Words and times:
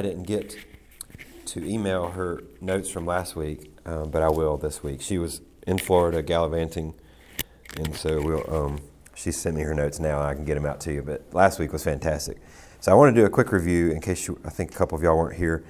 I 0.00 0.04
didn't 0.04 0.28
get 0.28 0.56
to 1.46 1.64
email 1.64 2.10
her 2.10 2.44
notes 2.60 2.88
from 2.88 3.04
last 3.04 3.34
week, 3.34 3.72
uh, 3.84 4.04
but 4.04 4.22
I 4.22 4.28
will 4.28 4.56
this 4.56 4.80
week. 4.80 5.00
She 5.00 5.18
was 5.18 5.40
in 5.66 5.76
Florida 5.78 6.22
gallivanting, 6.22 6.94
and 7.76 7.96
so 7.96 8.22
we'll. 8.22 8.48
Um, 8.48 8.78
she 9.16 9.32
sent 9.32 9.56
me 9.56 9.62
her 9.62 9.74
notes 9.74 9.98
now, 9.98 10.20
and 10.20 10.28
I 10.28 10.34
can 10.34 10.44
get 10.44 10.54
them 10.54 10.66
out 10.66 10.78
to 10.82 10.92
you. 10.92 11.02
But 11.02 11.34
last 11.34 11.58
week 11.58 11.72
was 11.72 11.82
fantastic. 11.82 12.36
So 12.78 12.92
I 12.92 12.94
want 12.94 13.12
to 13.12 13.20
do 13.20 13.26
a 13.26 13.28
quick 13.28 13.50
review 13.50 13.90
in 13.90 14.00
case 14.00 14.28
you, 14.28 14.40
I 14.44 14.50
think 14.50 14.72
a 14.72 14.78
couple 14.78 14.96
of 14.96 15.02
y'all 15.02 15.18
weren't 15.18 15.36
here 15.36 15.64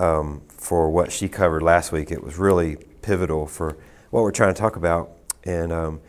um, 0.00 0.42
for 0.48 0.90
what 0.90 1.12
she 1.12 1.28
covered 1.28 1.62
last 1.62 1.92
week. 1.92 2.10
It 2.10 2.24
was 2.24 2.38
really 2.38 2.74
pivotal 3.02 3.46
for 3.46 3.76
what 4.10 4.22
we're 4.22 4.32
trying 4.32 4.52
to 4.52 4.60
talk 4.60 4.74
about, 4.74 5.12
and 5.44 5.70
um, 5.70 6.00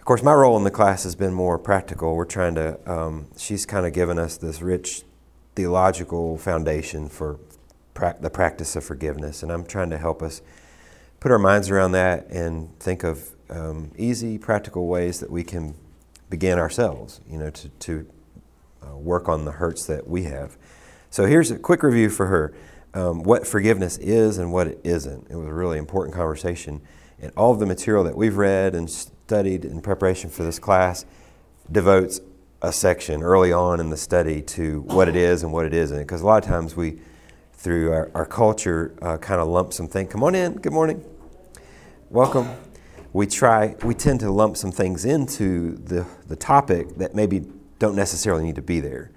of 0.00 0.04
course, 0.04 0.24
my 0.24 0.34
role 0.34 0.56
in 0.56 0.64
the 0.64 0.70
class 0.72 1.04
has 1.04 1.14
been 1.14 1.32
more 1.32 1.60
practical. 1.60 2.16
We're 2.16 2.24
trying 2.24 2.56
to. 2.56 2.92
Um, 2.92 3.28
she's 3.36 3.66
kind 3.66 3.86
of 3.86 3.92
given 3.92 4.18
us 4.18 4.36
this 4.36 4.60
rich 4.60 5.04
theological 5.54 6.38
foundation 6.38 7.08
for 7.08 7.38
pra- 7.94 8.16
the 8.20 8.30
practice 8.30 8.76
of 8.76 8.84
forgiveness. 8.84 9.42
And 9.42 9.52
I'm 9.52 9.64
trying 9.64 9.90
to 9.90 9.98
help 9.98 10.22
us 10.22 10.42
put 11.20 11.30
our 11.30 11.38
minds 11.38 11.70
around 11.70 11.92
that 11.92 12.26
and 12.28 12.78
think 12.80 13.04
of 13.04 13.30
um, 13.50 13.92
easy, 13.96 14.38
practical 14.38 14.86
ways 14.86 15.20
that 15.20 15.30
we 15.30 15.44
can 15.44 15.74
begin 16.30 16.58
ourselves, 16.58 17.20
you 17.28 17.38
know, 17.38 17.50
to, 17.50 17.68
to 17.68 18.06
uh, 18.82 18.96
work 18.96 19.28
on 19.28 19.44
the 19.44 19.52
hurts 19.52 19.86
that 19.86 20.08
we 20.08 20.24
have. 20.24 20.56
So 21.10 21.26
here's 21.26 21.50
a 21.50 21.58
quick 21.58 21.82
review 21.82 22.08
for 22.08 22.26
her 22.26 22.54
um, 22.94 23.22
what 23.22 23.46
forgiveness 23.46 23.98
is 23.98 24.38
and 24.38 24.52
what 24.52 24.66
it 24.66 24.80
isn't. 24.84 25.30
It 25.30 25.36
was 25.36 25.46
a 25.46 25.52
really 25.52 25.78
important 25.78 26.14
conversation. 26.14 26.80
And 27.20 27.32
all 27.36 27.52
of 27.52 27.58
the 27.58 27.66
material 27.66 28.04
that 28.04 28.16
we've 28.16 28.36
read 28.36 28.74
and 28.74 28.90
studied 28.90 29.64
in 29.64 29.80
preparation 29.80 30.28
for 30.28 30.42
this 30.42 30.58
class 30.58 31.06
devotes 31.70 32.20
a 32.62 32.72
section 32.72 33.22
early 33.22 33.52
on 33.52 33.80
in 33.80 33.90
the 33.90 33.96
study 33.96 34.40
to 34.40 34.82
what 34.82 35.08
it 35.08 35.16
is 35.16 35.42
and 35.42 35.52
what 35.52 35.66
it 35.66 35.74
isn't. 35.74 35.98
Because 35.98 36.22
a 36.22 36.26
lot 36.26 36.42
of 36.42 36.48
times 36.48 36.76
we, 36.76 37.00
through 37.52 37.92
our, 37.92 38.10
our 38.14 38.24
culture, 38.24 38.94
uh, 39.02 39.18
kind 39.18 39.40
of 39.40 39.48
lump 39.48 39.72
some 39.72 39.88
things. 39.88 40.10
Come 40.12 40.22
on 40.22 40.34
in. 40.36 40.54
Good 40.54 40.72
morning. 40.72 41.04
Welcome. 42.08 42.48
We 43.12 43.26
try. 43.26 43.74
We 43.82 43.94
tend 43.94 44.20
to 44.20 44.30
lump 44.30 44.56
some 44.56 44.72
things 44.72 45.04
into 45.04 45.76
the 45.76 46.06
the 46.28 46.36
topic 46.36 46.96
that 46.96 47.14
maybe 47.14 47.44
don't 47.78 47.96
necessarily 47.96 48.44
need 48.44 48.54
to 48.56 48.62
be 48.62 48.80
there. 48.80 49.10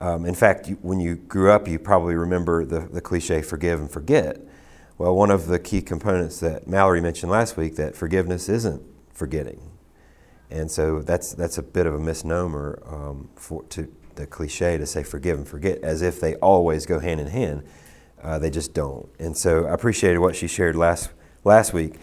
Um, 0.00 0.24
in 0.24 0.34
fact, 0.34 0.68
you, 0.68 0.76
when 0.80 0.98
you 1.00 1.16
grew 1.16 1.50
up, 1.50 1.68
you 1.68 1.78
probably 1.78 2.14
remember 2.14 2.64
the, 2.64 2.80
the 2.80 3.00
cliche 3.00 3.42
"forgive 3.42 3.80
and 3.80 3.90
forget." 3.90 4.40
Well, 4.96 5.14
one 5.14 5.30
of 5.30 5.48
the 5.48 5.58
key 5.58 5.82
components 5.82 6.38
that 6.40 6.68
Mallory 6.68 7.00
mentioned 7.00 7.32
last 7.32 7.56
week 7.56 7.76
that 7.76 7.96
forgiveness 7.96 8.48
isn't 8.48 8.82
forgetting. 9.12 9.73
And 10.54 10.70
so 10.70 11.00
that's, 11.00 11.34
that's 11.34 11.58
a 11.58 11.64
bit 11.64 11.84
of 11.84 11.96
a 11.96 11.98
misnomer 11.98 12.80
um, 12.86 13.28
for, 13.34 13.64
to 13.70 13.92
the 14.14 14.24
cliche 14.24 14.78
to 14.78 14.86
say 14.86 15.02
forgive 15.02 15.36
and 15.36 15.48
forget 15.48 15.78
as 15.78 16.00
if 16.00 16.20
they 16.20 16.36
always 16.36 16.86
go 16.86 17.00
hand 17.00 17.20
in 17.20 17.26
hand. 17.26 17.64
Uh, 18.22 18.38
they 18.38 18.50
just 18.50 18.72
don't. 18.72 19.08
And 19.18 19.36
so 19.36 19.66
I 19.66 19.74
appreciated 19.74 20.18
what 20.18 20.36
she 20.36 20.46
shared 20.46 20.76
last, 20.76 21.10
last 21.42 21.72
week. 21.72 21.96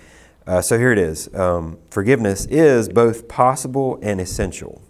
Uh, 0.46 0.62
so 0.62 0.78
here 0.78 0.92
it 0.92 0.98
is 0.98 1.34
um, 1.34 1.80
Forgiveness 1.90 2.46
is 2.48 2.90
both 2.90 3.30
possible 3.30 3.98
and 4.02 4.20
essential. 4.20 4.82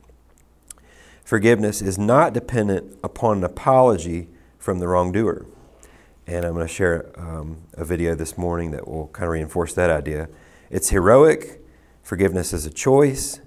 Forgiveness 1.24 1.84
is 1.84 2.00
not 2.00 2.34
dependent 2.34 2.98
upon 3.04 3.38
an 3.38 3.44
apology 3.44 4.28
from 4.58 4.80
the 4.80 4.88
wrongdoer. 4.88 5.46
And 6.26 6.46
I'm 6.46 6.56
going 6.56 6.66
to 6.66 6.74
share 6.74 7.12
um, 7.16 7.58
a 7.74 7.86
video 7.86 8.16
this 8.16 8.40
morning 8.40 8.72
that 8.72 8.88
will 8.88 9.10
kind 9.10 9.26
of 9.26 9.34
reinforce 9.34 9.76
that 9.76 9.92
idea. 9.92 10.30
It's 10.72 10.90
heroic, 10.90 11.62
forgiveness 12.02 12.54
is 12.54 12.66
a 12.66 12.72
choice, 12.72 13.40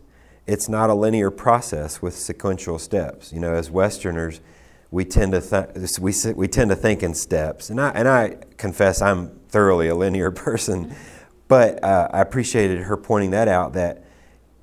it's 0.47 0.69
not 0.69 0.91
a 0.91 0.95
linear 0.95 1.31
process 1.31 2.03
with 2.03 2.15
sequential 2.17 2.79
steps. 2.79 3.33
You 3.33 3.41
know, 3.41 3.55
as 3.55 3.71
Westerners, 3.71 4.41
we 4.91 5.05
tend 5.05 5.33
to 5.33 5.41
th- 5.41 5.99
we, 5.99 6.13
we 6.35 6.49
tend 6.49 6.71
to 6.71 6.77
think 6.77 7.03
in 7.03 7.15
steps, 7.15 7.71
and 7.71 7.81
I 7.81 7.91
and 7.91 8.09
I 8.09 8.37
confess 8.57 9.03
I'm 9.03 9.41
thoroughly 9.49 9.89
a 9.89 9.95
linear 9.95 10.31
person, 10.31 10.95
but 11.49 11.83
uh, 11.83 12.09
I 12.13 12.21
appreciated 12.21 12.83
her 12.83 12.97
pointing 12.97 13.31
that 13.31 13.49
out. 13.49 13.73
That 13.73 14.05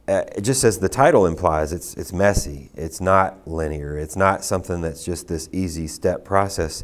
uh, 0.07 0.23
just 0.41 0.63
as 0.63 0.79
the 0.79 0.89
title 0.89 1.25
implies, 1.25 1.73
it's 1.73 1.95
it's 1.95 2.13
messy. 2.13 2.69
It's 2.75 3.01
not 3.01 3.47
linear. 3.47 3.97
It's 3.97 4.15
not 4.15 4.45
something 4.45 4.81
that's 4.81 5.03
just 5.03 5.27
this 5.27 5.49
easy 5.51 5.87
step 5.87 6.23
process 6.23 6.83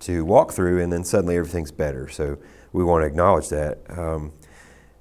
to 0.00 0.24
walk 0.24 0.52
through, 0.52 0.80
and 0.80 0.92
then 0.92 1.04
suddenly 1.04 1.36
everything's 1.36 1.72
better. 1.72 2.08
So 2.08 2.38
we 2.72 2.84
want 2.84 3.02
to 3.02 3.06
acknowledge 3.06 3.48
that. 3.48 3.78
Um, 3.88 4.32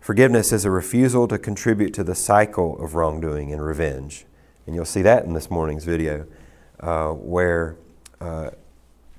Forgiveness 0.05 0.51
is 0.51 0.65
a 0.65 0.69
refusal 0.69 1.27
to 1.29 1.39
contribute 1.39 1.91
to 1.95 2.03
the 2.03 2.13
cycle 2.13 2.79
of 2.79 2.93
wrongdoing 2.93 3.51
and 3.51 3.59
revenge. 3.59 4.27
And 4.67 4.75
you'll 4.75 4.85
see 4.85 5.01
that 5.01 5.25
in 5.25 5.33
this 5.33 5.49
morning's 5.49 5.83
video, 5.83 6.27
uh, 6.79 7.09
where 7.09 7.75
uh, 8.21 8.51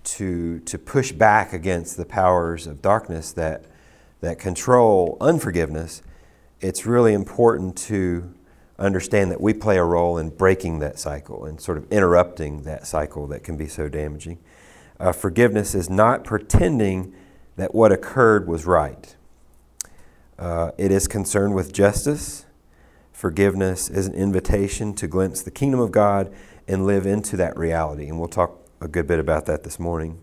to, 0.05 0.61
to 0.61 0.79
push 0.79 1.11
back 1.11 1.53
against 1.53 1.97
the 1.97 2.05
powers 2.05 2.69
of 2.69 2.83
darkness 2.83 3.33
that, 3.33 3.65
that 4.21 4.39
control 4.39 5.17
unforgiveness, 5.21 6.03
it's 6.61 6.87
really 6.87 7.15
important 7.15 7.77
to 7.79 8.33
understand 8.79 9.33
that 9.33 9.41
we 9.41 9.53
play 9.55 9.79
a 9.79 9.85
role 9.85 10.19
in 10.19 10.29
breaking 10.29 10.79
that 10.79 11.01
cycle 11.01 11.47
and 11.47 11.61
sort 11.61 11.79
of 11.79 11.93
interrupting 11.93 12.63
that 12.63 12.87
cycle 12.87 13.27
that 13.27 13.43
can 13.43 13.57
be 13.57 13.67
so 13.67 13.89
damaging. 13.89 14.39
Uh, 15.01 15.11
forgiveness 15.11 15.75
is 15.75 15.91
not 15.91 16.23
pretending 16.23 17.13
that 17.57 17.75
what 17.75 17.91
occurred 17.91 18.47
was 18.47 18.67
right. 18.67 19.16
Uh, 20.39 20.71
it 20.77 20.91
is 20.91 21.09
concerned 21.09 21.55
with 21.55 21.73
justice. 21.73 22.45
Forgiveness 23.13 23.89
is 23.89 24.07
an 24.07 24.15
invitation 24.15 24.93
to 24.95 25.07
glimpse 25.07 25.43
the 25.43 25.51
kingdom 25.51 25.81
of 25.81 25.91
God 25.91 26.33
and 26.69 26.85
live 26.87 27.07
into 27.07 27.37
that 27.39 27.57
reality. 27.57 28.09
And 28.09 28.19
we'll 28.19 28.29
talk 28.29 28.61
a 28.81 28.89
good 28.89 29.07
bit 29.07 29.19
about 29.19 29.47
that 29.47 29.65
this 29.65 29.79
morning. 29.79 30.21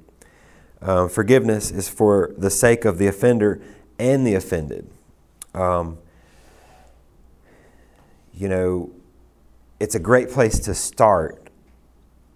Um, 0.82 1.10
forgiveness 1.10 1.72
is 1.72 1.90
for 1.90 2.34
the 2.38 2.50
sake 2.50 2.86
of 2.86 2.98
the 2.98 3.08
offender 3.08 3.62
and 3.98 4.28
the 4.28 4.36
offended. 4.36 4.90
Um, 5.54 5.98
you 8.34 8.50
know, 8.50 8.92
it's 9.80 9.96
a 9.96 10.00
great 10.00 10.30
place 10.30 10.60
to 10.60 10.76
start 10.76 11.50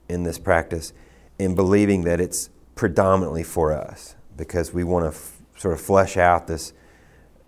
in 0.09 0.23
this 0.23 0.39
practice 0.39 0.93
in 1.37 1.55
believing 1.55 2.03
that 2.05 2.19
it's 2.19 2.49
predominantly 2.75 3.43
for 3.43 3.73
us 3.73 4.15
because 4.35 4.73
we 4.73 4.83
want 4.83 5.03
to 5.03 5.09
f- 5.09 5.41
sort 5.57 5.73
of 5.73 5.81
flesh 5.81 6.17
out 6.17 6.47
this 6.47 6.73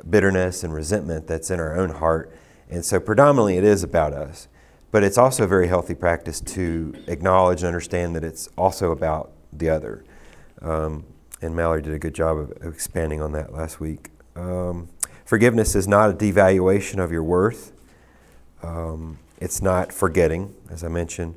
bitterness 0.08 0.64
and 0.64 0.74
resentment 0.74 1.28
that's 1.28 1.50
in 1.50 1.60
our 1.60 1.76
own 1.76 1.90
heart. 1.90 2.32
And 2.70 2.86
so, 2.86 3.00
predominantly, 3.00 3.58
it 3.58 3.64
is 3.64 3.84
about 3.84 4.14
us. 4.14 4.48
But 4.92 5.04
it's 5.04 5.18
also 5.18 5.44
a 5.44 5.48
very 5.48 5.68
healthy 5.68 5.94
practice 5.94 6.42
to 6.42 6.96
acknowledge 7.08 7.62
and 7.62 7.68
understand 7.68 8.16
that 8.16 8.24
it's 8.24 8.48
also 8.58 8.92
about 8.92 9.32
the 9.54 9.70
other. 9.70 10.04
Um, 10.62 11.06
and 11.42 11.56
Mallory 11.56 11.82
did 11.82 11.94
a 11.94 12.00
good 12.00 12.16
job 12.16 12.38
of 12.38 12.52
expanding 12.64 13.22
on 13.22 13.32
that 13.34 13.54
last 13.54 13.80
week. 13.80 14.10
Um, 14.36 14.90
forgiveness 15.26 15.76
is 15.76 15.88
not 15.88 16.10
a 16.10 16.14
devaluation 16.14 17.02
of 17.02 17.12
your 17.12 17.24
worth. 17.24 17.72
Um, 18.64 19.20
it's 19.40 19.62
not 19.62 19.94
forgetting, 19.94 20.56
as 20.70 20.84
I 20.84 20.90
mentioned, 20.90 21.36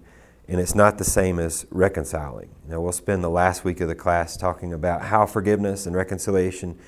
and 0.49 0.61
it's 0.61 0.75
not 0.75 0.99
the 0.99 1.05
same 1.05 1.39
as 1.39 1.67
reconciling. 1.71 2.50
Now, 2.67 2.81
we'll 2.81 2.93
spend 2.93 3.23
the 3.23 3.31
last 3.31 3.65
week 3.65 3.81
of 3.81 3.89
the 3.89 3.94
class 3.94 4.37
talking 4.37 4.73
about 4.73 5.03
how 5.03 5.27
forgiveness 5.27 5.87
and 5.87 5.94
reconciliation 5.94 6.79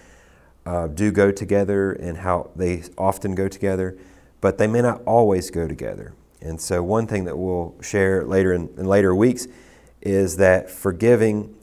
uh, 0.66 0.86
do 0.88 1.10
go 1.12 1.30
together 1.30 1.92
and 1.92 2.18
how 2.18 2.50
they 2.56 2.82
often 2.96 3.34
go 3.34 3.48
together, 3.48 3.96
but 4.40 4.58
they 4.58 4.66
may 4.66 4.80
not 4.80 5.02
always 5.04 5.50
go 5.50 5.68
together. 5.68 6.14
And 6.40 6.60
so, 6.60 6.82
one 6.82 7.06
thing 7.06 7.24
that 7.24 7.36
we'll 7.36 7.74
share 7.80 8.24
later 8.24 8.52
in, 8.52 8.68
in 8.76 8.86
later 8.86 9.14
weeks 9.14 9.46
is 10.02 10.36
that 10.36 10.70
forgiving 10.70 11.54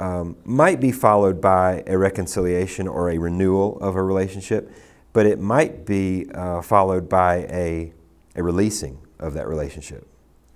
um, 0.00 0.36
might 0.44 0.80
be 0.80 0.90
followed 0.90 1.40
by 1.40 1.84
a 1.86 1.96
reconciliation 1.96 2.88
or 2.88 3.10
a 3.10 3.18
renewal 3.18 3.78
of 3.80 3.94
a 3.94 4.02
relationship, 4.02 4.72
but 5.12 5.26
it 5.26 5.38
might 5.38 5.86
be 5.86 6.28
uh, 6.34 6.60
followed 6.62 7.08
by 7.08 7.46
a, 7.48 7.92
a 8.34 8.42
releasing 8.42 8.98
of 9.20 9.34
that 9.34 9.46
relationship. 9.46 10.06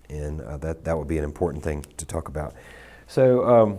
And 0.09 0.41
uh, 0.41 0.57
that, 0.59 0.85
that 0.85 0.99
would 0.99 1.07
be 1.07 1.19
an 1.19 1.25
important 1.25 1.63
thing 1.63 1.85
to 1.99 2.05
talk 2.05 2.29
about. 2.29 2.55
So, 3.07 3.45
um, 3.45 3.79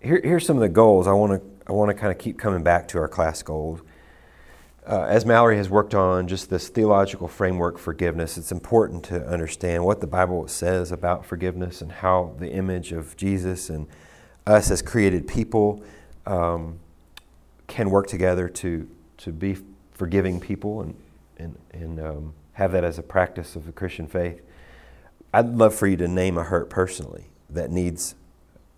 here, 0.00 0.20
here's 0.22 0.46
some 0.46 0.56
of 0.56 0.60
the 0.60 0.68
goals 0.68 1.06
I 1.06 1.12
want 1.12 1.32
to 1.32 1.51
I 1.66 1.72
want 1.72 1.90
to 1.90 1.94
kind 1.94 2.10
of 2.10 2.18
keep 2.18 2.38
coming 2.38 2.62
back 2.62 2.88
to 2.88 2.98
our 2.98 3.08
class 3.08 3.42
goals. 3.42 3.80
Uh, 4.84 5.02
as 5.02 5.24
Mallory 5.24 5.56
has 5.56 5.70
worked 5.70 5.94
on 5.94 6.26
just 6.26 6.50
this 6.50 6.68
theological 6.68 7.28
framework 7.28 7.78
forgiveness, 7.78 8.36
it's 8.36 8.50
important 8.50 9.04
to 9.04 9.24
understand 9.28 9.84
what 9.84 10.00
the 10.00 10.08
Bible 10.08 10.48
says 10.48 10.90
about 10.90 11.24
forgiveness 11.24 11.80
and 11.80 11.92
how 11.92 12.34
the 12.38 12.50
image 12.50 12.90
of 12.90 13.16
Jesus 13.16 13.70
and 13.70 13.86
us 14.44 14.72
as 14.72 14.82
created 14.82 15.28
people 15.28 15.84
um, 16.26 16.80
can 17.68 17.90
work 17.90 18.08
together 18.08 18.48
to, 18.48 18.88
to 19.18 19.30
be 19.30 19.56
forgiving 19.92 20.40
people 20.40 20.80
and, 20.80 20.96
and, 21.38 21.56
and 21.72 22.00
um, 22.00 22.34
have 22.54 22.72
that 22.72 22.82
as 22.82 22.98
a 22.98 23.02
practice 23.02 23.54
of 23.54 23.66
the 23.66 23.72
Christian 23.72 24.08
faith. 24.08 24.42
I'd 25.32 25.48
love 25.48 25.74
for 25.76 25.86
you 25.86 25.96
to 25.98 26.08
name 26.08 26.36
a 26.36 26.42
hurt 26.42 26.68
personally 26.68 27.26
that 27.48 27.70
needs 27.70 28.16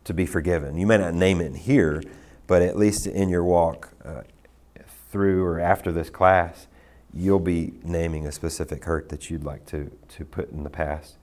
to 0.05 0.13
be 0.13 0.27
forgiven. 0.27 0.77
You 0.77 0.87
may 0.87 0.99
not 0.99 1.15
name 1.15 1.41
it 1.41 1.57
here, 1.57 2.03
but 2.47 2.63
at 2.63 2.77
least 2.77 3.07
in 3.07 3.29
your 3.29 3.45
walk 3.45 3.93
uh, 4.05 4.23
through 5.11 5.45
or 5.45 5.61
after 5.61 5.93
this 5.93 6.11
class, 6.11 6.67
you'll 7.13 7.39
be 7.39 7.75
naming 7.85 8.27
a 8.27 8.33
specific 8.33 8.85
hurt 8.85 9.09
that 9.09 9.31
you'd 9.31 9.45
like 9.45 9.65
to, 9.67 9.91
to 10.09 10.25
put 10.25 10.51
in 10.51 10.65
the 10.65 10.71
past. 10.71 11.17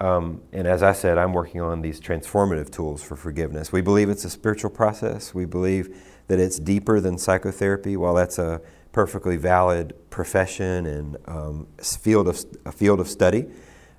Um, 0.00 0.42
and 0.52 0.66
as 0.66 0.82
I 0.82 0.92
said, 0.92 1.18
I'm 1.18 1.32
working 1.32 1.60
on 1.60 1.80
these 1.80 2.00
transformative 2.00 2.70
tools 2.70 3.02
for 3.02 3.16
forgiveness. 3.16 3.72
We 3.72 3.80
believe 3.80 4.10
it's 4.10 4.24
a 4.24 4.30
spiritual 4.30 4.70
process. 4.70 5.32
We 5.32 5.44
believe 5.44 5.96
that 6.26 6.40
it's 6.40 6.58
deeper 6.58 7.00
than 7.00 7.16
psychotherapy. 7.16 7.96
While 7.96 8.14
that's 8.14 8.38
a 8.38 8.60
perfectly 8.92 9.36
valid 9.36 9.94
profession 10.10 10.86
and 10.86 11.16
um, 11.26 11.66
field 11.80 12.28
of, 12.28 12.44
a 12.66 12.72
field 12.72 13.00
of 13.00 13.08
study, 13.08 13.46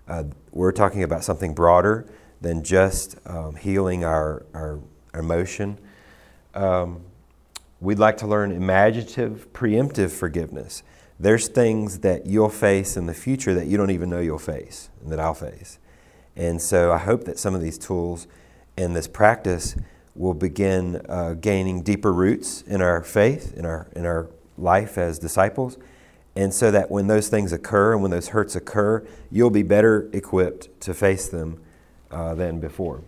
uh, 0.08 0.26
we're 0.52 0.72
talking 0.72 1.04
about 1.04 1.24
something 1.24 1.54
broader 1.54 2.08
than 2.42 2.64
just 2.64 3.18
um, 3.26 3.56
healing 3.56 4.04
our, 4.04 4.46
our 4.54 4.80
emotion. 5.14 5.80
Um, 6.56 7.02
we'd 7.80 8.00
like 8.00 8.18
to 8.18 8.28
learn 8.28 8.52
imaginative, 8.52 9.52
preemptive 9.54 10.12
forgiveness. 10.12 10.82
There's 11.20 11.48
things 11.48 12.00
that 12.00 12.26
you'll 12.26 12.50
face 12.50 12.98
in 12.98 13.06
the 13.06 13.14
future 13.14 13.54
that 13.54 13.68
you 13.68 13.78
don't 13.78 13.92
even 13.92 14.10
know 14.10 14.20
you'll 14.20 14.40
face, 14.40 14.90
and 15.02 15.12
that 15.12 15.20
I'll 15.20 15.34
face. 15.34 15.78
And 16.36 16.62
so 16.62 16.92
I 16.92 16.98
hope 16.98 17.26
that 17.26 17.40
some 17.40 17.56
of 17.56 17.62
these 17.62 17.78
tools 17.78 18.28
and 18.78 18.96
this 18.96 19.08
practice 19.08 19.76
will 20.16 20.34
begin 20.34 21.02
uh, 21.08 21.34
gaining 21.34 21.82
deeper 21.82 22.12
roots 22.12 22.62
in 22.64 22.82
our 22.82 23.04
faith, 23.04 23.54
in 23.56 23.66
our, 23.66 23.88
in 23.96 24.06
our 24.06 24.30
life 24.58 24.98
as 24.98 25.20
disciples. 25.20 25.78
And 26.36 26.54
so 26.54 26.72
that 26.72 26.92
when 26.92 27.08
those 27.08 27.30
things 27.30 27.54
occur 27.54 27.94
and 27.94 28.02
when 28.02 28.12
those 28.12 28.30
hurts 28.30 28.56
occur, 28.56 29.06
you'll 29.32 29.50
be 29.50 29.64
better 29.64 30.10
equipped 30.12 30.82
to 30.82 30.94
face 30.94 31.30
them 31.30 31.62
uh, 32.12 32.36
than 32.36 32.60
before. 32.60 33.02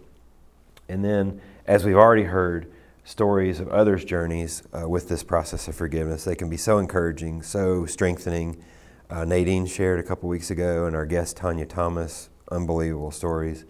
And 0.87 1.03
then, 1.03 1.41
as 1.65 1.83
we've 1.83 1.97
already 1.97 2.23
heard, 2.23 2.71
stories 3.07 3.61
of 3.61 3.69
others' 3.69 4.03
journeys 4.03 4.63
uh, 4.77 4.87
with 4.87 5.07
this 5.07 5.23
process 5.23 5.69
of 5.69 5.75
forgiveness, 5.75 6.25
they 6.25 6.35
can 6.35 6.49
be 6.49 6.57
so 6.57 6.77
encouraging, 6.77 7.41
so 7.41 7.85
strengthening. 7.85 8.61
Uh, 9.09 9.23
Nadine 9.23 9.65
shared 9.65 9.97
a 9.97 10.03
couple 10.03 10.27
weeks 10.27 10.51
ago, 10.51 10.85
and 10.85 10.93
our 10.93 11.05
guest 11.05 11.37
Tanya 11.37 11.65
Thomas 11.65 12.29
unbelievable 12.51 13.11
stories. 13.11 13.63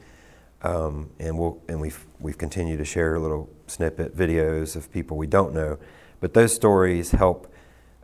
Um, 0.63 1.11
and 1.19 1.37
we'll, 1.37 1.61
and 1.69 1.79
we've, 1.79 2.03
we've 2.19 2.39
continued 2.39 2.77
to 2.77 2.85
share 2.85 3.19
little 3.19 3.47
snippet 3.67 4.17
videos 4.17 4.75
of 4.75 4.91
people 4.91 5.17
we 5.17 5.27
don't 5.27 5.53
know. 5.53 5.77
But 6.19 6.33
those 6.33 6.55
stories 6.55 7.11
help 7.11 7.53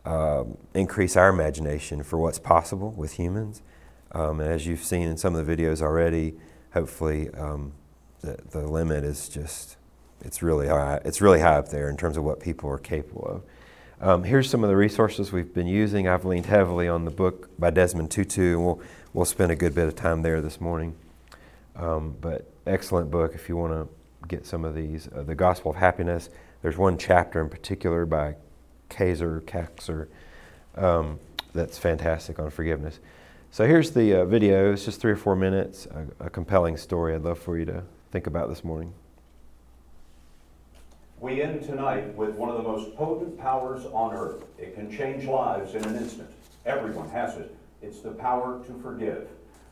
uh, 0.04 0.44
increase 0.72 1.16
our 1.16 1.30
imagination 1.30 2.04
for 2.04 2.16
what's 2.16 2.38
possible 2.38 2.92
with 2.92 3.14
humans. 3.14 3.60
Um, 4.12 4.38
and 4.38 4.52
as 4.52 4.68
you've 4.68 4.84
seen 4.84 5.08
in 5.08 5.16
some 5.16 5.34
of 5.34 5.44
the 5.44 5.56
videos 5.56 5.82
already, 5.82 6.36
hopefully 6.74 7.28
um, 7.30 7.72
the, 8.20 8.38
the 8.52 8.68
limit 8.68 9.02
is 9.02 9.28
just, 9.28 9.78
it's 10.20 10.42
really, 10.42 10.68
high, 10.68 11.00
it's 11.04 11.20
really 11.20 11.40
high 11.40 11.56
up 11.56 11.68
there 11.68 11.88
in 11.88 11.96
terms 11.96 12.16
of 12.16 12.24
what 12.24 12.40
people 12.40 12.70
are 12.70 12.78
capable 12.78 13.26
of. 13.26 13.42
Um, 14.00 14.24
here's 14.24 14.50
some 14.50 14.62
of 14.64 14.68
the 14.68 14.76
resources 14.76 15.32
we've 15.32 15.54
been 15.54 15.66
using. 15.66 16.08
I've 16.08 16.24
leaned 16.24 16.46
heavily 16.46 16.88
on 16.88 17.04
the 17.04 17.10
book 17.10 17.48
by 17.58 17.70
Desmond 17.70 18.10
Tutu, 18.10 18.56
and 18.56 18.64
we'll 18.64 18.80
we'll 19.12 19.24
spend 19.24 19.52
a 19.52 19.56
good 19.56 19.74
bit 19.74 19.86
of 19.86 19.94
time 19.94 20.22
there 20.22 20.40
this 20.40 20.60
morning. 20.60 20.94
Um, 21.76 22.16
but 22.20 22.50
excellent 22.66 23.10
book 23.10 23.34
if 23.34 23.48
you 23.48 23.56
want 23.56 23.72
to 23.72 23.88
get 24.26 24.46
some 24.46 24.64
of 24.64 24.74
these. 24.74 25.08
Uh, 25.14 25.22
the 25.22 25.34
Gospel 25.34 25.70
of 25.70 25.76
Happiness. 25.76 26.28
There's 26.62 26.76
one 26.76 26.98
chapter 26.98 27.40
in 27.40 27.48
particular 27.48 28.04
by 28.04 28.36
Kaiser 28.88 29.42
Kaczor 29.46 30.08
um, 30.76 31.18
that's 31.52 31.78
fantastic 31.78 32.38
on 32.38 32.50
forgiveness. 32.50 32.98
So 33.50 33.66
here's 33.66 33.92
the 33.92 34.22
uh, 34.22 34.24
video. 34.24 34.72
It's 34.72 34.84
just 34.84 35.00
three 35.00 35.12
or 35.12 35.16
four 35.16 35.36
minutes. 35.36 35.86
A, 35.86 36.26
a 36.26 36.30
compelling 36.30 36.76
story. 36.76 37.14
I'd 37.14 37.22
love 37.22 37.38
for 37.38 37.56
you 37.56 37.64
to 37.66 37.84
think 38.10 38.26
about 38.26 38.48
this 38.48 38.64
morning. 38.64 38.92
We 41.24 41.40
end 41.40 41.62
tonight 41.62 42.14
with 42.14 42.34
one 42.34 42.50
of 42.50 42.56
the 42.56 42.62
most 42.62 42.94
potent 42.96 43.38
powers 43.38 43.86
on 43.86 44.14
earth. 44.14 44.44
It 44.58 44.74
can 44.74 44.94
change 44.94 45.24
lives 45.24 45.74
in 45.74 45.82
an 45.82 45.96
instant. 45.96 46.28
Everyone 46.66 47.08
has 47.08 47.38
it. 47.38 47.56
It's 47.80 48.00
the 48.00 48.10
power 48.10 48.62
to 48.66 48.74
forgive. 48.82 49.30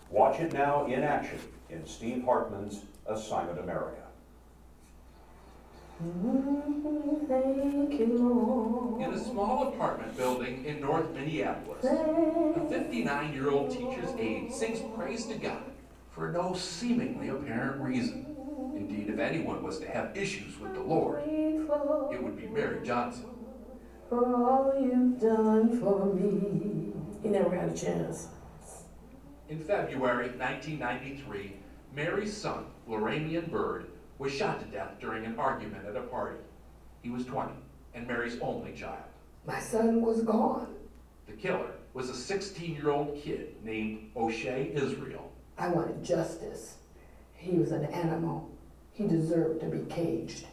Watch 0.08 0.40
it 0.40 0.54
now 0.54 0.86
in 0.86 1.02
action 1.02 1.38
in 1.68 1.86
Steve 1.86 2.24
Hartman's 2.24 2.84
Assignment 3.06 3.58
America. 3.58 4.00
In 8.98 9.12
a 9.12 9.22
small 9.22 9.74
apartment 9.74 10.16
building 10.16 10.64
in 10.64 10.80
North 10.80 11.10
Minneapolis, 11.10 11.84
a 11.84 12.66
59 12.70 13.34
year 13.34 13.50
old 13.50 13.70
teacher's 13.70 14.14
aide 14.18 14.50
sings 14.54 14.80
praise 14.96 15.26
to 15.26 15.34
God 15.34 15.64
for 16.12 16.32
no 16.32 16.54
seemingly 16.54 17.28
apparent 17.28 17.82
reason. 17.82 18.32
Indeed, 18.74 19.10
if 19.10 19.18
anyone 19.18 19.62
was 19.62 19.78
to 19.80 19.88
have 19.88 20.16
issues 20.16 20.58
with 20.58 20.74
the 20.74 20.80
Lord, 20.80 21.22
it 22.12 22.22
would 22.22 22.36
be 22.36 22.46
Mary 22.46 22.84
Johnson. 22.84 23.26
For 24.08 24.24
all 24.34 24.74
you've 24.80 25.20
done 25.20 25.80
for 25.80 26.06
me. 26.14 26.92
He 27.22 27.28
never 27.28 27.54
had 27.54 27.70
a 27.70 27.76
chance. 27.76 28.28
In 29.48 29.58
February 29.58 30.30
1993, 30.30 31.56
Mary's 31.94 32.36
son, 32.36 32.66
Laramiun 32.88 33.50
Byrd, 33.50 33.86
was 34.18 34.32
shot 34.32 34.60
to 34.60 34.66
death 34.66 34.98
during 35.00 35.24
an 35.24 35.38
argument 35.38 35.86
at 35.86 35.96
a 35.96 36.02
party. 36.02 36.38
He 37.02 37.10
was 37.10 37.24
20 37.24 37.52
and 37.94 38.06
Mary's 38.06 38.38
only 38.40 38.72
child. 38.72 39.04
My 39.46 39.60
son 39.60 40.00
was 40.00 40.22
gone. 40.22 40.74
The 41.26 41.32
killer 41.32 41.72
was 41.94 42.08
a 42.08 42.14
16 42.14 42.74
year 42.74 42.90
old 42.90 43.20
kid 43.22 43.54
named 43.64 44.10
O'Shea 44.16 44.70
Israel. 44.74 45.30
I 45.58 45.68
wanted 45.68 46.02
justice. 46.02 46.76
He 47.34 47.58
was 47.58 47.72
an 47.72 47.84
animal. 47.86 48.50
He 48.92 49.06
deserved 49.06 49.60
to 49.60 49.66
be 49.66 49.84
caged. 49.92 50.46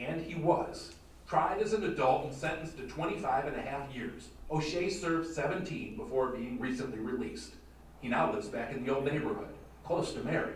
And 0.00 0.20
he 0.20 0.34
was. 0.34 0.94
Tried 1.28 1.60
as 1.60 1.74
an 1.74 1.84
adult 1.84 2.24
and 2.24 2.34
sentenced 2.34 2.76
to 2.78 2.88
25 2.88 3.46
and 3.46 3.56
a 3.56 3.62
half 3.62 3.94
years. 3.94 4.28
O'Shea 4.50 4.88
served 4.88 5.28
17 5.28 5.96
before 5.96 6.28
being 6.28 6.58
recently 6.58 6.98
released. 6.98 7.52
He 8.00 8.08
now 8.08 8.32
lives 8.32 8.48
back 8.48 8.72
in 8.72 8.84
the 8.84 8.92
old 8.92 9.04
neighborhood, 9.04 9.54
close 9.84 10.12
to 10.14 10.24
Mary. 10.24 10.54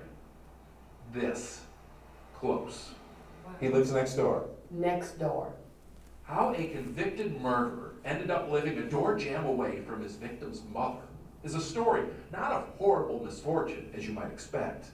This 1.13 1.61
close. 2.35 2.91
He 3.61 3.69
lives 3.69 3.93
next 3.93 4.15
door. 4.15 4.49
Next 4.71 5.19
door. 5.19 5.53
How 6.25 6.55
a 6.55 6.67
convicted 6.69 7.41
murderer 7.41 7.93
ended 8.05 8.31
up 8.31 8.51
living 8.51 8.79
a 8.79 8.83
door 8.83 9.17
jam 9.17 9.45
away 9.45 9.83
from 9.83 10.03
his 10.03 10.17
victim's 10.17 10.63
mother 10.73 11.03
is 11.45 11.55
a 11.55 11.61
story 11.61 12.05
not 12.33 12.51
of 12.51 12.69
horrible 12.79 13.23
misfortune, 13.23 13.91
as 13.95 14.07
you 14.09 14.15
might 14.15 14.33
expect, 14.33 14.87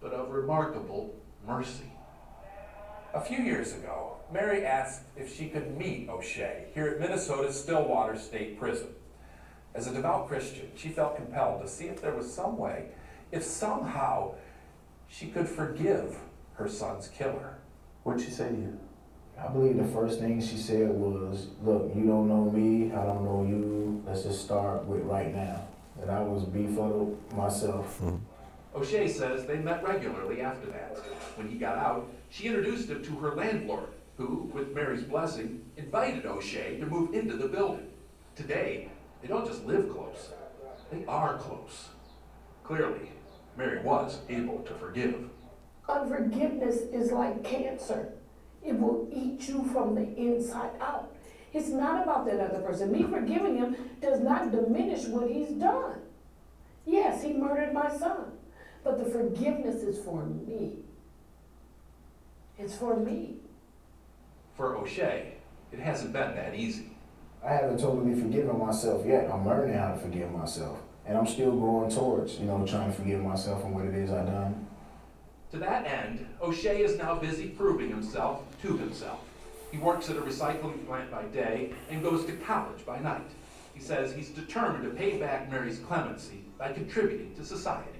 but 0.00 0.12
of 0.12 0.30
remarkable 0.30 1.14
mercy. 1.46 1.90
A 3.18 3.20
few 3.20 3.38
years 3.38 3.74
ago, 3.74 4.18
Mary 4.32 4.64
asked 4.64 5.02
if 5.16 5.36
she 5.36 5.48
could 5.48 5.76
meet 5.76 6.08
O'Shea 6.08 6.66
here 6.72 6.86
at 6.86 7.00
Minnesota's 7.00 7.60
Stillwater 7.60 8.16
State 8.16 8.60
Prison. 8.60 8.90
As 9.74 9.88
a 9.88 9.92
devout 9.92 10.28
Christian, 10.28 10.70
she 10.76 10.90
felt 10.90 11.16
compelled 11.16 11.60
to 11.62 11.66
see 11.66 11.86
if 11.86 12.00
there 12.00 12.14
was 12.14 12.32
some 12.32 12.56
way, 12.56 12.90
if 13.32 13.42
somehow 13.42 14.36
she 15.08 15.26
could 15.26 15.48
forgive 15.48 16.16
her 16.54 16.68
son's 16.68 17.08
killer. 17.08 17.58
What'd 18.04 18.24
she 18.24 18.30
say 18.30 18.50
to 18.50 18.54
you? 18.54 18.78
I 19.36 19.48
believe 19.48 19.78
the 19.78 19.92
first 19.92 20.20
thing 20.20 20.40
she 20.40 20.56
said 20.56 20.88
was, 20.88 21.48
Look, 21.64 21.90
you 21.96 22.04
don't 22.04 22.28
know 22.28 22.48
me, 22.52 22.92
I 22.92 23.04
don't 23.04 23.24
know 23.24 23.44
you, 23.44 24.00
let's 24.06 24.22
just 24.22 24.44
start 24.44 24.84
with 24.84 25.02
right 25.02 25.34
now. 25.34 25.66
And 26.00 26.08
I 26.08 26.20
was 26.20 26.44
befuddled 26.44 27.18
myself. 27.34 27.98
Mm-hmm. 28.00 28.76
O'Shea 28.76 29.08
says 29.08 29.44
they 29.44 29.58
met 29.58 29.82
regularly 29.82 30.40
after 30.40 30.68
that. 30.68 30.96
When 31.38 31.48
he 31.48 31.56
got 31.56 31.78
out, 31.78 32.10
she 32.30 32.48
introduced 32.48 32.88
him 32.88 33.00
to 33.04 33.16
her 33.20 33.36
landlord, 33.36 33.90
who, 34.16 34.50
with 34.52 34.74
Mary's 34.74 35.04
blessing, 35.04 35.64
invited 35.76 36.26
O'Shea 36.26 36.80
to 36.80 36.86
move 36.86 37.14
into 37.14 37.36
the 37.36 37.46
building. 37.46 37.92
Today, 38.34 38.88
they 39.22 39.28
don't 39.28 39.46
just 39.46 39.64
live 39.64 39.88
close, 39.88 40.30
they 40.90 41.04
are 41.06 41.38
close. 41.38 41.90
Clearly, 42.64 43.12
Mary 43.56 43.80
was 43.84 44.18
able 44.28 44.58
to 44.62 44.74
forgive. 44.74 45.30
Unforgiveness 45.88 46.78
is 46.92 47.12
like 47.12 47.44
cancer. 47.44 48.14
It 48.64 48.76
will 48.76 49.08
eat 49.12 49.48
you 49.48 49.62
from 49.72 49.94
the 49.94 50.16
inside 50.16 50.72
out. 50.80 51.14
It's 51.54 51.68
not 51.68 52.02
about 52.02 52.26
that 52.26 52.40
other 52.40 52.62
person. 52.62 52.90
Me 52.90 53.04
forgiving 53.04 53.58
him 53.58 53.76
does 54.02 54.18
not 54.18 54.50
diminish 54.50 55.04
what 55.04 55.30
he's 55.30 55.50
done. 55.50 56.00
Yes, 56.84 57.22
he 57.22 57.32
murdered 57.32 57.72
my 57.72 57.96
son, 57.96 58.32
but 58.82 58.98
the 58.98 59.08
forgiveness 59.08 59.84
is 59.84 60.04
for 60.04 60.26
me. 60.26 60.78
It's 62.58 62.76
for 62.76 62.96
me. 62.96 63.36
For 64.56 64.76
O'Shea, 64.76 65.34
it 65.70 65.78
hasn't 65.78 66.12
been 66.12 66.34
that 66.34 66.56
easy. 66.56 66.90
I 67.44 67.52
haven't 67.52 67.78
totally 67.78 68.20
forgiven 68.20 68.58
myself 68.58 69.06
yet. 69.06 69.30
I'm 69.30 69.46
learning 69.46 69.78
how 69.78 69.92
to 69.92 69.98
forgive 69.98 70.32
myself. 70.32 70.80
And 71.06 71.16
I'm 71.16 71.26
still 71.26 71.52
going 71.52 71.90
towards, 71.90 72.38
you 72.38 72.46
know, 72.46 72.66
trying 72.66 72.90
to 72.90 72.96
forgive 72.98 73.22
myself 73.22 73.64
and 73.64 73.74
what 73.74 73.84
it 73.84 73.94
is 73.94 74.10
I've 74.10 74.26
done. 74.26 74.66
To 75.52 75.58
that 75.58 75.86
end, 75.86 76.26
O'Shea 76.42 76.82
is 76.82 76.98
now 76.98 77.14
busy 77.14 77.48
proving 77.48 77.88
himself 77.88 78.42
to 78.62 78.76
himself. 78.76 79.20
He 79.70 79.78
works 79.78 80.10
at 80.10 80.16
a 80.16 80.20
recycling 80.20 80.84
plant 80.86 81.10
by 81.12 81.22
day 81.24 81.72
and 81.90 82.02
goes 82.02 82.24
to 82.26 82.32
college 82.32 82.84
by 82.84 82.98
night. 82.98 83.30
He 83.72 83.80
says 83.80 84.12
he's 84.12 84.30
determined 84.30 84.82
to 84.84 84.90
pay 84.90 85.18
back 85.18 85.48
Mary's 85.48 85.78
clemency 85.78 86.44
by 86.58 86.72
contributing 86.72 87.34
to 87.36 87.44
society. 87.44 87.90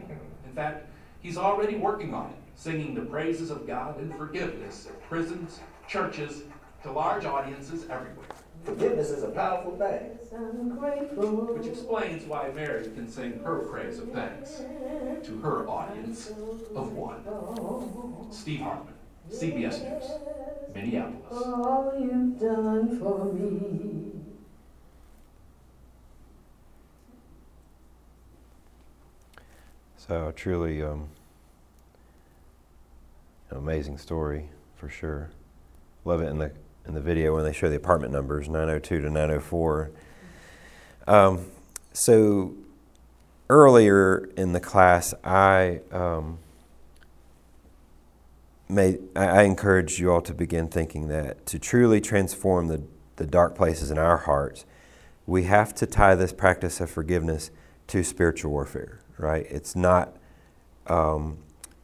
In 0.44 0.52
fact, 0.52 0.88
he's 1.20 1.38
already 1.38 1.76
working 1.76 2.12
on 2.12 2.30
it, 2.30 2.37
singing 2.58 2.92
the 2.92 3.02
praises 3.02 3.50
of 3.50 3.66
God 3.66 4.00
and 4.00 4.12
forgiveness 4.16 4.88
at 4.88 5.00
prisons, 5.08 5.60
churches, 5.86 6.42
to 6.82 6.90
large 6.90 7.24
audiences 7.24 7.84
everywhere. 7.84 8.26
Forgiveness 8.64 9.10
is 9.10 9.22
a 9.22 9.28
powerful 9.28 9.76
thing. 9.76 10.18
Which 11.54 11.66
explains 11.68 12.24
why 12.24 12.50
Mary 12.50 12.82
can 12.82 13.08
sing 13.08 13.40
her 13.44 13.60
praise 13.60 14.00
of 14.00 14.10
thanks 14.10 14.62
to 15.22 15.40
her 15.40 15.68
audience 15.68 16.30
of 16.74 16.92
one. 16.92 17.22
Steve 18.32 18.60
Hartman, 18.60 18.94
CBS 19.30 19.80
News, 19.84 20.10
Minneapolis. 20.74 21.46
All 21.46 21.94
you've 21.96 22.40
done 22.40 22.98
for 22.98 23.32
me. 23.32 24.10
So 29.96 30.32
truly 30.34 30.82
um, 30.82 31.08
an 33.50 33.56
amazing 33.56 33.98
story 33.98 34.50
for 34.76 34.88
sure. 34.88 35.30
Love 36.04 36.22
it 36.22 36.26
in 36.26 36.38
the 36.38 36.52
in 36.86 36.94
the 36.94 37.00
video 37.00 37.34
when 37.34 37.44
they 37.44 37.52
show 37.52 37.68
the 37.68 37.76
apartment 37.76 38.12
numbers 38.12 38.48
902 38.48 39.02
to 39.02 39.10
904. 39.10 39.90
Um, 41.06 41.46
so 41.92 42.54
earlier 43.50 44.30
in 44.36 44.52
the 44.52 44.60
class, 44.60 45.12
I 45.22 45.80
um, 45.92 46.38
made 48.68 49.00
I, 49.14 49.26
I 49.26 49.42
encouraged 49.42 49.98
you 49.98 50.12
all 50.12 50.22
to 50.22 50.34
begin 50.34 50.68
thinking 50.68 51.08
that 51.08 51.44
to 51.46 51.58
truly 51.58 52.00
transform 52.00 52.68
the 52.68 52.82
the 53.16 53.26
dark 53.26 53.54
places 53.54 53.90
in 53.90 53.98
our 53.98 54.18
hearts, 54.18 54.64
we 55.26 55.44
have 55.44 55.74
to 55.74 55.86
tie 55.86 56.14
this 56.14 56.32
practice 56.32 56.80
of 56.80 56.90
forgiveness 56.90 57.50
to 57.88 58.04
spiritual 58.04 58.50
warfare. 58.52 59.00
Right? 59.18 59.46
It's 59.50 59.74
not. 59.74 60.16
Um, 60.86 61.38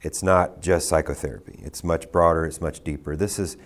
it's 0.04 0.22
not 0.22 0.60
just 0.60 0.88
psychotherapy. 0.88 1.58
It's 1.62 1.82
much 1.82 2.12
broader. 2.12 2.44
It's 2.44 2.60
much 2.60 2.84
deeper. 2.84 3.16
This 3.16 3.38
is, 3.38 3.56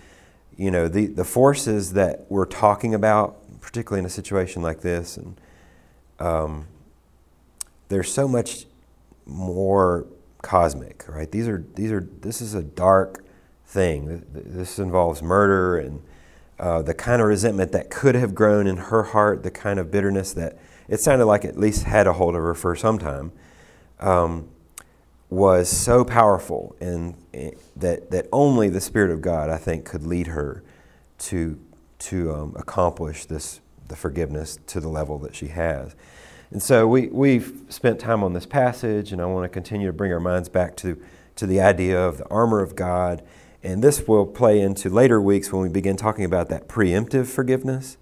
you 0.55 0.71
know, 0.71 0.87
the 0.87 1.07
the 1.07 1.25
forces 1.25 1.93
that 1.93 2.25
we're 2.29 2.45
talking 2.45 2.95
about, 2.95 3.61
particularly 3.61 3.99
in 3.99 4.05
a 4.05 4.09
situation 4.09 4.61
like 4.61 4.81
this, 4.81 5.17
and 5.17 5.39
um, 6.19 6.67
there's 7.89 8.11
so 8.11 8.27
much 8.27 8.65
more 9.25 10.07
cosmic, 10.41 11.05
right? 11.07 11.29
These 11.29 11.47
are 11.47 11.65
these 11.75 11.91
are 11.91 12.07
this 12.21 12.41
is 12.41 12.53
a 12.53 12.63
dark 12.63 13.23
thing. 13.65 14.25
This 14.33 14.79
involves 14.79 15.21
murder 15.21 15.77
and 15.77 16.01
uh, 16.57 16.81
the 16.81 16.93
kind 16.93 17.21
of 17.21 17.27
resentment 17.27 17.71
that 17.73 17.89
could 17.89 18.15
have 18.15 18.33
grown 18.33 18.65
in 18.65 18.77
her 18.77 19.03
heart, 19.03 19.43
the 19.43 19.51
kind 19.51 19.79
of 19.79 19.91
bitterness 19.91 20.33
that 20.33 20.57
it 20.87 20.99
sounded 20.99 21.25
like 21.25 21.45
at 21.45 21.57
least 21.57 21.83
had 21.83 22.07
a 22.07 22.13
hold 22.13 22.35
of 22.35 22.41
her 22.41 22.55
for 22.55 22.75
some 22.75 22.97
time, 22.97 23.31
um, 23.99 24.49
was 25.29 25.69
so 25.69 26.03
powerful 26.03 26.75
and 26.81 27.15
that 27.75 28.09
that 28.11 28.27
only 28.31 28.69
the 28.69 28.81
Spirit 28.81 29.11
of 29.11 29.21
God, 29.21 29.49
I 29.49 29.57
think, 29.57 29.85
could 29.85 30.05
lead 30.05 30.27
her 30.27 30.63
to 31.19 31.59
to 31.99 32.33
um, 32.33 32.55
accomplish 32.57 33.25
this 33.25 33.61
the 33.87 33.95
forgiveness 33.95 34.59
to 34.67 34.79
the 34.79 34.87
level 34.87 35.17
that 35.19 35.35
she 35.35 35.47
has. 35.47 35.95
And 36.51 36.63
so 36.63 36.87
we, 36.87 37.07
we've 37.07 37.61
spent 37.69 37.99
time 37.99 38.23
on 38.23 38.33
this 38.33 38.45
passage, 38.45 39.11
and 39.11 39.21
I 39.21 39.25
want 39.25 39.45
to 39.45 39.49
continue 39.49 39.87
to 39.87 39.93
bring 39.93 40.11
our 40.11 40.19
minds 40.19 40.49
back 40.49 40.75
to, 40.77 40.99
to 41.35 41.45
the 41.45 41.61
idea 41.61 41.99
of 41.99 42.17
the 42.17 42.27
armor 42.29 42.61
of 42.61 42.75
God. 42.75 43.21
And 43.61 43.83
this 43.83 44.07
will 44.07 44.25
play 44.25 44.61
into 44.61 44.89
later 44.89 45.21
weeks 45.21 45.51
when 45.51 45.61
we 45.61 45.69
begin 45.69 45.95
talking 45.95 46.25
about 46.25 46.49
that 46.49 46.67
preemptive 46.67 47.27
forgiveness, 47.27 47.97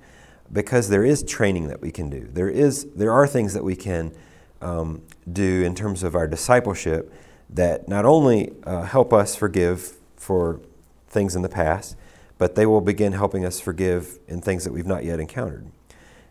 because 0.51 0.87
there 0.87 1.03
is 1.03 1.23
training 1.23 1.67
that 1.67 1.81
we 1.81 1.91
can 1.91 2.09
do. 2.09 2.29
There, 2.31 2.49
is, 2.49 2.85
there 2.95 3.11
are 3.11 3.27
things 3.27 3.53
that 3.53 3.63
we 3.63 3.75
can 3.75 4.13
um, 4.61 5.01
do 5.31 5.63
in 5.63 5.75
terms 5.75 6.03
of 6.03 6.15
our 6.15 6.27
discipleship 6.27 7.13
that 7.49 7.87
not 7.87 8.05
only 8.05 8.53
uh, 8.63 8.83
help 8.83 9.13
us 9.13 9.35
forgive 9.35 9.93
for 10.15 10.59
things 11.07 11.35
in 11.35 11.41
the 11.41 11.49
past, 11.49 11.95
but 12.37 12.55
they 12.55 12.65
will 12.65 12.81
begin 12.81 13.13
helping 13.13 13.45
us 13.45 13.59
forgive 13.59 14.19
in 14.27 14.41
things 14.41 14.63
that 14.63 14.73
we've 14.73 14.85
not 14.85 15.03
yet 15.03 15.19
encountered. 15.19 15.71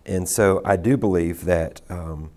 And 0.04 0.28
so 0.28 0.62
I 0.64 0.76
do 0.76 0.96
believe 0.96 1.44
that 1.46 1.80
um, 1.90 2.30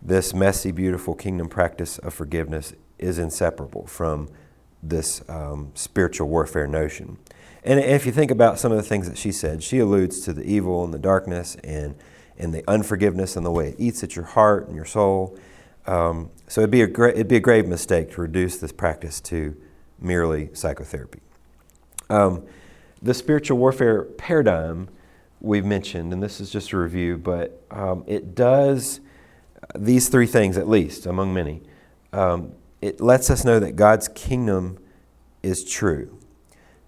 this 0.00 0.32
messy, 0.32 0.70
beautiful 0.70 1.14
kingdom 1.14 1.48
practice 1.48 1.98
of 1.98 2.14
forgiveness 2.14 2.72
is 2.98 3.18
inseparable 3.18 3.86
from 3.86 4.28
this 4.82 5.22
um, 5.28 5.72
spiritual 5.74 6.28
warfare 6.28 6.66
notion. 6.66 7.18
And 7.62 7.78
if 7.78 8.06
you 8.06 8.12
think 8.12 8.30
about 8.30 8.58
some 8.58 8.72
of 8.72 8.78
the 8.78 8.82
things 8.82 9.06
that 9.06 9.18
she 9.18 9.32
said, 9.32 9.62
she 9.62 9.78
alludes 9.78 10.20
to 10.22 10.32
the 10.32 10.42
evil 10.42 10.82
and 10.82 10.94
the 10.94 10.98
darkness 10.98 11.56
and, 11.62 11.94
and 12.38 12.54
the 12.54 12.64
unforgiveness 12.66 13.36
and 13.36 13.44
the 13.44 13.50
way 13.50 13.70
it 13.70 13.76
eats 13.78 14.02
at 14.02 14.16
your 14.16 14.24
heart 14.24 14.66
and 14.66 14.74
your 14.74 14.86
soul. 14.86 15.38
Um, 15.86 16.30
so 16.46 16.60
it'd 16.60 16.70
be, 16.70 16.82
a 16.82 16.86
gra- 16.86 17.12
it'd 17.12 17.28
be 17.28 17.36
a 17.36 17.40
grave 17.40 17.66
mistake 17.66 18.12
to 18.12 18.20
reduce 18.20 18.58
this 18.58 18.72
practice 18.72 19.20
to 19.22 19.56
merely 19.98 20.50
psychotherapy. 20.52 21.20
Um, 22.08 22.44
the 23.02 23.14
spiritual 23.14 23.58
warfare 23.58 24.02
paradigm 24.02 24.88
we've 25.40 25.64
mentioned, 25.64 26.12
and 26.12 26.22
this 26.22 26.40
is 26.40 26.50
just 26.50 26.72
a 26.72 26.78
review, 26.78 27.16
but 27.16 27.64
um, 27.70 28.04
it 28.06 28.34
does 28.34 29.00
these 29.74 30.08
three 30.08 30.26
things 30.26 30.56
at 30.58 30.68
least, 30.68 31.06
among 31.06 31.32
many. 31.32 31.62
Um, 32.12 32.52
it 32.80 33.00
lets 33.00 33.30
us 33.30 33.44
know 33.44 33.58
that 33.58 33.76
God's 33.76 34.08
kingdom 34.08 34.78
is 35.42 35.64
true. 35.64 36.18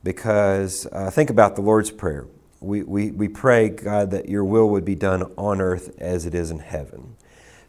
Because 0.05 0.87
uh, 0.91 1.11
think 1.11 1.31
about 1.31 1.55
the 1.55 1.63
Lord's 1.63 1.91
Prayer. 1.91 2.27
We, 2.61 2.83
we, 2.83 3.11
we 3.11 3.29
pray, 3.29 3.69
God, 3.69 4.11
that 4.11 4.29
your 4.29 4.45
will 4.45 4.69
would 4.71 4.85
be 4.85 4.95
done 4.95 5.23
on 5.37 5.61
earth 5.61 5.95
as 5.99 6.27
it 6.27 6.35
is 6.35 6.51
in 6.51 6.59
heaven. 6.59 7.17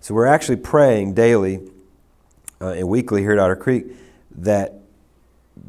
So 0.03 0.13
we're 0.13 0.27
actually 0.27 0.57
praying 0.57 1.13
daily 1.13 1.61
uh, 2.59 2.71
and 2.71 2.89
weekly 2.89 3.21
here 3.21 3.31
at 3.31 3.39
Otter 3.39 3.55
Creek 3.55 3.85
that, 4.35 4.81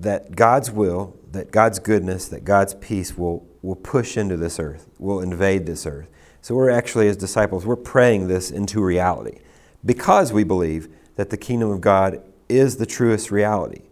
that 0.00 0.34
God's 0.34 0.72
will, 0.72 1.16
that 1.30 1.52
God's 1.52 1.78
goodness, 1.78 2.26
that 2.26 2.44
God's 2.44 2.74
peace 2.74 3.16
will 3.16 3.46
will 3.62 3.76
push 3.76 4.16
into 4.16 4.36
this 4.36 4.58
earth, 4.58 4.88
will 4.98 5.20
invade 5.20 5.66
this 5.66 5.86
earth. 5.86 6.08
So 6.42 6.56
we're 6.56 6.68
actually, 6.68 7.06
as 7.06 7.16
disciples, 7.16 7.64
we're 7.64 7.76
praying 7.76 8.26
this 8.26 8.50
into 8.50 8.82
reality 8.82 9.38
because 9.86 10.32
we 10.32 10.42
believe 10.42 10.88
that 11.14 11.30
the 11.30 11.36
kingdom 11.36 11.70
of 11.70 11.80
God 11.80 12.20
is 12.48 12.78
the 12.78 12.86
truest 12.86 13.30
reality. 13.30 13.82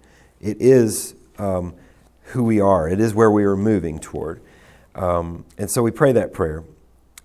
It 0.40 0.60
is 0.60 1.14
um, 1.38 1.72
who 2.24 2.42
we 2.42 2.60
are, 2.60 2.88
it 2.88 2.98
is 2.98 3.14
where 3.14 3.30
we 3.30 3.44
are 3.44 3.56
moving 3.56 4.00
toward. 4.00 4.42
Um, 4.96 5.44
and 5.56 5.70
so 5.70 5.84
we 5.84 5.92
pray 5.92 6.10
that 6.10 6.32
prayer. 6.32 6.64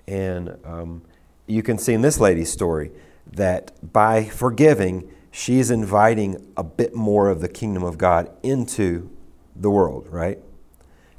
And 0.08 0.56
um, 0.64 1.02
you 1.48 1.64
can 1.64 1.80
see 1.80 1.94
in 1.94 2.02
this 2.02 2.20
lady's 2.20 2.52
story 2.52 2.92
that 3.34 3.94
by 3.94 4.26
forgiving, 4.26 5.12
she's 5.32 5.70
inviting 5.70 6.52
a 6.56 6.64
bit 6.64 6.96
more 6.96 7.30
of 7.30 7.42
the 7.42 7.50
kingdom 7.50 7.84
of 7.84 7.98
God 7.98 8.32
into 8.44 9.10
the 9.56 9.70
world, 9.70 10.08
right? 10.10 10.40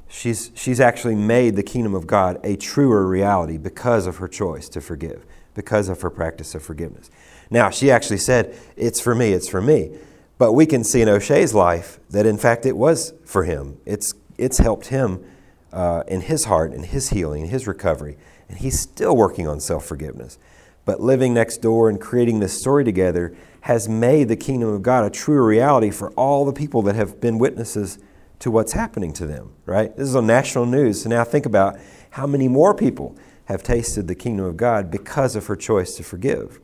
she's, 0.09 0.51
she's 0.55 0.79
actually 0.79 1.15
made 1.15 1.55
the 1.55 1.63
kingdom 1.63 1.95
of 1.95 2.05
God 2.05 2.39
a 2.43 2.57
truer 2.57 3.05
reality 3.05 3.57
because 3.57 4.07
of 4.07 4.17
her 4.17 4.27
choice 4.27 4.67
to 4.69 4.81
forgive, 4.81 5.25
because 5.53 5.87
of 5.87 6.01
her 6.01 6.09
practice 6.09 6.53
of 6.55 6.63
forgiveness. 6.63 7.09
Now, 7.49 7.69
she 7.69 7.89
actually 7.89 8.17
said, 8.17 8.57
It's 8.75 8.99
for 8.99 9.15
me, 9.15 9.31
it's 9.31 9.47
for 9.47 9.61
me. 9.61 9.97
But 10.37 10.53
we 10.53 10.65
can 10.65 10.83
see 10.83 11.01
in 11.01 11.09
O'Shea's 11.09 11.53
life 11.53 11.99
that, 12.09 12.25
in 12.25 12.37
fact, 12.37 12.65
it 12.65 12.75
was 12.77 13.13
for 13.25 13.43
him. 13.43 13.77
It's, 13.85 14.13
it's 14.37 14.57
helped 14.57 14.87
him 14.87 15.23
uh, 15.71 16.03
in 16.07 16.21
his 16.21 16.45
heart, 16.45 16.73
in 16.73 16.83
his 16.83 17.09
healing, 17.09 17.43
in 17.43 17.49
his 17.49 17.67
recovery. 17.67 18.17
And 18.47 18.57
he's 18.57 18.79
still 18.79 19.15
working 19.15 19.47
on 19.47 19.59
self 19.59 19.85
forgiveness. 19.85 20.37
But 20.85 21.01
living 21.01 21.33
next 21.33 21.57
door 21.57 21.89
and 21.89 21.99
creating 21.99 22.39
this 22.39 22.59
story 22.59 22.83
together 22.83 23.35
has 23.61 23.89
made 23.89 24.27
the 24.27 24.35
kingdom 24.35 24.69
of 24.69 24.81
God 24.81 25.05
a 25.05 25.09
truer 25.09 25.45
reality 25.45 25.91
for 25.91 26.11
all 26.11 26.45
the 26.45 26.53
people 26.53 26.81
that 26.83 26.95
have 26.95 27.19
been 27.19 27.37
witnesses 27.37 27.99
to 28.39 28.49
what's 28.49 28.71
happening 28.71 29.11
to 29.13 29.25
them, 29.25 29.51
right? 29.65 29.95
This 29.95 30.07
is 30.07 30.15
on 30.15 30.25
national 30.25 30.65
news. 30.65 31.03
So 31.03 31.09
now 31.09 31.23
think 31.23 31.45
about 31.45 31.77
how 32.11 32.25
many 32.25 32.47
more 32.47 32.73
people 32.73 33.15
have 33.45 33.63
tasted 33.63 34.07
the 34.07 34.15
kingdom 34.15 34.45
of 34.45 34.57
God 34.57 34.89
because 34.89 35.35
of 35.35 35.47
her 35.47 35.55
choice 35.55 35.95
to 35.95 36.03
forgive. 36.03 36.59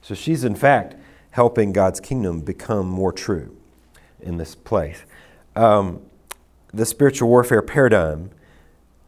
So 0.00 0.14
she's, 0.14 0.44
in 0.44 0.54
fact, 0.54 0.96
helping 1.32 1.72
God's 1.72 2.00
kingdom 2.00 2.40
become 2.40 2.88
more 2.88 3.12
true 3.12 3.56
in 4.20 4.38
this 4.38 4.54
place. 4.54 5.04
Um, 5.54 6.00
the 6.72 6.86
spiritual 6.86 7.28
warfare 7.28 7.62
paradigm 7.62 8.30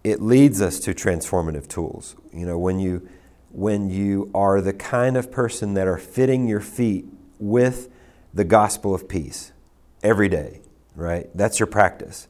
it 0.02 0.22
leads 0.22 0.62
us 0.62 0.78
to 0.80 0.94
transformative 0.94 1.68
tools. 1.68 2.16
You 2.32 2.46
know, 2.46 2.58
when 2.58 2.80
you 2.80 3.06
when 3.50 3.90
you 3.90 4.30
are 4.34 4.60
the 4.60 4.72
kind 4.72 5.16
of 5.16 5.30
person 5.30 5.74
that 5.74 5.86
are 5.86 5.98
fitting 5.98 6.46
your 6.46 6.60
feet 6.60 7.06
with 7.38 7.88
the 8.32 8.44
gospel 8.44 8.94
of 8.94 9.08
peace 9.08 9.52
every 10.02 10.28
day, 10.28 10.60
right? 10.94 11.28
That's 11.34 11.58
your 11.58 11.66
practice. 11.66 12.28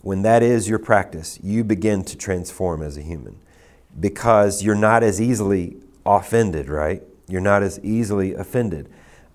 When 0.00 0.22
that 0.22 0.42
is 0.42 0.68
your 0.68 0.78
practice, 0.78 1.38
you 1.42 1.64
begin 1.64 2.04
to 2.04 2.16
transform 2.16 2.82
as 2.82 2.96
a 2.96 3.02
human 3.02 3.38
because 3.98 4.62
you're 4.62 4.74
not 4.74 5.02
as 5.02 5.20
easily 5.20 5.76
offended, 6.06 6.68
right? 6.68 7.02
You're 7.28 7.40
not 7.40 7.62
as 7.62 7.78
easily 7.80 8.34
offended. 8.34 8.90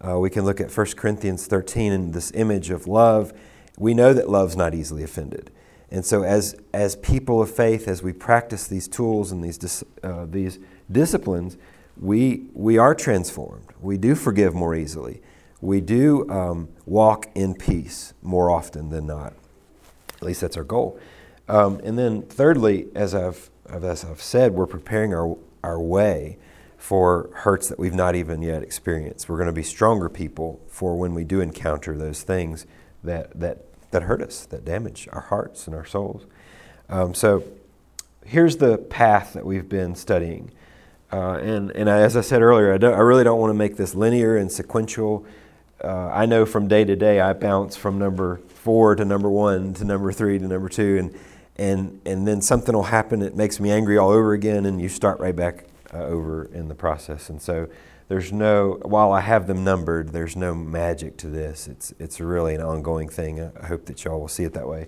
Uh, 0.06 0.20
we 0.20 0.30
can 0.30 0.46
look 0.46 0.62
at 0.62 0.76
1 0.76 0.88
Corinthians 0.96 1.48
13 1.48 1.92
and 1.92 2.14
this 2.14 2.32
image 2.32 2.70
of 2.70 2.88
love. 2.88 3.34
We 3.78 3.94
know 3.94 4.14
that 4.14 4.30
love's 4.30 4.56
not 4.56 4.74
easily 4.74 5.04
offended. 5.04 5.52
And 5.90 6.06
so, 6.06 6.24
as, 6.24 6.56
as 6.74 6.98
people 6.98 7.42
of 7.42 7.50
faith, 7.50 7.88
as 7.88 8.04
we 8.04 8.12
practice 8.12 8.68
these 8.68 8.90
tools 8.90 9.32
and 9.32 9.42
these, 9.42 9.84
uh, 10.04 10.26
these 10.26 10.60
disciplines, 10.92 11.58
we, 12.00 12.46
we 12.54 12.78
are 12.78 12.96
transformed. 12.96 13.70
We 13.80 13.98
do 13.98 14.16
forgive 14.16 14.54
more 14.54 14.76
easily 14.76 15.22
we 15.62 15.82
do 15.82 16.30
um, 16.30 16.70
walk 16.86 17.30
in 17.36 17.56
peace 17.56 18.14
more 18.22 18.50
often 18.50 18.90
than 18.90 19.08
not. 19.08 19.34
At 20.16 20.24
least 20.24 20.42
that's 20.42 20.58
our 20.58 20.64
goal. 20.64 21.00
Um, 21.48 21.80
and 21.84 21.98
then, 21.98 22.24
thirdly, 22.24 22.88
as 22.94 23.16
I've, 23.16 23.50
as 23.70 24.04
I've 24.04 24.22
said, 24.22 24.54
we're 24.54 24.68
preparing 24.68 25.14
our, 25.14 25.38
our 25.64 25.80
way 25.80 26.38
for 26.78 27.30
hurts 27.34 27.70
that 27.70 27.80
we've 27.80 27.94
not 27.94 28.16
even 28.16 28.42
yet 28.42 28.62
experienced. 28.62 29.30
We're 29.30 29.38
going 29.38 29.48
to 29.48 29.54
be 29.54 29.64
stronger 29.64 30.10
people 30.10 30.60
for 30.68 30.96
when 30.96 31.14
we 31.14 31.24
do 31.24 31.42
encounter 31.42 31.98
those 31.98 32.22
things 32.22 32.66
that, 33.04 33.40
that, 33.40 33.66
that 33.92 34.04
hurt 34.04 34.22
us, 34.22 34.46
that 34.48 34.66
damage 34.66 35.08
our 35.12 35.22
hearts 35.22 35.68
and 35.68 35.76
our 35.76 35.86
souls. 35.86 36.26
Um, 36.90 37.14
so, 37.14 37.44
here's 38.26 38.58
the 38.58 38.78
path 38.78 39.34
that 39.34 39.46
we've 39.46 39.70
been 39.70 39.96
studying. 39.96 40.52
Uh, 41.12 41.40
and 41.42 41.72
and 41.72 41.90
I, 41.90 42.00
as 42.00 42.18
I 42.18 42.22
said 42.22 42.42
earlier, 42.42 42.74
I, 42.74 42.88
I, 42.94 43.00
really 43.00 43.24
don't 43.24 43.40
want 43.40 43.52
to 43.52 43.54
make 43.58 43.78
this 43.78 43.96
linear 43.96 44.36
and 44.36 44.52
sequential. 44.52 45.26
Uh, 45.82 46.08
I 46.08 46.26
know 46.26 46.46
from 46.46 46.68
day 46.68 46.84
to 46.84 46.96
day 46.98 47.22
I 47.22 47.32
bounce 47.32 47.78
from 47.78 47.98
number 47.98 48.42
four 48.48 48.96
to 48.96 49.06
number 49.06 49.30
one 49.30 49.74
to 49.76 49.86
number 49.86 50.12
three 50.12 50.38
to 50.38 50.46
number 50.46 50.68
two, 50.68 50.98
and 50.98 51.18
and 51.56 52.02
and 52.06 52.28
then 52.28 52.42
something 52.42 52.76
will 52.76 52.84
happen 52.84 53.22
that 53.22 53.38
makes 53.38 53.60
me 53.60 53.72
angry 53.72 53.98
all 53.98 54.10
over 54.10 54.34
again, 54.34 54.66
and 54.66 54.82
you 54.82 54.90
start 54.90 55.20
right 55.22 55.36
back 55.36 55.66
uh, 55.94 56.00
over 56.00 56.50
in 56.54 56.68
the 56.68 56.76
process. 56.76 57.30
And 57.30 57.42
so 57.42 57.70
there's 58.10 58.34
no 58.34 58.78
while 58.82 59.14
I 59.14 59.22
have 59.22 59.48
them 59.48 59.64
numbered, 59.64 60.10
there's 60.10 60.36
no 60.36 60.54
magic 60.54 61.16
to 61.18 61.28
this. 61.28 61.70
It's 61.70 61.94
it's 62.00 62.20
really 62.20 62.54
an 62.54 62.62
ongoing 62.62 63.08
thing. 63.08 63.40
I 63.62 63.68
hope 63.68 63.86
that 63.86 64.04
y'all 64.04 64.20
will 64.20 64.28
see 64.28 64.44
it 64.44 64.54
that 64.56 64.68
way. 64.68 64.88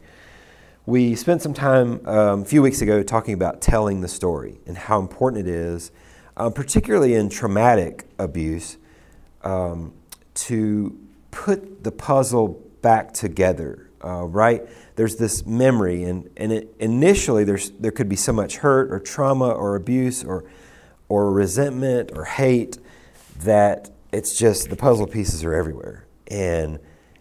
We 0.86 1.16
spent 1.16 1.42
some 1.42 1.54
time 1.54 2.06
um, 2.06 2.42
a 2.42 2.46
few 2.46 2.62
weeks 2.62 2.82
ago 2.82 3.04
talking 3.04 3.34
about 3.34 3.62
telling 3.62 4.02
the 4.02 4.08
story 4.10 4.60
and 4.66 4.78
how 4.78 5.00
important 5.00 5.48
it 5.48 5.50
is 5.50 5.92
um, 6.40 6.54
particularly 6.54 7.14
in 7.14 7.30
traumatic 7.30 8.08
abuse, 8.18 8.78
um, 9.44 9.94
to 10.34 10.98
put 11.32 11.84
the 11.84 11.92
puzzle 11.92 12.62
back 12.82 13.14
together, 13.14 13.90
uh, 14.04 14.24
right? 14.24 14.64
There's 14.96 15.18
this 15.18 15.46
memory, 15.46 16.06
and, 16.06 16.30
and 16.38 16.54
it, 16.54 16.74
initially 16.80 17.44
there's, 17.44 17.72
there 17.72 17.92
could 17.92 18.08
be 18.08 18.16
so 18.16 18.32
much 18.32 18.58
hurt 18.58 18.92
or 18.92 19.00
trauma 19.00 19.50
or 19.50 19.76
abuse 19.76 20.24
or, 20.24 20.46
or 21.10 21.32
resentment 21.32 22.12
or 22.16 22.24
hate 22.24 22.78
that 23.42 23.92
it's 24.12 24.38
just 24.38 24.70
the 24.70 24.76
puzzle 24.76 25.08
pieces 25.08 25.44
are 25.44 25.54
everywhere. 25.54 26.06
And 26.28 26.80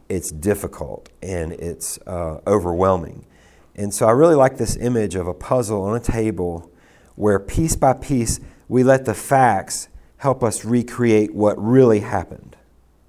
it's 0.09 0.31
difficult 0.31 1.09
and 1.23 1.53
it's 1.53 1.99
uh, 2.07 2.41
overwhelming. 2.47 3.27
And 3.75 3.93
so 3.93 4.07
I 4.07 4.13
really 4.13 4.35
like 4.35 4.59
this 4.59 4.77
image 4.77 5.15
of 5.15 5.27
a 5.27 5.35
puzzle 5.35 5.83
on 5.83 5.97
a 5.97 6.01
table 6.01 6.71
where 7.15 7.39
piece 7.39 7.77
by 7.77 7.95
piece 7.95 8.41
we 8.69 8.83
let 8.83 9.05
the 9.05 9.15
facts 9.15 9.89
help 10.19 10.43
us 10.43 10.65
recreate 10.65 11.35
what 11.35 11.57
really 11.63 12.01
happened. 12.01 12.57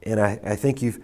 And 0.04 0.20
I, 0.20 0.40
I 0.44 0.56
think 0.56 0.82
you've, 0.82 1.04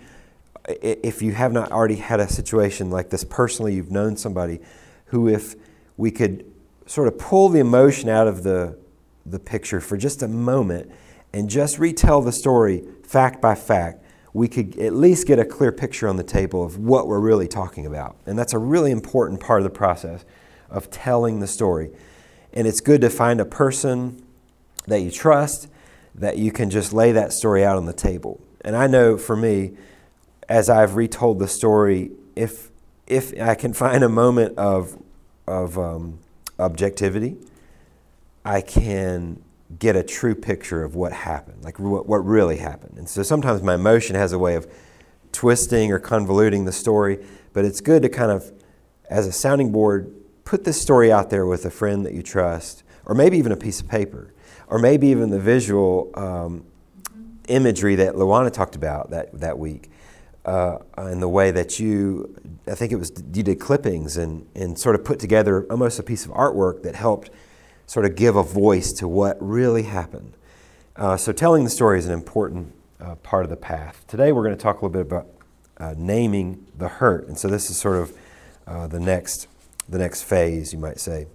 if 0.68 1.22
you 1.22 1.34
have 1.34 1.52
not 1.52 1.72
already 1.72 1.96
had 1.96 2.20
a 2.20 2.28
situation 2.28 2.90
like 2.90 3.10
this 3.10 3.24
personally, 3.24 3.76
you've 3.76 3.92
known 3.92 4.16
somebody 4.16 4.60
who, 5.08 5.28
if 5.28 5.56
we 5.98 6.12
could 6.12 6.52
sort 6.86 7.08
of 7.08 7.18
pull 7.18 7.50
the 7.50 7.60
emotion 7.60 8.10
out 8.10 8.28
of 8.28 8.44
the, 8.44 8.78
the 9.26 9.40
picture 9.40 9.82
for 9.82 9.98
just 9.98 10.22
a 10.22 10.28
moment 10.28 10.92
and 11.34 11.50
just 11.50 11.80
retell 11.80 12.22
the 12.22 12.32
story 12.32 12.84
fact 13.04 13.42
by 13.42 13.56
fact, 13.56 14.04
we 14.34 14.48
could 14.48 14.78
at 14.78 14.94
least 14.94 15.28
get 15.28 15.40
a 15.40 15.46
clear 15.46 15.72
picture 15.72 16.08
on 16.08 16.18
the 16.18 16.24
table 16.24 16.64
of 16.64 16.78
what 16.78 17.08
we're 17.08 17.20
really 17.20 17.48
talking 17.48 17.86
about. 17.86 18.18
And 18.26 18.38
that's 18.38 18.54
a 18.54 18.58
really 18.58 18.92
important 18.92 19.40
part 19.40 19.62
of 19.62 19.64
the 19.64 19.70
process 19.70 20.26
of 20.70 20.92
telling 20.92 21.40
the 21.40 21.48
story. 21.48 21.92
And 22.54 22.68
it's 22.68 22.82
good 22.82 23.02
to 23.02 23.10
find 23.10 23.40
a 23.40 23.46
person 23.46 24.25
that 24.88 25.02
you 25.02 25.12
trust, 25.12 25.68
that 26.14 26.38
you 26.38 26.52
can 26.52 26.70
just 26.70 26.94
lay 26.94 27.12
that 27.12 27.34
story 27.34 27.64
out 27.66 27.78
on 27.78 27.86
the 27.86 27.94
table. 27.94 28.42
And 28.62 28.76
I 28.76 28.88
know 28.88 29.18
for 29.18 29.36
me, 29.36 29.74
as 30.48 30.70
I've 30.70 30.96
retold 30.96 31.40
the 31.40 31.48
story, 31.48 32.12
if 32.36 32.72
if 33.08 33.40
I 33.40 33.56
can 33.56 33.74
find 33.74 34.04
a 34.04 34.10
moment 34.10 34.58
of 34.58 34.98
of 35.48 35.78
um, 35.78 36.20
objectivity, 36.60 37.38
I 38.44 38.62
can 38.62 39.42
get 39.80 39.96
a 39.96 40.04
true 40.04 40.36
picture 40.36 40.84
of 40.84 40.96
what 40.96 41.12
happened, 41.12 41.64
like 41.64 41.80
what, 41.80 42.08
what 42.08 42.26
really 42.26 42.58
happened. 42.58 42.98
And 42.98 43.10
so 43.10 43.24
sometimes 43.24 43.62
my 43.62 43.76
emotion 43.76 44.16
has 44.16 44.32
a 44.32 44.40
way 44.40 44.56
of 44.56 44.72
twisting 45.32 45.92
or 45.92 46.00
convoluting 46.00 46.66
the 46.66 46.72
story, 46.72 47.26
but 47.54 47.66
it's 47.66 47.82
good 47.82 48.04
to 48.04 48.10
kind 48.10 48.32
of, 48.32 48.52
as 49.10 49.28
a 49.28 49.32
sounding 49.32 49.72
board, 49.72 50.14
put 50.46 50.64
this 50.64 50.80
story 50.80 51.12
out 51.12 51.30
there 51.30 51.46
with 51.46 51.66
a 51.66 51.72
friend 51.72 52.06
that 52.06 52.14
you 52.14 52.22
trust, 52.22 52.84
or 53.06 53.16
maybe 53.16 53.38
even 53.38 53.52
a 53.52 53.58
piece 53.58 53.82
of 53.82 53.88
paper, 53.88 54.34
or 54.68 54.80
maybe 54.80 55.08
even 55.08 55.30
the 55.30 55.40
visual 55.40 56.12
um, 56.16 56.66
imagery 57.48 57.96
that 57.96 58.16
Luana 58.16 58.52
talked 58.52 58.76
about 58.76 59.10
that, 59.12 59.40
that 59.40 59.58
week. 59.58 59.90
Uh, 60.46 60.78
in 60.98 61.20
the 61.20 61.28
way 61.28 61.50
that 61.50 61.80
you, 61.80 62.36
I 62.68 62.76
think 62.76 62.92
it 62.92 62.98
was, 62.98 63.12
you 63.34 63.42
did 63.42 63.60
clippings 63.60 64.16
and, 64.16 64.48
and 64.54 64.78
sort 64.78 64.94
of 64.94 65.04
put 65.04 65.20
together 65.20 65.66
almost 65.72 65.98
a 65.98 66.04
piece 66.04 66.24
of 66.24 66.32
artwork 66.32 66.84
that 66.84 66.94
helped 66.96 67.32
sort 67.88 68.06
of 68.06 68.16
give 68.16 68.36
a 68.36 68.44
voice 68.44 68.92
to 68.94 69.08
what 69.08 69.38
really 69.40 69.84
happened. 69.84 70.34
Uh, 70.96 71.18
so, 71.18 71.32
telling 71.32 71.64
the 71.64 71.70
story 71.70 71.98
is 72.00 72.06
an 72.06 72.14
important 72.14 72.74
uh, 73.02 73.16
part 73.16 73.44
of 73.44 73.50
the 73.50 73.58
path. 73.58 74.06
Today, 74.08 74.32
we're 74.32 74.44
going 74.44 74.56
to 74.56 74.62
talk 74.62 74.82
a 74.82 74.86
little 74.86 74.90
bit 74.90 75.02
about 75.02 75.28
uh, 75.78 75.94
naming 75.98 76.66
the 76.78 76.88
hurt. 76.88 77.28
And 77.28 77.38
so, 77.38 77.48
this 77.48 77.70
is 77.70 77.78
sort 77.78 77.98
of 77.98 78.18
uh, 78.66 78.88
the, 78.88 79.00
next, 79.00 79.48
the 79.90 79.98
next 79.98 80.24
phase, 80.24 80.72
you 80.72 80.80
might 80.80 81.00
say. 81.00 81.28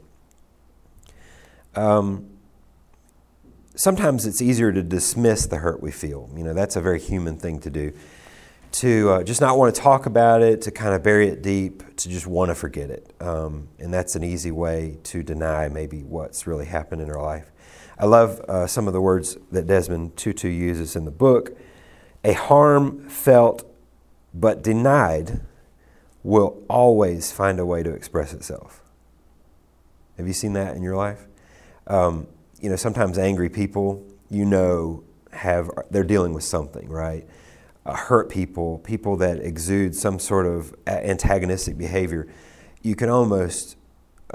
Um, 1.74 2.29
sometimes 3.80 4.26
it's 4.26 4.42
easier 4.42 4.70
to 4.70 4.82
dismiss 4.82 5.46
the 5.46 5.56
hurt 5.56 5.82
we 5.82 5.90
feel. 5.90 6.28
You 6.36 6.44
know, 6.44 6.52
that's 6.52 6.76
a 6.76 6.82
very 6.82 7.00
human 7.00 7.38
thing 7.38 7.60
to 7.60 7.70
do. 7.70 7.94
To 8.72 9.10
uh, 9.10 9.22
just 9.22 9.40
not 9.40 9.56
want 9.56 9.74
to 9.74 9.80
talk 9.80 10.04
about 10.04 10.42
it, 10.42 10.60
to 10.62 10.70
kind 10.70 10.94
of 10.94 11.02
bury 11.02 11.28
it 11.28 11.42
deep, 11.42 11.96
to 11.96 12.08
just 12.10 12.26
want 12.26 12.50
to 12.50 12.54
forget 12.54 12.90
it. 12.90 13.10
Um, 13.20 13.68
and 13.78 13.92
that's 13.92 14.14
an 14.14 14.22
easy 14.22 14.50
way 14.50 14.98
to 15.04 15.22
deny 15.22 15.68
maybe 15.68 16.02
what's 16.02 16.46
really 16.46 16.66
happened 16.66 17.00
in 17.00 17.10
our 17.10 17.22
life. 17.22 17.50
I 17.98 18.04
love 18.04 18.40
uh, 18.40 18.66
some 18.66 18.86
of 18.86 18.92
the 18.92 19.00
words 19.00 19.38
that 19.50 19.66
Desmond 19.66 20.16
Tutu 20.16 20.48
uses 20.48 20.94
in 20.94 21.06
the 21.06 21.10
book. 21.10 21.56
A 22.22 22.34
harm 22.34 23.08
felt 23.08 23.66
but 24.34 24.62
denied 24.62 25.40
will 26.22 26.62
always 26.68 27.32
find 27.32 27.58
a 27.58 27.64
way 27.64 27.82
to 27.82 27.90
express 27.90 28.34
itself. 28.34 28.82
Have 30.18 30.26
you 30.26 30.34
seen 30.34 30.52
that 30.52 30.76
in 30.76 30.82
your 30.82 30.96
life? 30.96 31.26
Um, 31.86 32.28
you 32.60 32.70
know, 32.70 32.76
sometimes 32.76 33.18
angry 33.18 33.48
people, 33.48 34.06
you 34.28 34.44
know, 34.44 35.04
have 35.32 35.70
they're 35.90 36.04
dealing 36.04 36.32
with 36.32 36.44
something, 36.44 36.88
right? 36.88 37.26
Uh, 37.86 37.94
hurt 37.94 38.28
people, 38.28 38.78
people 38.78 39.16
that 39.16 39.38
exude 39.38 39.94
some 39.94 40.18
sort 40.18 40.46
of 40.46 40.74
antagonistic 40.86 41.78
behavior, 41.78 42.28
you 42.82 42.94
can 42.94 43.08
almost 43.08 43.76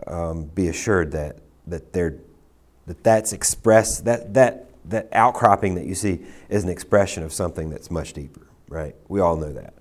um, 0.07 0.45
be 0.45 0.67
assured 0.67 1.11
that 1.11 1.37
that 1.67 1.93
they're 1.93 2.17
that 2.87 3.03
that's 3.03 3.33
expressed 3.33 4.05
that 4.05 4.33
that 4.33 4.69
that 4.85 5.09
outcropping 5.11 5.75
that 5.75 5.85
you 5.85 5.95
see 5.95 6.23
is 6.49 6.63
an 6.63 6.69
expression 6.69 7.23
of 7.23 7.33
something 7.33 7.69
that's 7.69 7.89
much 7.89 8.13
deeper, 8.13 8.47
right? 8.69 8.95
We 9.07 9.19
all 9.19 9.35
know 9.35 9.51
that. 9.53 9.73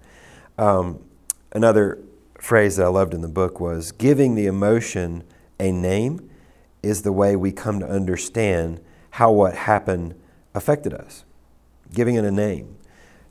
Um, 0.56 1.04
another 1.52 1.98
phrase 2.38 2.76
that 2.76 2.84
I 2.84 2.88
loved 2.88 3.14
in 3.14 3.20
the 3.20 3.28
book 3.28 3.60
was 3.60 3.92
giving 3.92 4.34
the 4.34 4.46
emotion 4.46 5.24
a 5.60 5.72
name 5.72 6.30
is 6.84 7.02
the 7.02 7.12
way 7.12 7.36
we 7.36 7.52
come 7.52 7.80
to 7.80 7.88
understand 7.88 8.80
how 9.10 9.32
what 9.32 9.54
happened 9.54 10.14
affected 10.54 10.92
us, 10.92 11.24
giving 11.92 12.14
it 12.14 12.24
a 12.24 12.30
name. 12.30 12.76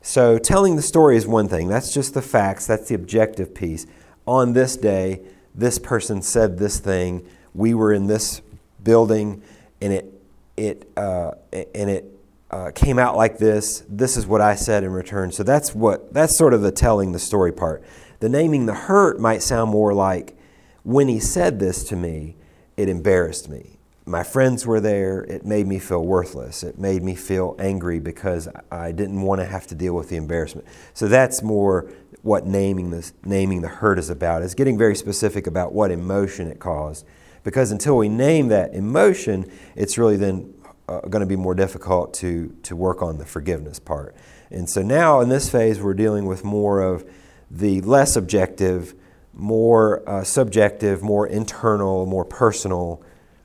So, 0.02 0.38
telling 0.38 0.76
the 0.76 0.82
story 0.82 1.16
is 1.16 1.26
one 1.26 1.48
thing. 1.48 1.68
That's 1.68 1.92
just 1.92 2.12
the 2.12 2.22
facts, 2.22 2.66
that's 2.66 2.88
the 2.88 2.94
objective 2.94 3.54
piece. 3.54 3.86
On 4.26 4.52
this 4.52 4.76
day, 4.76 5.22
this 5.54 5.78
person 5.78 6.20
said 6.20 6.58
this 6.58 6.78
thing. 6.78 7.26
We 7.54 7.72
were 7.72 7.92
in 7.92 8.06
this 8.06 8.42
building, 8.82 9.42
and 9.80 9.92
it, 9.92 10.22
it, 10.56 10.90
uh, 10.96 11.32
and 11.52 11.88
it 11.88 12.14
uh, 12.50 12.70
came 12.74 12.98
out 12.98 13.16
like 13.16 13.38
this. 13.38 13.82
This 13.88 14.16
is 14.16 14.26
what 14.26 14.40
I 14.40 14.54
said 14.54 14.84
in 14.84 14.90
return. 14.90 15.32
So 15.32 15.42
that's 15.42 15.74
what 15.74 16.12
that's 16.12 16.36
sort 16.36 16.54
of 16.54 16.62
the 16.62 16.70
telling 16.70 17.12
the 17.12 17.18
story 17.18 17.52
part. 17.52 17.82
The 18.20 18.28
naming 18.28 18.66
the 18.66 18.74
hurt 18.74 19.18
might 19.18 19.42
sound 19.42 19.70
more 19.70 19.92
like 19.92 20.36
when 20.84 21.08
he 21.08 21.18
said 21.18 21.58
this 21.58 21.82
to 21.84 21.96
me, 21.96 22.36
it 22.76 22.88
embarrassed 22.88 23.48
me. 23.48 23.78
My 24.06 24.22
friends 24.22 24.66
were 24.66 24.80
there. 24.80 25.22
It 25.22 25.46
made 25.46 25.66
me 25.66 25.78
feel 25.78 26.04
worthless. 26.04 26.62
It 26.62 26.78
made 26.78 27.02
me 27.02 27.14
feel 27.14 27.56
angry 27.58 28.00
because 28.00 28.48
I 28.70 28.92
didn't 28.92 29.22
want 29.22 29.40
to 29.40 29.46
have 29.46 29.66
to 29.68 29.74
deal 29.74 29.94
with 29.94 30.10
the 30.10 30.16
embarrassment. 30.16 30.66
So 30.92 31.08
that's 31.08 31.42
more 31.42 31.90
what 32.20 32.46
naming 32.46 32.90
the, 32.90 33.10
naming 33.24 33.62
the 33.62 33.68
hurt 33.68 33.98
is 33.98 34.10
about, 34.10 34.42
is 34.42 34.54
getting 34.54 34.76
very 34.76 34.94
specific 34.94 35.46
about 35.46 35.72
what 35.72 35.90
emotion 35.90 36.48
it 36.48 36.58
caused. 36.58 37.06
Because 37.44 37.70
until 37.70 37.96
we 37.96 38.08
name 38.08 38.48
that 38.48 38.74
emotion, 38.74 39.50
it's 39.74 39.96
really 39.96 40.16
then 40.16 40.52
uh, 40.88 41.00
going 41.00 41.20
to 41.20 41.26
be 41.26 41.36
more 41.36 41.54
difficult 41.54 42.12
to, 42.14 42.54
to 42.62 42.76
work 42.76 43.02
on 43.02 43.18
the 43.18 43.24
forgiveness 43.24 43.78
part. 43.78 44.14
And 44.50 44.68
so 44.68 44.82
now 44.82 45.20
in 45.20 45.30
this 45.30 45.50
phase, 45.50 45.80
we're 45.80 45.94
dealing 45.94 46.26
with 46.26 46.44
more 46.44 46.82
of 46.82 47.08
the 47.50 47.80
less 47.82 48.16
objective, 48.16 48.94
more 49.34 50.08
uh, 50.08 50.24
subjective, 50.24 51.02
more 51.02 51.26
internal, 51.26 52.06
more 52.06 52.24
personal, 52.24 53.02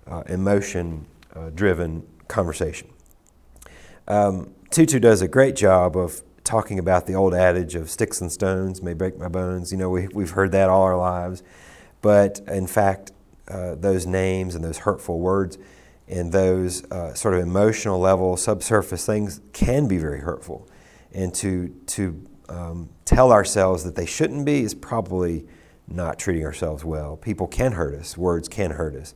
uh, 0.07 0.23
emotion 0.27 1.05
uh, 1.35 1.49
driven 1.49 2.05
conversation. 2.27 2.89
Um, 4.07 4.53
Tutu 4.69 4.99
does 4.99 5.21
a 5.21 5.27
great 5.27 5.55
job 5.55 5.95
of 5.95 6.21
talking 6.43 6.79
about 6.79 7.05
the 7.05 7.13
old 7.13 7.33
adage 7.33 7.75
of 7.75 7.89
sticks 7.89 8.21
and 8.21 8.31
stones 8.31 8.81
may 8.81 8.93
break 8.93 9.17
my 9.17 9.27
bones. 9.27 9.71
You 9.71 9.77
know, 9.77 9.89
we, 9.89 10.07
we've 10.07 10.31
heard 10.31 10.51
that 10.53 10.69
all 10.69 10.81
our 10.81 10.97
lives. 10.97 11.43
But 12.01 12.41
in 12.47 12.65
fact, 12.65 13.11
uh, 13.47 13.75
those 13.75 14.05
names 14.05 14.55
and 14.55 14.63
those 14.63 14.79
hurtful 14.79 15.19
words 15.19 15.57
and 16.07 16.31
those 16.31 16.83
uh, 16.91 17.13
sort 17.13 17.35
of 17.35 17.41
emotional 17.41 17.99
level, 17.99 18.35
subsurface 18.35 19.05
things 19.05 19.41
can 19.53 19.87
be 19.87 19.97
very 19.97 20.21
hurtful. 20.21 20.67
And 21.13 21.33
to, 21.35 21.69
to 21.87 22.25
um, 22.47 22.89
tell 23.05 23.31
ourselves 23.31 23.83
that 23.83 23.95
they 23.95 24.05
shouldn't 24.05 24.45
be 24.45 24.61
is 24.61 24.73
probably 24.73 25.45
not 25.89 26.19
treating 26.19 26.45
ourselves 26.45 26.85
well. 26.85 27.17
People 27.17 27.47
can 27.47 27.73
hurt 27.73 27.95
us, 27.95 28.17
words 28.17 28.47
can 28.47 28.71
hurt 28.71 28.95
us. 28.95 29.13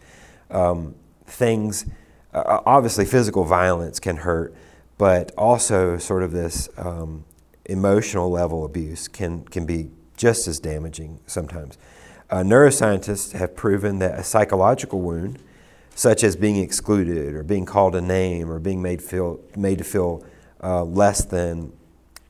Um, 0.49 0.95
things, 1.25 1.85
uh, 2.33 2.59
obviously, 2.65 3.05
physical 3.05 3.43
violence 3.43 3.99
can 3.99 4.17
hurt, 4.17 4.53
but 4.97 5.31
also 5.37 5.97
sort 5.97 6.23
of 6.23 6.31
this 6.31 6.69
um, 6.77 7.25
emotional 7.65 8.29
level 8.29 8.65
abuse 8.65 9.07
can, 9.07 9.43
can 9.45 9.65
be 9.65 9.89
just 10.17 10.47
as 10.47 10.59
damaging 10.59 11.19
sometimes. 11.25 11.77
Uh, 12.29 12.37
neuroscientists 12.37 13.33
have 13.33 13.55
proven 13.55 13.99
that 13.99 14.19
a 14.19 14.23
psychological 14.23 15.01
wound, 15.01 15.39
such 15.95 16.23
as 16.23 16.35
being 16.35 16.57
excluded 16.57 17.35
or 17.35 17.43
being 17.43 17.65
called 17.65 17.95
a 17.95 18.01
name 18.01 18.49
or 18.49 18.59
being 18.59 18.81
made, 18.81 19.01
feel, 19.01 19.39
made 19.55 19.77
to 19.77 19.83
feel 19.83 20.25
uh, 20.63 20.83
less 20.83 21.23
than 21.25 21.71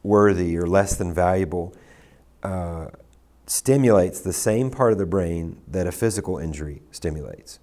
worthy 0.01 0.57
or 0.57 0.67
less 0.67 0.97
than 0.97 1.13
valuable, 1.13 1.73
uh, 2.43 2.87
stimulates 3.53 4.19
the 4.19 4.33
same 4.33 4.71
part 4.71 4.91
of 4.93 4.97
the 4.97 5.05
brain 5.05 5.61
that 5.67 5.85
a 5.85 5.91
physical 5.91 6.39
injury 6.39 6.81
stimulates. 6.89 7.59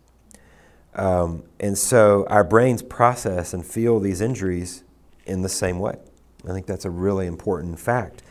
Um, 0.95 1.43
and 1.59 1.77
so 1.77 2.25
our 2.29 2.45
brains 2.45 2.81
process 2.81 3.53
and 3.53 3.67
feel 3.67 3.99
these 3.99 4.21
injuries 4.21 4.85
in 5.27 5.43
the 5.43 5.49
same 5.49 5.81
way. 5.81 5.97
I 6.49 6.53
think 6.53 6.67
that's 6.67 6.85
a 6.85 6.91
really 6.91 7.27
important 7.27 7.81
fact 7.81 8.23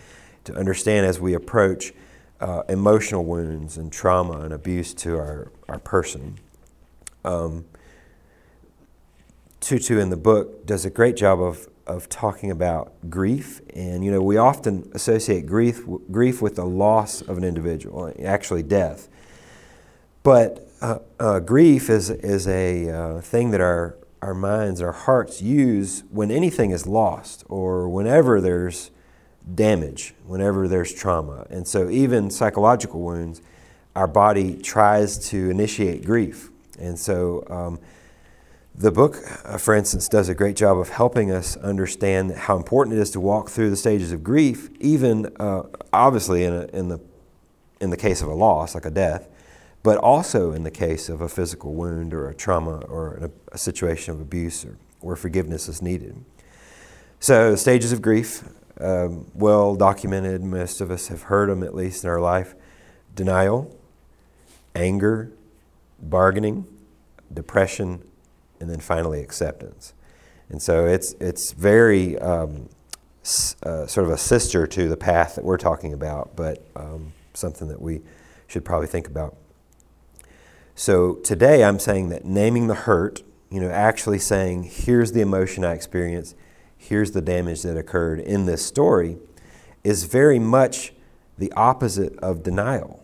to 0.45 0.55
understand 0.55 1.05
as 1.05 1.19
we 1.19 1.33
approach 1.33 1.93
uh, 2.39 2.63
emotional 2.69 3.25
wounds 3.25 3.77
and 3.77 3.91
trauma 3.91 4.39
and 4.39 4.53
abuse 4.53 4.93
to 4.93 5.17
our, 5.17 5.51
our 5.67 5.79
person. 5.79 6.39
Um, 7.25 7.65
Tutu 9.59 9.99
in 9.99 10.09
the 10.09 10.17
book 10.17 10.65
does 10.65 10.85
a 10.85 10.89
great 10.89 11.17
job 11.17 11.41
of, 11.41 11.67
of 11.89 12.07
talking 12.07 12.51
about 12.51 12.93
grief. 13.09 13.61
And, 13.73 14.05
you 14.05 14.11
know, 14.11 14.21
we 14.21 14.37
often 14.37 14.89
associate 14.93 15.47
grief, 15.47 15.81
grief 16.11 16.41
with 16.41 16.55
the 16.55 16.65
loss 16.65 17.21
of 17.21 17.37
an 17.37 17.43
individual, 17.43 18.13
actually, 18.23 18.63
death. 18.63 19.09
But 20.21 20.67
uh, 20.81 20.99
uh, 21.19 21.39
grief 21.39 21.89
is, 21.89 22.09
is 22.09 22.47
a 22.47 22.89
uh, 22.89 23.21
thing 23.21 23.51
that 23.51 23.59
our, 23.59 23.97
our 24.21 24.35
minds, 24.35 24.81
our 24.81 24.91
hearts 24.91 25.41
use 25.41 26.03
when 26.11 26.29
anything 26.29 26.71
is 26.71 26.85
lost 26.85 27.43
or 27.49 27.89
whenever 27.89 28.39
there's 28.39 28.91
damage, 29.55 30.13
whenever 30.25 30.67
there's 30.67 30.93
trauma. 30.93 31.47
And 31.49 31.67
so, 31.67 31.89
even 31.89 32.29
psychological 32.29 33.01
wounds, 33.01 33.41
our 33.95 34.07
body 34.07 34.55
tries 34.61 35.17
to 35.29 35.49
initiate 35.49 36.05
grief. 36.05 36.51
And 36.77 36.99
so, 36.99 37.43
um, 37.49 37.79
the 38.79 38.91
book, 38.91 39.17
uh, 39.43 39.57
for 39.57 39.75
instance, 39.75 40.07
does 40.07 40.29
a 40.29 40.33
great 40.33 40.55
job 40.55 40.77
of 40.77 40.87
helping 40.87 41.31
us 41.31 41.57
understand 41.57 42.31
how 42.31 42.55
important 42.55 42.95
it 42.95 43.01
is 43.01 43.11
to 43.11 43.19
walk 43.19 43.49
through 43.49 43.69
the 43.69 43.75
stages 43.75 44.13
of 44.13 44.23
grief, 44.23 44.69
even 44.79 45.29
uh, 45.37 45.63
obviously 45.91 46.45
in, 46.45 46.53
a, 46.53 46.61
in, 46.67 46.87
the, 46.87 46.97
in 47.81 47.89
the 47.89 47.97
case 47.97 48.21
of 48.21 48.29
a 48.29 48.33
loss, 48.33 48.75
like 48.75 48.85
a 48.85 48.89
death, 48.89 49.27
but 49.83 49.97
also 49.97 50.53
in 50.53 50.63
the 50.63 50.71
case 50.71 51.09
of 51.09 51.19
a 51.19 51.27
physical 51.27 51.73
wound 51.73 52.13
or 52.13 52.29
a 52.29 52.33
trauma 52.33 52.77
or 52.87 53.15
a, 53.15 53.31
a 53.51 53.57
situation 53.57 54.13
of 54.13 54.21
abuse 54.21 54.63
or 54.63 54.77
where 55.01 55.17
forgiveness 55.17 55.67
is 55.67 55.81
needed. 55.81 56.23
So, 57.19 57.57
stages 57.57 57.91
of 57.91 58.01
grief, 58.01 58.47
um, 58.79 59.29
well 59.33 59.75
documented, 59.75 60.41
most 60.41 60.79
of 60.79 60.89
us 60.89 61.09
have 61.09 61.23
heard 61.23 61.49
them 61.49 61.63
at 61.63 61.75
least 61.75 62.05
in 62.05 62.09
our 62.09 62.21
life 62.21 62.55
denial, 63.13 63.77
anger, 64.73 65.33
bargaining, 66.01 66.65
depression, 67.33 68.01
and 68.59 68.69
then 68.69 68.79
finally 68.79 69.21
acceptance. 69.21 69.93
And 70.49 70.61
so 70.61 70.85
it's, 70.85 71.13
it's 71.19 71.51
very 71.51 72.17
um, 72.19 72.69
uh, 73.63 73.85
sort 73.85 74.07
of 74.07 74.09
a 74.09 74.17
sister 74.17 74.65
to 74.67 74.87
the 74.87 74.97
path 74.97 75.35
that 75.35 75.45
we're 75.45 75.57
talking 75.57 75.93
about, 75.93 76.35
but 76.35 76.65
um, 76.75 77.13
something 77.33 77.67
that 77.67 77.81
we 77.81 78.01
should 78.47 78.65
probably 78.65 78.87
think 78.87 79.07
about. 79.07 79.35
So 80.75 81.15
today 81.15 81.63
I'm 81.63 81.77
saying 81.77 82.09
that 82.09 82.25
naming 82.25 82.67
the 82.67 82.73
hurt, 82.75 83.21
you 83.51 83.59
know, 83.59 83.69
actually 83.69 84.19
saying, 84.19 84.63
here's 84.63 85.11
the 85.11 85.21
emotion 85.21 85.63
I 85.63 85.73
experienced, 85.73 86.35
here's 86.77 87.11
the 87.11 87.21
damage 87.21 87.61
that 87.63 87.77
occurred 87.77 88.19
in 88.19 88.45
this 88.45 88.65
story, 88.65 89.17
is 89.83 90.05
very 90.05 90.39
much 90.39 90.93
the 91.37 91.51
opposite 91.53 92.17
of 92.19 92.43
denial, 92.43 93.03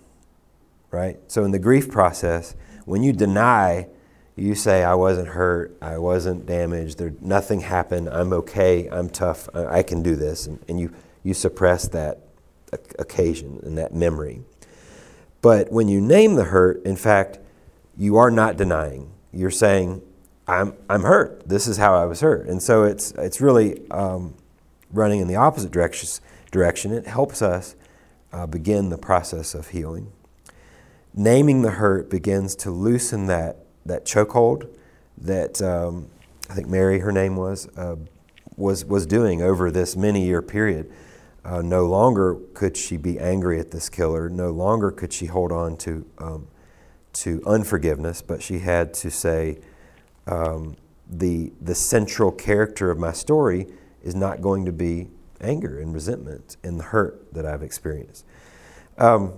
right? 0.91 1.19
So 1.27 1.43
in 1.43 1.51
the 1.51 1.59
grief 1.59 1.89
process, 1.89 2.55
when 2.85 3.03
you 3.03 3.13
deny 3.13 3.87
you 4.35 4.55
say, 4.55 4.83
I 4.83 4.95
wasn't 4.95 5.29
hurt, 5.29 5.77
I 5.81 5.97
wasn't 5.97 6.45
damaged, 6.45 6.97
there, 6.97 7.13
nothing 7.21 7.61
happened, 7.61 8.09
I'm 8.09 8.33
okay, 8.33 8.87
I'm 8.89 9.09
tough, 9.09 9.47
I, 9.53 9.77
I 9.77 9.83
can 9.83 10.03
do 10.03 10.15
this, 10.15 10.45
and, 10.45 10.59
and 10.67 10.79
you, 10.79 10.93
you 11.23 11.33
suppress 11.33 11.87
that 11.89 12.19
occasion 12.99 13.59
and 13.63 13.77
that 13.77 13.93
memory. 13.93 14.41
But 15.41 15.71
when 15.71 15.87
you 15.87 16.01
name 16.01 16.35
the 16.35 16.45
hurt, 16.45 16.83
in 16.85 16.95
fact, 16.95 17.39
you 17.97 18.17
are 18.17 18.31
not 18.31 18.57
denying. 18.57 19.11
You're 19.31 19.51
saying, 19.51 20.01
I'm, 20.47 20.73
I'm 20.89 21.03
hurt. 21.03 21.47
This 21.47 21.67
is 21.67 21.77
how 21.77 21.95
I 21.95 22.05
was 22.05 22.21
hurt. 22.21 22.47
And 22.47 22.61
so 22.61 22.83
it's, 22.83 23.11
it's 23.11 23.39
really 23.39 23.89
um, 23.89 24.35
running 24.91 25.21
in 25.21 25.27
the 25.27 25.35
opposite 25.35 25.71
direction. 25.71 26.09
direction. 26.51 26.91
It 26.91 27.07
helps 27.07 27.41
us 27.41 27.75
uh, 28.33 28.45
begin 28.47 28.89
the 28.89 28.97
process 28.97 29.55
of 29.55 29.69
healing. 29.69 30.11
Naming 31.13 31.61
the 31.61 31.71
hurt 31.71 32.09
begins 32.09 32.55
to 32.57 32.71
loosen 32.71 33.27
that 33.27 33.64
that 33.85 34.05
chokehold 34.05 34.69
that 35.17 35.61
um, 35.61 36.07
I 36.49 36.53
think 36.53 36.67
Mary, 36.67 36.99
her 36.99 37.11
name 37.11 37.35
was, 37.35 37.67
uh, 37.77 37.95
was, 38.55 38.85
was 38.85 39.05
doing 39.05 39.41
over 39.41 39.71
this 39.71 39.95
many 39.95 40.25
year 40.25 40.41
period. 40.41 40.91
Uh, 41.43 41.61
no 41.61 41.85
longer 41.85 42.37
could 42.53 42.75
she 42.75 42.97
be 42.97 43.19
angry 43.19 43.59
at 43.59 43.71
this 43.71 43.89
killer. 43.89 44.29
No 44.29 44.51
longer 44.51 44.91
could 44.91 45.13
she 45.13 45.27
hold 45.27 45.51
on 45.51 45.77
to, 45.77 46.05
um, 46.17 46.47
to 47.13 47.41
unforgiveness, 47.45 48.21
but 48.21 48.41
she 48.41 48.59
had 48.59 48.93
to 48.95 49.11
say, 49.11 49.59
um, 50.27 50.75
the, 51.07 51.53
the 51.61 51.75
central 51.75 52.31
character 52.31 52.89
of 52.89 52.97
my 52.97 53.11
story 53.11 53.67
is 54.03 54.15
not 54.15 54.41
going 54.41 54.65
to 54.65 54.71
be 54.71 55.07
anger 55.39 55.79
and 55.79 55.93
resentment 55.93 56.57
and 56.63 56.79
the 56.79 56.83
hurt 56.85 57.31
that 57.33 57.45
I've 57.45 57.61
experienced. 57.61 58.25
Um, 58.97 59.33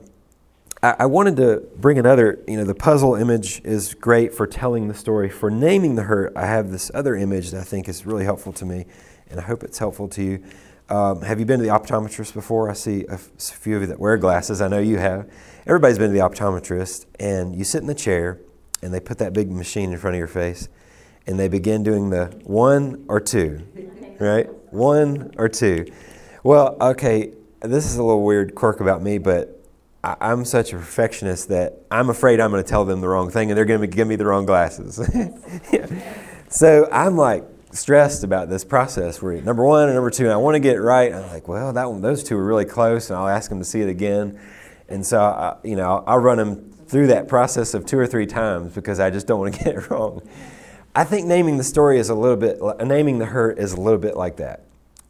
I, 0.83 1.07
wanted 1.07 1.37
to 1.37 1.63
bring 1.77 1.97
another, 1.97 2.39
you 2.47 2.55
know, 2.55 2.63
the 2.63 2.75
puzzle 2.75 3.15
image 3.15 3.61
is 3.63 3.95
great 3.95 4.33
for 4.33 4.45
telling 4.45 4.87
the 4.87 4.93
story. 4.93 5.27
For 5.27 5.49
naming 5.49 5.95
the 5.95 6.03
hurt, 6.03 6.33
I 6.35 6.45
have 6.45 6.69
this 6.69 6.91
other 6.93 7.15
image 7.15 7.49
that 7.51 7.61
I 7.61 7.63
think 7.63 7.89
is 7.89 8.05
really 8.05 8.23
helpful 8.23 8.53
to 8.53 8.65
me, 8.65 8.85
and 9.29 9.39
I 9.39 9.43
hope 9.43 9.63
it's 9.63 9.79
helpful 9.79 10.07
to 10.09 10.23
you. 10.23 10.43
Um, 10.89 11.23
have 11.23 11.39
you 11.39 11.45
been 11.45 11.59
to 11.59 11.65
the 11.65 11.71
optometrist 11.71 12.33
before? 12.35 12.69
I 12.69 12.73
see 12.73 13.05
a, 13.09 13.17
few 13.17 13.75
of 13.75 13.81
you 13.81 13.87
that 13.87 13.99
wear 13.99 14.17
glasses. 14.17 14.61
I 14.61 14.67
know 14.67 14.77
you 14.77 14.97
have. 14.97 15.29
Everybody's 15.65 15.97
been 15.97 16.11
to 16.11 16.13
the 16.13 16.23
optometrist, 16.23 17.07
and 17.19 17.55
you 17.55 17.63
sit 17.63 17.81
in 17.81 17.87
the 17.87 17.95
chair, 17.95 18.39
and 18.83 18.93
they 18.93 18.99
put 18.99 19.17
that 19.17 19.33
big 19.33 19.51
machine 19.51 19.91
in 19.91 19.97
front 19.97 20.15
of 20.15 20.19
your 20.19 20.27
face, 20.27 20.69
and 21.25 21.39
they 21.39 21.47
begin 21.47 21.81
doing 21.81 22.11
the 22.11 22.27
one 22.43 23.03
or 23.09 23.19
two, 23.19 23.67
right? 24.19 24.47
One 24.71 25.31
or 25.37 25.49
two. 25.49 25.87
Well, 26.43 26.77
okay, 26.79 27.33
this 27.61 27.85
is 27.87 27.97
a 27.97 28.03
little 28.03 28.23
weird 28.23 28.53
quirk 28.53 28.79
about 28.79 29.01
me, 29.01 29.17
but 29.17 29.56
I, 30.19 30.31
am 30.31 30.45
such 30.45 30.73
a 30.73 30.77
perfectionist 30.77 31.49
that 31.49 31.81
I'm 31.91 32.09
afraid 32.09 32.39
I'm 32.39 32.51
going 32.51 32.63
to 32.63 32.69
tell 32.69 32.85
them 32.85 33.01
the 33.01 33.07
wrong 33.07 33.29
thing 33.29 33.51
and 33.51 33.57
they're 33.57 33.65
going 33.65 33.81
to 33.81 33.87
give 33.87 34.07
me 34.07 34.15
the 34.15 34.25
wrong 34.25 34.45
glasses. 34.45 34.99
So 36.49 36.87
I'm 36.91 37.17
like 37.17 37.43
stressed 37.71 38.23
about 38.23 38.49
this 38.49 38.63
process 38.63 39.21
where 39.21 39.41
number 39.41 39.65
one 39.65 39.89
and 39.89 39.95
number 39.95 40.09
two, 40.09 40.23
and 40.23 40.31
I 40.31 40.37
want 40.37 40.55
to 40.55 40.59
get 40.59 40.77
it 40.77 40.81
right. 40.81 41.13
I'm 41.13 41.27
like, 41.27 41.47
well, 41.47 41.73
that 41.73 41.91
one, 41.91 42.01
those 42.01 42.23
two 42.23 42.37
are 42.37 42.45
really 42.45 42.65
close, 42.65 43.09
and 43.09 43.19
I'll 43.19 43.27
ask 43.27 43.49
them 43.49 43.59
to 43.59 43.65
see 43.65 43.81
it 43.81 43.89
again. 43.89 44.39
And 44.87 45.05
so, 45.05 45.19
I, 45.19 45.57
you 45.63 45.75
know, 45.75 46.03
I'll 46.07 46.19
run 46.19 46.37
them 46.37 46.71
through 46.87 47.07
that 47.07 47.27
process 47.27 47.73
of 47.73 47.85
two 47.85 47.99
or 47.99 48.07
three 48.07 48.25
times 48.25 48.73
because 48.73 49.01
I 49.01 49.09
just 49.09 49.27
don't 49.27 49.39
want 49.41 49.55
to 49.55 49.63
get 49.63 49.75
it 49.75 49.89
wrong. 49.89 50.21
I 50.95 51.03
think 51.03 51.27
naming 51.27 51.57
the 51.57 51.63
story 51.63 51.99
is 51.99 52.09
a 52.09 52.15
little 52.15 52.37
bit, 52.37 52.59
naming 52.85 53.19
the 53.19 53.25
hurt 53.25 53.59
is 53.59 53.73
a 53.73 53.81
little 53.81 53.99
bit 53.99 54.15
like 54.15 54.37
that, 54.37 54.63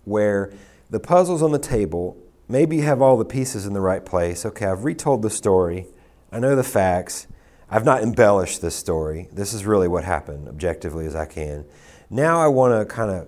where 0.06 0.52
the 0.90 1.00
puzzle's 1.00 1.44
on 1.44 1.52
the 1.52 1.60
table 1.60 2.18
maybe 2.48 2.78
you 2.78 2.84
have 2.84 3.02
all 3.02 3.18
the 3.18 3.26
pieces 3.26 3.66
in 3.66 3.74
the 3.74 3.82
right 3.82 4.06
place. 4.06 4.46
Okay, 4.46 4.66
I've 4.66 4.84
retold 4.84 5.22
the 5.22 5.30
story. 5.30 5.88
I 6.32 6.40
know 6.40 6.56
the 6.56 6.64
facts. 6.64 7.28
I've 7.70 7.86
not 7.86 8.02
embellished 8.02 8.62
this 8.62 8.76
story. 8.76 9.28
This 9.32 9.54
is 9.54 9.66
really 9.66 9.88
what 9.88 10.04
happened, 10.04 10.48
objectively 10.48 11.06
as 11.06 11.16
I 11.16 11.26
can. 11.26 11.66
Now 12.10 12.40
I 12.40 12.48
want 12.48 12.80
to 12.80 12.94
kind 12.94 13.12
of 13.12 13.28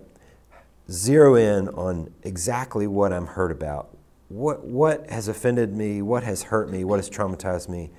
zero 0.90 1.36
in 1.36 1.68
on 1.70 2.14
exactly 2.24 2.88
what 2.88 3.12
I'm 3.12 3.28
hurt 3.28 3.52
about. 3.52 3.96
What, 4.30 4.64
what 4.66 5.10
has 5.10 5.28
offended 5.28 5.76
me? 5.76 6.02
What 6.02 6.24
has 6.24 6.44
hurt 6.44 6.70
me? 6.70 6.84
What 6.84 6.98
has 6.98 7.10
traumatized 7.10 7.68
me? 7.68 7.92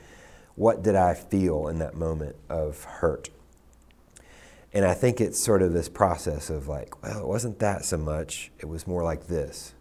What 0.55 0.83
did 0.83 0.97
I 0.97 1.15
feel 1.15 1.69
in 1.69 1.79
that 1.81 1.95
moment 1.95 2.37
of 2.49 2.85
hurt? 2.85 3.31
And 4.73 4.85
I 4.85 4.95
think 4.95 5.21
it's 5.21 5.43
sort 5.43 5.63
of 5.63 5.73
this 5.73 5.89
process 5.89 6.49
of 6.49 6.69
like, 6.69 7.03
well, 7.03 7.21
it 7.21 7.27
wasn't 7.27 7.59
that 7.59 7.85
so 7.85 7.97
much. 7.97 8.53
It 8.59 8.67
was 8.67 8.87
more 8.87 9.03
like 9.03 9.27
this 9.27 9.75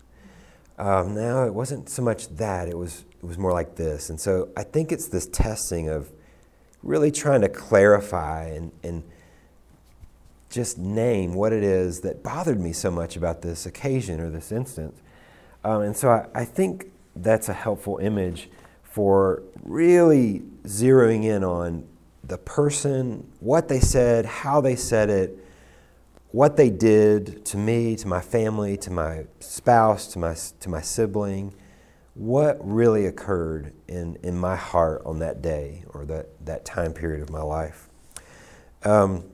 um, 0.79 1.13
no, 1.13 1.45
it 1.45 1.53
wasn't 1.53 1.89
so 1.89 2.01
much 2.01 2.29
that. 2.37 2.67
It 2.67 2.77
was 2.77 3.05
it 3.21 3.25
was 3.25 3.37
more 3.37 3.51
like 3.51 3.75
this. 3.75 4.09
And 4.09 4.19
so 4.19 4.49
I 4.55 4.63
think 4.63 4.91
it's 4.91 5.07
this 5.07 5.27
testing 5.27 5.89
of 5.89 6.09
really 6.81 7.11
trying 7.11 7.41
to 7.41 7.49
clarify 7.49 8.45
and, 8.45 8.71
and 8.81 9.03
just 10.49 10.77
name 10.77 11.33
what 11.33 11.51
it 11.51 11.63
is 11.63 11.99
that 12.01 12.23
bothered 12.23 12.59
me 12.59 12.71
so 12.71 12.89
much 12.89 13.17
about 13.17 13.41
this 13.41 13.65
occasion 13.65 14.21
or 14.21 14.29
this 14.29 14.53
instance. 14.53 15.01
Um, 15.65 15.81
and 15.81 15.97
so 15.97 16.09
I, 16.09 16.27
I 16.33 16.45
think 16.45 16.91
that's 17.13 17.49
a 17.49 17.53
helpful 17.53 17.97
image 17.97 18.49
for 18.83 19.43
really 19.63 20.41
zeroing 20.63 21.25
in 21.25 21.43
on 21.43 21.85
the 22.23 22.37
person, 22.37 23.29
what 23.41 23.67
they 23.67 23.81
said, 23.81 24.25
how 24.25 24.61
they 24.61 24.75
said 24.75 25.09
it, 25.09 25.37
what 26.31 26.57
they 26.57 26.69
did 26.69 27.43
to 27.45 27.57
me, 27.57 27.95
to 27.95 28.07
my 28.07 28.21
family, 28.21 28.77
to 28.77 28.91
my 28.91 29.25
spouse, 29.39 30.07
to 30.07 30.19
my, 30.19 30.35
to 30.59 30.69
my 30.69 30.81
sibling, 30.81 31.53
what 32.13 32.57
really 32.61 33.05
occurred 33.05 33.73
in, 33.87 34.17
in 34.21 34.37
my 34.37 34.55
heart 34.55 35.01
on 35.05 35.19
that 35.19 35.41
day 35.41 35.83
or 35.89 36.05
that, 36.05 36.27
that 36.45 36.65
time 36.65 36.93
period 36.93 37.21
of 37.21 37.29
my 37.29 37.41
life. 37.41 37.89
Um, 38.83 39.25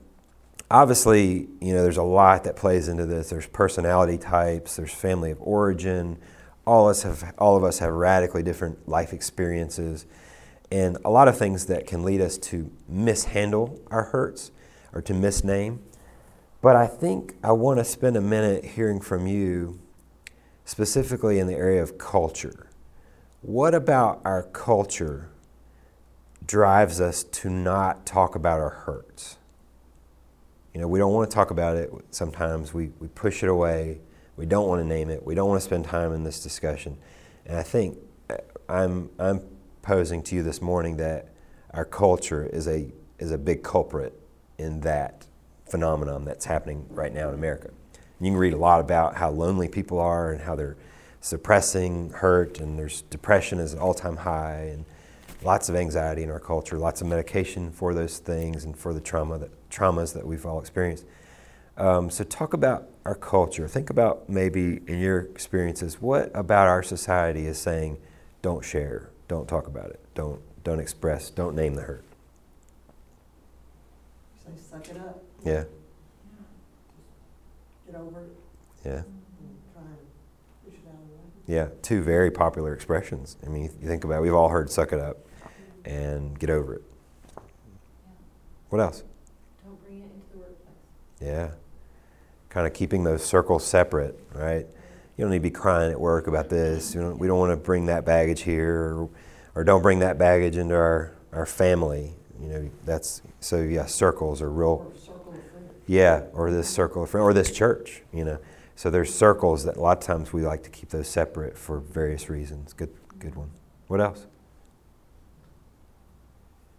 obviously, 0.70 1.48
you 1.60 1.74
know, 1.74 1.82
there's 1.82 1.96
a 1.96 2.02
lot 2.02 2.44
that 2.44 2.56
plays 2.56 2.88
into 2.88 3.04
this. 3.04 3.30
There's 3.30 3.46
personality 3.46 4.18
types, 4.18 4.76
there's 4.76 4.92
family 4.92 5.30
of 5.30 5.38
origin. 5.40 6.18
All 6.66 6.88
us 6.88 7.02
have, 7.02 7.34
all 7.38 7.56
of 7.56 7.64
us 7.64 7.78
have 7.80 7.92
radically 7.92 8.42
different 8.42 8.88
life 8.88 9.12
experiences 9.12 10.06
and 10.70 10.98
a 11.04 11.10
lot 11.10 11.28
of 11.28 11.38
things 11.38 11.66
that 11.66 11.86
can 11.86 12.02
lead 12.02 12.20
us 12.20 12.38
to 12.38 12.70
mishandle 12.88 13.80
our 13.90 14.04
hurts 14.04 14.50
or 14.92 15.00
to 15.02 15.12
misname. 15.12 15.78
But 16.66 16.74
I 16.74 16.88
think 16.88 17.36
I 17.44 17.52
want 17.52 17.78
to 17.78 17.84
spend 17.84 18.16
a 18.16 18.20
minute 18.20 18.64
hearing 18.64 19.00
from 19.00 19.28
you 19.28 19.78
specifically 20.64 21.38
in 21.38 21.46
the 21.46 21.54
area 21.54 21.80
of 21.80 21.96
culture. 21.96 22.70
What 23.40 23.72
about 23.72 24.20
our 24.24 24.42
culture 24.42 25.30
drives 26.44 27.00
us 27.00 27.22
to 27.22 27.50
not 27.50 28.04
talk 28.04 28.34
about 28.34 28.58
our 28.58 28.70
hurts? 28.70 29.36
You 30.74 30.80
know, 30.80 30.88
we 30.88 30.98
don't 30.98 31.12
want 31.12 31.30
to 31.30 31.34
talk 31.36 31.52
about 31.52 31.76
it 31.76 31.92
sometimes. 32.10 32.74
We, 32.74 32.90
we 32.98 33.06
push 33.06 33.44
it 33.44 33.48
away. 33.48 34.00
We 34.36 34.44
don't 34.44 34.66
want 34.66 34.82
to 34.82 34.88
name 34.88 35.08
it. 35.08 35.24
We 35.24 35.36
don't 35.36 35.48
want 35.48 35.60
to 35.60 35.64
spend 35.64 35.84
time 35.84 36.12
in 36.12 36.24
this 36.24 36.42
discussion. 36.42 36.98
And 37.46 37.56
I 37.56 37.62
think 37.62 37.96
uh, 38.28 38.38
I'm, 38.68 39.10
I'm 39.20 39.40
posing 39.82 40.20
to 40.24 40.34
you 40.34 40.42
this 40.42 40.60
morning 40.60 40.96
that 40.96 41.28
our 41.70 41.84
culture 41.84 42.44
is 42.44 42.66
a, 42.66 42.90
is 43.20 43.30
a 43.30 43.38
big 43.38 43.62
culprit 43.62 44.20
in 44.58 44.80
that 44.80 45.26
phenomenon 45.68 46.24
that's 46.24 46.44
happening 46.44 46.86
right 46.90 47.12
now 47.12 47.28
in 47.28 47.34
America. 47.34 47.70
You 48.20 48.30
can 48.30 48.38
read 48.38 48.54
a 48.54 48.58
lot 48.58 48.80
about 48.80 49.16
how 49.16 49.30
lonely 49.30 49.68
people 49.68 49.98
are 49.98 50.32
and 50.32 50.40
how 50.40 50.54
they're 50.54 50.76
suppressing 51.20 52.10
hurt, 52.10 52.60
and 52.60 52.78
there's 52.78 53.02
depression 53.02 53.58
is 53.58 53.72
an 53.72 53.78
all 53.78 53.94
time 53.94 54.16
high, 54.18 54.70
and 54.72 54.84
lots 55.42 55.68
of 55.68 55.76
anxiety 55.76 56.22
in 56.22 56.30
our 56.30 56.40
culture, 56.40 56.78
lots 56.78 57.00
of 57.00 57.06
medication 57.08 57.70
for 57.72 57.92
those 57.92 58.18
things 58.18 58.64
and 58.64 58.76
for 58.76 58.94
the 58.94 59.00
trauma 59.00 59.38
that, 59.38 59.70
traumas 59.70 60.14
that 60.14 60.26
we've 60.26 60.46
all 60.46 60.60
experienced. 60.60 61.04
Um, 61.76 62.08
so, 62.08 62.24
talk 62.24 62.54
about 62.54 62.88
our 63.04 63.14
culture. 63.14 63.68
Think 63.68 63.90
about 63.90 64.28
maybe 64.28 64.80
in 64.86 64.98
your 64.98 65.18
experiences, 65.18 66.00
what 66.00 66.30
about 66.34 66.68
our 66.68 66.82
society 66.82 67.46
is 67.46 67.58
saying, 67.58 67.98
don't 68.40 68.64
share, 68.64 69.10
don't 69.28 69.46
talk 69.46 69.66
about 69.66 69.90
it, 69.90 70.00
don't, 70.14 70.40
don't 70.64 70.80
express, 70.80 71.28
don't 71.28 71.54
name 71.54 71.74
the 71.74 71.82
hurt. 71.82 72.04
Say, 74.44 74.52
suck 74.70 74.88
it 74.88 74.96
up, 74.96 75.22
Yeah, 75.44 75.64
get 77.86 77.94
over 77.94 78.20
it, 78.20 78.36
yeah. 78.84 78.92
and 78.92 79.04
try 79.72 79.82
and 79.82 79.96
push 80.64 80.74
it 80.74 80.88
out 80.88 80.94
of 80.94 81.08
the 81.08 81.14
way. 81.14 81.56
Yeah, 81.56 81.68
two 81.82 82.02
very 82.02 82.30
popular 82.30 82.74
expressions. 82.74 83.36
I 83.46 83.48
mean, 83.48 83.64
you 83.80 83.88
think 83.88 84.04
about 84.04 84.18
it, 84.18 84.22
we've 84.22 84.34
all 84.34 84.48
heard 84.48 84.70
suck 84.70 84.92
it 84.92 84.98
up 84.98 85.18
and 85.84 86.38
get 86.38 86.50
over 86.50 86.74
it. 86.74 86.82
What 88.70 88.80
else? 88.80 89.04
Don't 89.64 89.80
bring 89.82 90.00
it 90.00 90.04
into 90.04 90.32
the 90.32 90.38
workplace. 90.38 90.74
Yeah. 91.20 91.50
Kind 92.48 92.66
of 92.66 92.74
keeping 92.74 93.04
those 93.04 93.24
circles 93.24 93.64
separate, 93.64 94.18
right? 94.34 94.66
You 95.16 95.24
don't 95.24 95.30
need 95.30 95.38
to 95.38 95.42
be 95.42 95.50
crying 95.50 95.92
at 95.92 96.00
work 96.00 96.26
about 96.26 96.48
this. 96.48 96.94
You 96.94 97.00
don't, 97.00 97.18
we 97.18 97.26
don't 97.26 97.38
want 97.38 97.52
to 97.52 97.56
bring 97.56 97.86
that 97.86 98.04
baggage 98.04 98.42
here, 98.42 98.74
or, 98.74 99.08
or 99.54 99.64
don't 99.64 99.82
bring 99.82 100.00
that 100.00 100.18
baggage 100.18 100.56
into 100.56 100.74
our, 100.74 101.12
our 101.32 101.46
family. 101.46 102.14
You 102.40 102.48
know, 102.48 102.70
that's 102.84 103.22
so 103.40 103.60
yeah. 103.60 103.86
Circles 103.86 104.42
are 104.42 104.50
real. 104.50 104.68
Or 104.92 104.98
circle 104.98 105.32
of 105.32 105.50
friends. 105.50 105.72
Yeah, 105.86 106.24
or 106.32 106.50
this 106.50 106.68
circle 106.68 107.02
of 107.04 107.10
friends, 107.10 107.24
or 107.24 107.32
this 107.32 107.50
church. 107.52 108.02
You 108.12 108.24
know, 108.24 108.38
so 108.74 108.90
there's 108.90 109.14
circles 109.14 109.64
that 109.64 109.76
a 109.76 109.80
lot 109.80 109.98
of 109.98 110.04
times 110.04 110.32
we 110.32 110.42
like 110.42 110.62
to 110.64 110.70
keep 110.70 110.90
those 110.90 111.08
separate 111.08 111.56
for 111.56 111.78
various 111.78 112.28
reasons. 112.28 112.72
Good, 112.72 112.90
good 113.18 113.34
one. 113.36 113.50
What 113.86 114.00
else? 114.00 114.26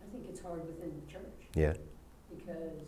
I 0.03 0.11
think 0.11 0.25
it's 0.29 0.41
hard 0.41 0.65
within 0.67 0.91
the 1.05 1.11
church 1.11 1.23
Yeah, 1.55 1.73
because, 2.35 2.81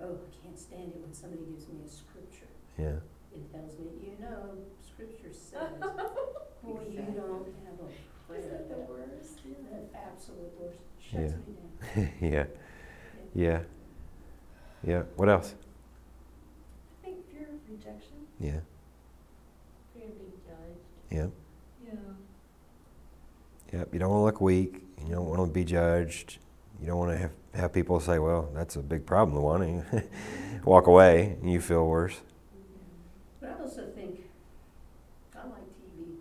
oh, 0.00 0.18
I 0.18 0.44
can't 0.44 0.58
stand 0.58 0.92
it 0.94 1.00
when 1.00 1.12
somebody 1.14 1.42
gives 1.44 1.68
me 1.68 1.76
a 1.86 1.88
scripture. 1.88 2.50
yeah, 2.78 2.96
It 3.34 3.52
tells 3.52 3.78
me, 3.78 3.86
you 4.02 4.16
know, 4.24 4.50
scripture 4.84 5.30
says, 5.32 5.78
boy, 6.62 6.80
you 6.90 6.98
don't 6.98 7.46
have 7.64 7.78
a 7.78 8.26
prayer. 8.26 8.40
Isn't 8.40 8.50
that 8.50 8.68
the 8.68 8.74
that- 8.74 8.88
worst? 8.88 9.02
That 9.70 10.02
absolute 10.12 10.52
worst, 10.60 10.78
Yeah. 11.12 11.20
shuts 11.28 11.34
me 11.46 11.54
down. 11.54 12.12
yeah, 12.20 12.28
yeah, 12.28 12.44
yeah. 13.34 13.58
What 14.86 15.28
else? 15.28 15.54
I 17.02 17.06
think 17.06 17.30
fear 17.30 17.42
of 17.48 17.70
rejection, 17.70 18.16
Yeah, 18.38 18.60
fear 19.94 20.04
of 20.08 20.18
being 20.18 20.32
judged. 20.46 20.80
yeah, 21.10 21.26
Yeah. 21.84 21.92
yeah. 23.72 23.84
You 23.92 23.98
don't 23.98 24.10
want 24.10 24.20
to 24.20 24.24
look 24.24 24.40
weak. 24.40 24.82
You 25.06 25.12
don't 25.14 25.26
want 25.26 25.40
to 25.40 25.46
be 25.52 25.64
judged. 25.64 26.38
You 26.80 26.86
don't 26.86 26.98
want 26.98 27.12
to 27.12 27.18
have, 27.18 27.32
have 27.54 27.72
people 27.72 28.00
say, 28.00 28.18
"Well, 28.18 28.50
that's 28.54 28.76
a 28.76 28.80
big 28.82 29.06
problem, 29.06 29.42
Luana." 29.42 29.84
Walk 30.64 30.86
away, 30.86 31.36
and 31.40 31.50
you 31.50 31.60
feel 31.60 31.86
worse. 31.86 32.20
But 33.40 33.50
I 33.50 33.62
also 33.62 33.86
think, 33.94 34.20
I 35.34 35.46
like 35.46 35.68
TV. 35.78 36.18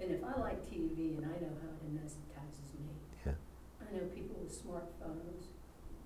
And 0.00 0.10
if 0.12 0.22
I 0.24 0.38
like 0.40 0.60
TV 0.70 1.16
and 1.18 1.26
I 1.26 1.36
know 1.40 1.54
how 1.62 1.72
it 1.72 1.80
anesthetizes 1.88 2.70
me. 2.78 2.92
Yeah. 3.26 3.32
I 3.80 3.94
know 3.96 4.04
people 4.14 4.36
with 4.42 4.52
smartphones 4.52 5.48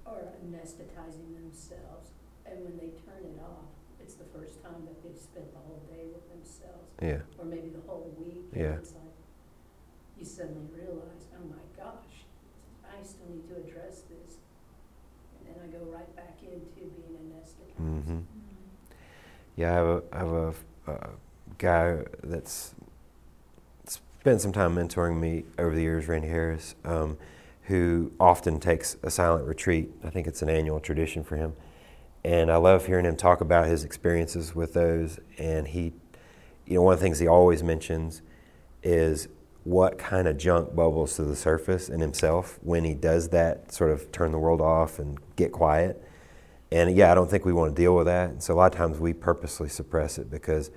are 0.07 0.37
anesthetizing 0.45 1.35
themselves, 1.35 2.11
and 2.47 2.61
when 2.65 2.77
they 2.79 2.93
turn 3.09 3.25
it 3.25 3.41
off, 3.41 3.73
it's 4.01 4.15
the 4.15 4.29
first 4.37 4.63
time 4.63 4.85
that 4.85 5.03
they've 5.03 5.19
spent 5.19 5.53
the 5.53 5.61
whole 5.65 5.83
day 5.91 6.05
with 6.13 6.29
themselves, 6.29 6.84
Yeah, 7.01 7.21
or 7.39 7.47
maybe 7.51 7.71
the 7.73 7.81
whole 7.87 8.15
week. 8.21 8.41
and 8.53 8.63
Yeah. 8.63 8.77
It's 8.79 8.93
like, 8.95 9.03
you 10.19 10.25
suddenly 10.25 10.67
realize, 10.73 11.27
oh 11.37 11.45
my 11.51 11.65
gosh, 11.77 12.25
I 12.85 13.03
still 13.05 13.27
need 13.31 13.47
to 13.49 13.55
address 13.57 14.03
this. 14.09 14.39
And 15.39 15.49
then 15.49 15.57
I 15.63 15.69
go 15.71 15.83
right 15.93 16.11
back 16.17 16.39
into 16.43 16.67
being 16.75 16.95
anesthetized. 17.11 17.77
hmm 17.77 18.21
Yeah, 19.57 19.71
I 19.71 19.75
have 19.75 19.87
a, 19.87 20.03
I 20.13 20.19
have 20.19 20.29
a, 20.33 20.55
uh 20.91 21.07
guy 21.59 21.99
that's 22.25 22.75
spent 23.87 24.41
some 24.41 24.53
time 24.53 24.75
mentoring 24.75 25.19
me 25.21 25.45
over 25.59 25.75
the 25.75 25.83
years, 25.83 26.09
Randy 26.09 26.29
Harris, 26.29 26.75
um, 26.85 27.17
who 27.65 28.13
often 28.21 28.61
takes 28.61 28.97
a 29.03 29.11
silent 29.11 29.47
retreat. 29.47 29.91
I 30.05 30.11
think 30.11 30.27
it's 30.27 30.43
an 30.43 30.49
annual 30.49 30.81
tradition 30.81 31.25
for 31.25 31.37
him. 31.37 31.55
And 32.25 32.51
I 32.51 32.57
love 32.57 32.87
hearing 32.87 33.05
him 33.05 33.17
talk 33.17 33.41
about 33.41 33.67
his 33.67 33.85
experiences 33.85 34.55
with 34.55 34.75
those. 34.75 35.19
And 35.39 35.69
he, 35.69 35.93
you 36.67 36.75
know, 36.75 36.83
one 36.83 36.95
of 36.95 37.01
the 37.01 37.05
things 37.05 37.19
he 37.19 37.27
always 37.27 37.63
mentions 37.63 38.23
is 38.83 39.29
what 39.65 39.99
kind 39.99 40.29
of 40.29 40.37
junk 40.37 40.75
bubbles 40.75 41.17
to 41.17 41.25
the 41.25 41.37
surface 41.37 41.89
in 41.89 42.01
himself 42.01 42.59
when 42.63 42.85
he 42.85 42.95
does 42.95 43.31
that, 43.31 43.73
sort 43.73 43.91
of 43.91 44.13
turn 44.13 44.33
the 44.33 44.39
world 44.39 44.61
off 44.61 44.99
and 44.99 45.19
get 45.37 45.53
quiet. 45.53 46.03
And 46.71 46.95
yeah, 46.95 47.11
I 47.13 47.15
don't 47.15 47.31
think 47.31 47.45
we 47.45 47.53
want 47.53 47.75
to 47.75 47.83
deal 47.83 47.95
with 47.95 48.07
that. 48.07 48.31
And 48.31 48.43
so 48.43 48.55
a 48.55 48.57
lot 48.57 48.73
of 48.73 48.77
times 48.77 48.99
we 48.99 49.13
purposely 49.13 49.69
suppress 49.69 50.19
it 50.19 50.31
because, 50.31 50.71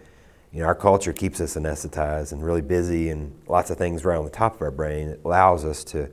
you 0.52 0.62
know, 0.62 0.68
our 0.68 0.76
culture 0.76 1.12
keeps 1.12 1.42
us 1.42 1.56
anesthetized 1.56 2.32
and 2.32 2.44
really 2.44 2.62
busy 2.62 3.10
and 3.10 3.34
lots 3.48 3.70
of 3.70 3.78
things 3.78 4.06
right 4.06 4.18
on 4.18 4.24
the 4.24 4.32
top 4.32 4.56
of 4.56 4.62
our 4.62 4.72
brain. 4.72 5.10
It 5.10 5.22
allows 5.26 5.66
us 5.66 5.84
to 5.86 6.10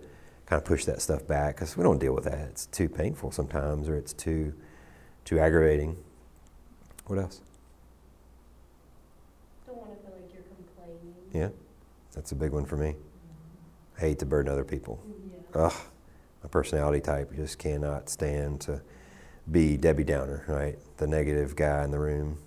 kind 0.46 0.60
of 0.60 0.64
push 0.64 0.84
that 0.84 1.00
stuff 1.00 1.26
back 1.26 1.56
because 1.56 1.76
we 1.76 1.82
don't 1.82 1.98
deal 1.98 2.14
with 2.14 2.24
that. 2.24 2.48
It's 2.48 2.66
too 2.66 2.88
painful 2.88 3.30
sometimes 3.30 3.88
or 3.88 3.96
it's 3.96 4.12
too, 4.12 4.54
too 5.24 5.38
aggravating. 5.38 5.96
What 7.06 7.18
else? 7.18 7.40
Don't 9.66 9.76
wanna 9.76 9.96
feel 9.96 10.12
like 10.16 10.32
you're 10.32 10.44
complaining. 10.44 11.14
Yeah, 11.34 11.48
that's 12.14 12.30
a 12.30 12.36
big 12.36 12.52
one 12.52 12.64
for 12.64 12.76
me. 12.76 12.94
I 13.98 14.00
hate 14.00 14.20
to 14.20 14.26
burden 14.26 14.52
other 14.52 14.64
people. 14.64 15.02
Yeah. 15.54 15.62
Ugh, 15.62 15.74
my 16.42 16.48
personality 16.48 17.00
type 17.00 17.34
just 17.34 17.58
cannot 17.58 18.08
stand 18.08 18.60
to 18.62 18.80
be 19.50 19.76
Debbie 19.76 20.04
Downer, 20.04 20.44
right? 20.46 20.78
The 20.98 21.08
negative 21.08 21.56
guy 21.56 21.84
in 21.84 21.90
the 21.90 21.98
room. 21.98 22.38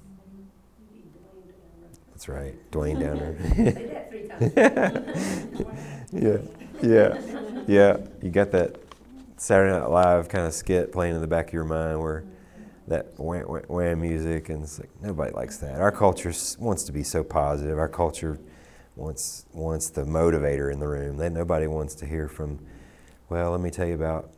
Be 0.93 1.03
Dwayne 1.13 1.51
Downer. 1.51 1.97
That's 2.11 2.29
right, 2.29 2.71
Dwayne 2.71 2.99
Downer. 2.99 3.37
Say 3.55 3.87
that 3.87 4.09
three 4.09 4.27
times. 5.65 5.65
yeah, 6.13 6.37
yeah, 6.81 7.63
yeah. 7.67 7.97
You 8.21 8.29
got 8.31 8.51
that 8.51 8.77
Saturday 9.35 9.77
Night 9.77 9.89
Live 9.89 10.29
kind 10.29 10.47
of 10.47 10.53
skit 10.53 10.93
playing 10.93 11.15
in 11.15 11.21
the 11.21 11.27
back 11.27 11.47
of 11.47 11.53
your 11.53 11.65
mind 11.65 11.99
where 11.99 12.23
that 12.87 13.19
wham, 13.19 13.43
wham, 13.43 13.63
wham 13.67 13.99
music, 13.99 14.47
and 14.47 14.63
it's 14.63 14.79
like 14.79 14.89
nobody 15.01 15.33
likes 15.33 15.57
that. 15.57 15.81
Our 15.81 15.91
culture 15.91 16.33
wants 16.57 16.83
to 16.83 16.93
be 16.93 17.03
so 17.03 17.21
positive. 17.23 17.77
Our 17.77 17.89
culture 17.89 18.39
wants 18.97 19.45
wants 19.53 19.89
the 19.89 20.03
motivator 20.03 20.71
in 20.71 20.79
the 20.79 20.87
room. 20.87 21.17
That 21.17 21.31
nobody 21.31 21.67
wants 21.67 21.95
to 21.95 22.05
hear 22.05 22.27
from. 22.27 22.59
Well, 23.29 23.51
let 23.51 23.61
me 23.61 23.69
tell 23.69 23.87
you 23.87 23.93
about 23.95 24.31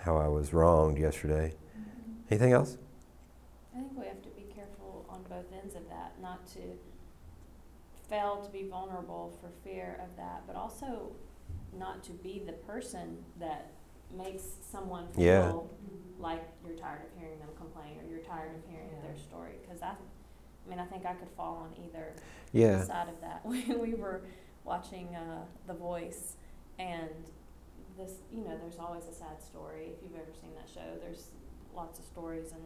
how 0.00 0.16
I 0.16 0.28
was 0.28 0.52
wronged 0.52 0.98
yesterday. 0.98 1.54
Anything 2.30 2.52
else? 2.52 2.76
I 3.74 3.78
think 3.78 3.92
we 3.98 4.06
have 4.06 4.22
to 4.22 4.28
be 4.30 4.42
careful 4.54 5.06
on 5.08 5.22
both 5.28 5.46
ends 5.52 5.74
of 5.74 5.88
that, 5.88 6.14
not 6.20 6.46
to 6.48 6.60
fail 8.08 8.42
to 8.44 8.50
be 8.50 8.68
vulnerable 8.68 9.32
for 9.40 9.48
fear 9.64 10.00
of 10.02 10.16
that, 10.16 10.42
but 10.46 10.56
also 10.56 11.12
not 11.78 12.02
to 12.04 12.12
be 12.12 12.42
the 12.44 12.52
person 12.52 13.16
that 13.38 13.70
makes 14.16 14.42
someone 14.70 15.06
Yeah. 15.16 15.50
feel 15.50 15.70
like 16.18 16.42
you're 16.66 16.76
tired 16.76 17.02
of 17.04 17.18
hearing 17.20 17.38
them 17.38 17.48
complain 17.56 17.98
or 17.98 18.08
you're 18.10 18.20
tired 18.24 18.54
of 18.54 18.70
hearing 18.70 18.90
their 19.02 19.16
story. 19.16 19.54
Because 19.62 19.82
I, 19.82 19.94
I 20.66 20.70
mean, 20.70 20.78
I 20.78 20.84
think 20.84 21.04
I 21.06 21.14
could 21.14 21.28
fall 21.36 21.56
on 21.68 21.84
either 21.84 22.14
Yeah. 22.52 22.82
side 22.84 23.08
of 23.08 23.20
that. 23.20 23.42
We, 23.46 23.62
we 23.74 23.94
were 23.94 24.22
watching 24.64 25.14
uh, 25.14 25.44
The 25.66 25.74
Voice, 25.74 26.36
and 26.78 27.10
this, 27.96 28.12
you 28.32 28.42
know, 28.44 28.56
there's 28.60 28.78
always 28.78 29.04
a 29.06 29.12
sad 29.12 29.42
story. 29.42 29.90
If 29.96 30.02
you've 30.02 30.14
ever 30.20 30.32
seen 30.40 30.50
that 30.56 30.68
show, 30.72 30.98
there's 31.02 31.28
lots 31.74 31.98
of 31.98 32.04
stories. 32.04 32.52
And 32.52 32.62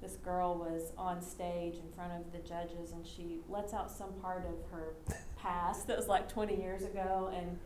this 0.00 0.16
girl 0.16 0.56
was 0.56 0.92
on 0.96 1.20
stage 1.22 1.74
in 1.74 1.92
front 1.94 2.12
of 2.12 2.32
the 2.32 2.38
judges, 2.38 2.92
and 2.92 3.06
she 3.06 3.40
lets 3.48 3.74
out 3.74 3.90
some 3.90 4.12
part 4.22 4.46
of 4.46 4.70
her 4.72 4.94
past 5.38 5.86
that 5.86 5.96
was 5.96 6.08
like 6.08 6.28
20 6.28 6.56
years 6.60 6.82
ago. 6.82 7.30
And 7.36 7.58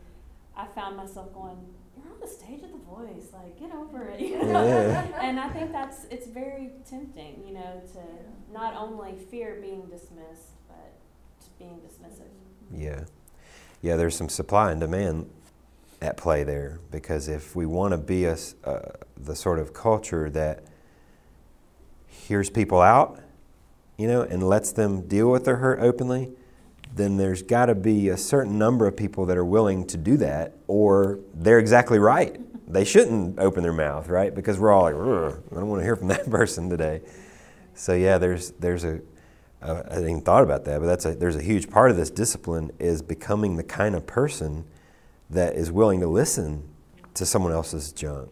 I 0.55 0.67
found 0.67 0.97
myself 0.97 1.33
going, 1.33 1.57
"You're 1.97 2.11
on 2.13 2.19
the 2.21 2.27
stage 2.27 2.63
of 2.63 2.71
The 2.71 2.77
Voice. 2.77 3.27
Like, 3.33 3.59
get 3.59 3.73
over 3.73 4.07
it." 4.09 4.19
You 4.29 4.37
know? 4.43 4.65
Yeah. 4.65 5.07
and 5.21 5.39
I 5.39 5.49
think 5.49 5.71
that's 5.71 6.05
it's 6.09 6.27
very 6.27 6.71
tempting, 6.89 7.43
you 7.47 7.53
know, 7.53 7.81
to 7.93 8.53
not 8.53 8.75
only 8.75 9.15
fear 9.31 9.57
being 9.61 9.81
dismissed, 9.87 10.51
but 10.67 10.91
to 11.41 11.47
being 11.59 11.79
dismissive. 11.85 12.29
Yeah. 12.75 13.05
Yeah, 13.81 13.95
there's 13.97 14.15
some 14.15 14.29
supply 14.29 14.71
and 14.71 14.79
demand 14.79 15.29
at 16.01 16.17
play 16.17 16.43
there 16.43 16.79
because 16.91 17.27
if 17.27 17.55
we 17.55 17.65
want 17.65 17.91
to 17.91 17.97
be 17.97 18.25
a, 18.25 18.33
s- 18.33 18.55
uh, 18.63 18.79
the 19.17 19.35
sort 19.35 19.59
of 19.59 19.73
culture 19.73 20.29
that 20.29 20.63
hears 22.07 22.49
people 22.49 22.81
out, 22.81 23.19
you 23.97 24.07
know, 24.07 24.21
and 24.21 24.41
lets 24.43 24.71
them 24.71 25.07
deal 25.07 25.29
with 25.29 25.45
their 25.45 25.57
hurt 25.57 25.79
openly, 25.79 26.31
then 26.95 27.17
there's 27.17 27.41
got 27.41 27.67
to 27.67 27.75
be 27.75 28.09
a 28.09 28.17
certain 28.17 28.57
number 28.57 28.85
of 28.87 28.95
people 28.95 29.25
that 29.25 29.37
are 29.37 29.45
willing 29.45 29.85
to 29.87 29.97
do 29.97 30.17
that, 30.17 30.55
or 30.67 31.19
they're 31.33 31.59
exactly 31.59 31.99
right. 31.99 32.39
They 32.71 32.85
shouldn't 32.85 33.39
open 33.39 33.63
their 33.63 33.73
mouth, 33.73 34.07
right? 34.09 34.33
Because 34.33 34.59
we're 34.59 34.71
all 34.71 34.83
like, 34.83 34.95
I 34.95 35.55
don't 35.55 35.69
want 35.69 35.81
to 35.81 35.83
hear 35.83 35.95
from 35.95 36.07
that 36.09 36.29
person 36.29 36.69
today. 36.69 37.01
So 37.73 37.93
yeah, 37.93 38.17
there's 38.17 38.51
there's 38.51 38.83
a 38.83 39.01
I 39.61 39.75
hadn't 39.75 40.09
even 40.09 40.21
thought 40.21 40.43
about 40.43 40.65
that, 40.65 40.79
but 40.81 40.87
that's 40.87 41.05
a, 41.05 41.15
there's 41.15 41.37
a 41.37 41.41
huge 41.41 41.69
part 41.69 41.89
of 41.89 41.95
this 41.95 42.09
discipline 42.09 42.71
is 42.79 43.01
becoming 43.01 43.55
the 43.55 43.63
kind 43.63 43.95
of 43.95 44.05
person 44.05 44.65
that 45.29 45.55
is 45.55 45.71
willing 45.71 46.01
to 46.01 46.07
listen 46.07 46.67
to 47.13 47.25
someone 47.25 47.53
else's 47.53 47.93
junk, 47.93 48.29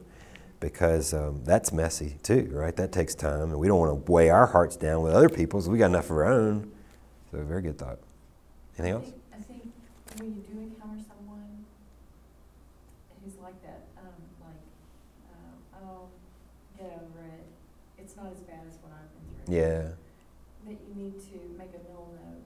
because 0.59 1.13
um, 1.13 1.41
that's 1.45 1.71
messy 1.71 2.17
too, 2.21 2.49
right? 2.51 2.75
That 2.75 2.91
takes 2.91 3.15
time, 3.15 3.43
and 3.43 3.57
we 3.57 3.67
don't 3.67 3.79
want 3.79 4.05
to 4.05 4.11
weigh 4.11 4.29
our 4.29 4.45
hearts 4.45 4.75
down 4.75 5.03
with 5.03 5.13
other 5.13 5.29
people's. 5.29 5.69
We 5.69 5.77
got 5.77 5.87
enough 5.87 6.05
of 6.05 6.17
our 6.17 6.25
own. 6.25 6.69
So 7.31 7.41
very 7.43 7.61
good 7.61 7.77
thought. 7.77 7.99
Anything 8.77 8.93
I 8.93 8.97
else? 8.97 9.05
think- 9.05 9.21
I 9.33 9.37
think 9.41 9.73
when 10.19 10.35
you 10.35 10.41
do 10.41 10.59
encounter 10.59 11.03
someone 11.07 11.65
who's 13.23 13.37
like 13.37 13.61
that, 13.63 13.81
um, 13.97 14.13
like, 14.41 14.63
um, 15.33 15.83
oh, 15.83 16.07
get 16.77 16.87
over 17.01 17.25
it, 17.25 17.45
it's 17.97 18.15
not 18.15 18.31
as 18.31 18.39
bad 18.41 18.61
as 18.67 18.77
what 18.81 18.91
I've 18.93 19.11
been 19.13 19.45
through. 19.45 19.55
Yeah. 19.55 19.81
That 20.65 20.77
you 20.87 20.95
need 20.95 21.19
to 21.19 21.37
make 21.57 21.69
a 21.69 21.81
mental 21.83 22.13
note 22.13 22.43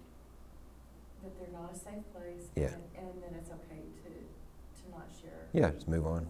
that 1.24 1.38
they're 1.40 1.60
not 1.60 1.74
a 1.74 1.76
safe 1.78 2.04
place. 2.14 2.50
Yeah. 2.56 2.74
And, 2.74 2.84
and 2.98 3.24
then 3.24 3.36
it's 3.40 3.50
okay 3.50 3.82
to, 4.04 4.10
to 4.10 4.92
not 4.92 5.08
share. 5.22 5.48
Yeah, 5.54 5.72
just 5.72 5.88
move 5.88 6.06
on. 6.06 6.28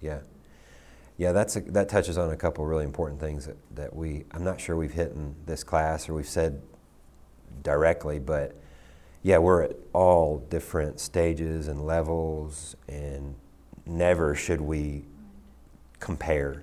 Yeah. 0.00 0.20
Yeah, 1.16 1.32
that's 1.32 1.54
a, 1.56 1.60
that 1.60 1.88
touches 1.88 2.18
on 2.18 2.30
a 2.30 2.36
couple 2.36 2.66
really 2.66 2.84
important 2.84 3.20
things 3.20 3.46
that, 3.46 3.56
that 3.76 3.94
we, 3.94 4.24
I'm 4.32 4.42
not 4.42 4.60
sure 4.60 4.74
we've 4.76 4.92
hit 4.92 5.12
in 5.12 5.34
this 5.46 5.62
class 5.62 6.08
or 6.08 6.14
we've 6.14 6.28
said 6.28 6.60
directly, 7.62 8.18
but 8.18 8.56
yeah, 9.24 9.38
we're 9.38 9.62
at 9.62 9.76
all 9.94 10.46
different 10.50 11.00
stages 11.00 11.66
and 11.66 11.86
levels, 11.86 12.76
and 12.86 13.34
never 13.86 14.34
should 14.34 14.60
we 14.60 15.06
compare 15.98 16.62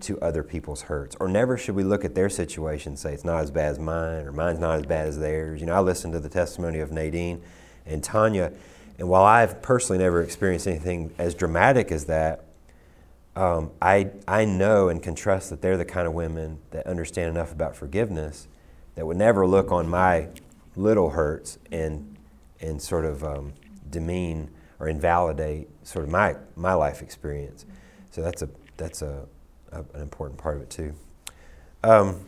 to 0.00 0.20
other 0.20 0.42
people's 0.42 0.82
hurts, 0.82 1.16
or 1.18 1.26
never 1.26 1.56
should 1.56 1.74
we 1.74 1.82
look 1.82 2.04
at 2.04 2.14
their 2.14 2.28
situation 2.28 2.90
and 2.90 2.98
say 2.98 3.14
it's 3.14 3.24
not 3.24 3.40
as 3.40 3.50
bad 3.50 3.70
as 3.70 3.78
mine, 3.78 4.26
or 4.26 4.32
mine's 4.32 4.58
not 4.58 4.78
as 4.78 4.84
bad 4.84 5.08
as 5.08 5.18
theirs. 5.18 5.60
You 5.60 5.66
know, 5.66 5.74
I 5.74 5.80
listened 5.80 6.12
to 6.12 6.20
the 6.20 6.28
testimony 6.28 6.80
of 6.80 6.92
Nadine 6.92 7.40
and 7.86 8.04
Tanya, 8.04 8.52
and 8.98 9.08
while 9.08 9.24
I've 9.24 9.62
personally 9.62 9.98
never 9.98 10.22
experienced 10.22 10.66
anything 10.66 11.14
as 11.16 11.34
dramatic 11.34 11.90
as 11.90 12.04
that, 12.06 12.44
um, 13.36 13.70
I, 13.80 14.10
I 14.28 14.44
know 14.44 14.90
and 14.90 15.02
can 15.02 15.14
trust 15.14 15.48
that 15.48 15.62
they're 15.62 15.78
the 15.78 15.86
kind 15.86 16.06
of 16.06 16.12
women 16.12 16.58
that 16.72 16.86
understand 16.86 17.30
enough 17.30 17.52
about 17.52 17.74
forgiveness 17.74 18.48
that 18.96 19.06
would 19.06 19.16
never 19.16 19.46
look 19.46 19.72
on 19.72 19.88
my 19.88 20.28
little 20.76 21.10
hurts 21.10 21.58
and, 21.70 22.16
and 22.60 22.80
sort 22.80 23.04
of 23.04 23.22
um, 23.24 23.52
demean 23.90 24.50
or 24.78 24.88
invalidate 24.88 25.68
sort 25.82 26.04
of 26.04 26.10
my, 26.10 26.36
my 26.56 26.74
life 26.74 27.02
experience. 27.02 27.66
So 28.10 28.22
that's, 28.22 28.42
a, 28.42 28.48
that's 28.76 29.02
a, 29.02 29.26
a, 29.70 29.78
an 29.94 30.00
important 30.00 30.38
part 30.38 30.56
of 30.56 30.62
it 30.62 30.70
too. 30.70 30.94
Um, 31.84 32.20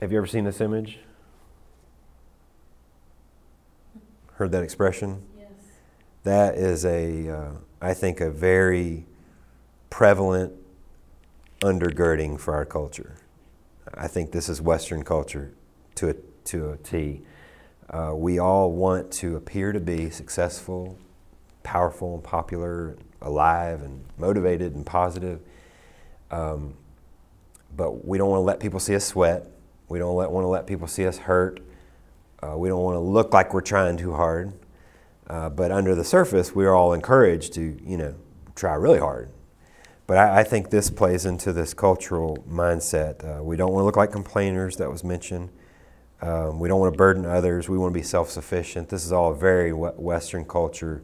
have 0.00 0.12
you 0.12 0.18
ever 0.18 0.26
seen 0.26 0.44
this 0.44 0.60
image? 0.60 0.98
Heard 4.34 4.52
that 4.52 4.62
expression? 4.62 5.22
Yes. 5.38 5.50
That 6.24 6.54
is 6.54 6.84
a, 6.86 7.28
uh, 7.28 7.50
I 7.82 7.92
think, 7.92 8.20
a 8.20 8.30
very 8.30 9.04
prevalent 9.90 10.54
undergirding 11.60 12.40
for 12.40 12.54
our 12.54 12.64
culture. 12.64 13.16
I 13.92 14.06
think 14.06 14.32
this 14.32 14.48
is 14.48 14.62
Western 14.62 15.02
culture 15.02 15.52
to 15.96 16.10
a, 16.10 16.14
to 16.50 16.70
a 16.70 16.76
T. 16.76 17.22
Uh, 17.88 18.12
we 18.14 18.38
all 18.38 18.72
want 18.72 19.10
to 19.10 19.36
appear 19.36 19.72
to 19.72 19.80
be 19.80 20.10
successful, 20.10 20.98
powerful, 21.62 22.14
and 22.14 22.24
popular, 22.24 22.96
alive, 23.22 23.82
and 23.82 24.04
motivated 24.18 24.74
and 24.74 24.84
positive. 24.84 25.40
Um, 26.30 26.74
but 27.76 28.04
we 28.04 28.18
don't 28.18 28.30
want 28.30 28.40
to 28.40 28.44
let 28.44 28.60
people 28.60 28.80
see 28.80 28.94
us 28.94 29.04
sweat. 29.04 29.46
We 29.88 29.98
don't 29.98 30.16
let, 30.16 30.30
want 30.30 30.44
to 30.44 30.48
let 30.48 30.66
people 30.66 30.86
see 30.86 31.06
us 31.06 31.18
hurt. 31.18 31.60
Uh, 32.42 32.56
we 32.56 32.68
don't 32.68 32.82
want 32.82 32.96
to 32.96 33.00
look 33.00 33.32
like 33.32 33.52
we're 33.52 33.60
trying 33.60 33.96
too 33.96 34.12
hard. 34.12 34.52
Uh, 35.26 35.48
but 35.48 35.70
under 35.70 35.94
the 35.94 36.04
surface, 36.04 36.54
we're 36.54 36.74
all 36.74 36.92
encouraged 36.92 37.52
to, 37.54 37.78
you 37.84 37.96
know, 37.96 38.14
try 38.56 38.74
really 38.74 38.98
hard. 38.98 39.30
But 40.08 40.18
I, 40.18 40.40
I 40.40 40.44
think 40.44 40.70
this 40.70 40.90
plays 40.90 41.26
into 41.26 41.52
this 41.52 41.74
cultural 41.74 42.44
mindset. 42.48 43.38
Uh, 43.38 43.42
we 43.42 43.56
don't 43.56 43.72
want 43.72 43.82
to 43.82 43.86
look 43.86 43.96
like 43.96 44.10
complainers, 44.10 44.76
that 44.78 44.90
was 44.90 45.04
mentioned. 45.04 45.50
Um, 46.22 46.58
we 46.58 46.68
don't 46.68 46.80
want 46.80 46.92
to 46.92 46.98
burden 46.98 47.24
others. 47.24 47.68
We 47.68 47.78
want 47.78 47.94
to 47.94 47.98
be 47.98 48.04
self 48.04 48.30
sufficient. 48.30 48.88
This 48.88 49.04
is 49.04 49.12
all 49.12 49.32
very 49.32 49.72
Western 49.72 50.44
culture 50.44 51.02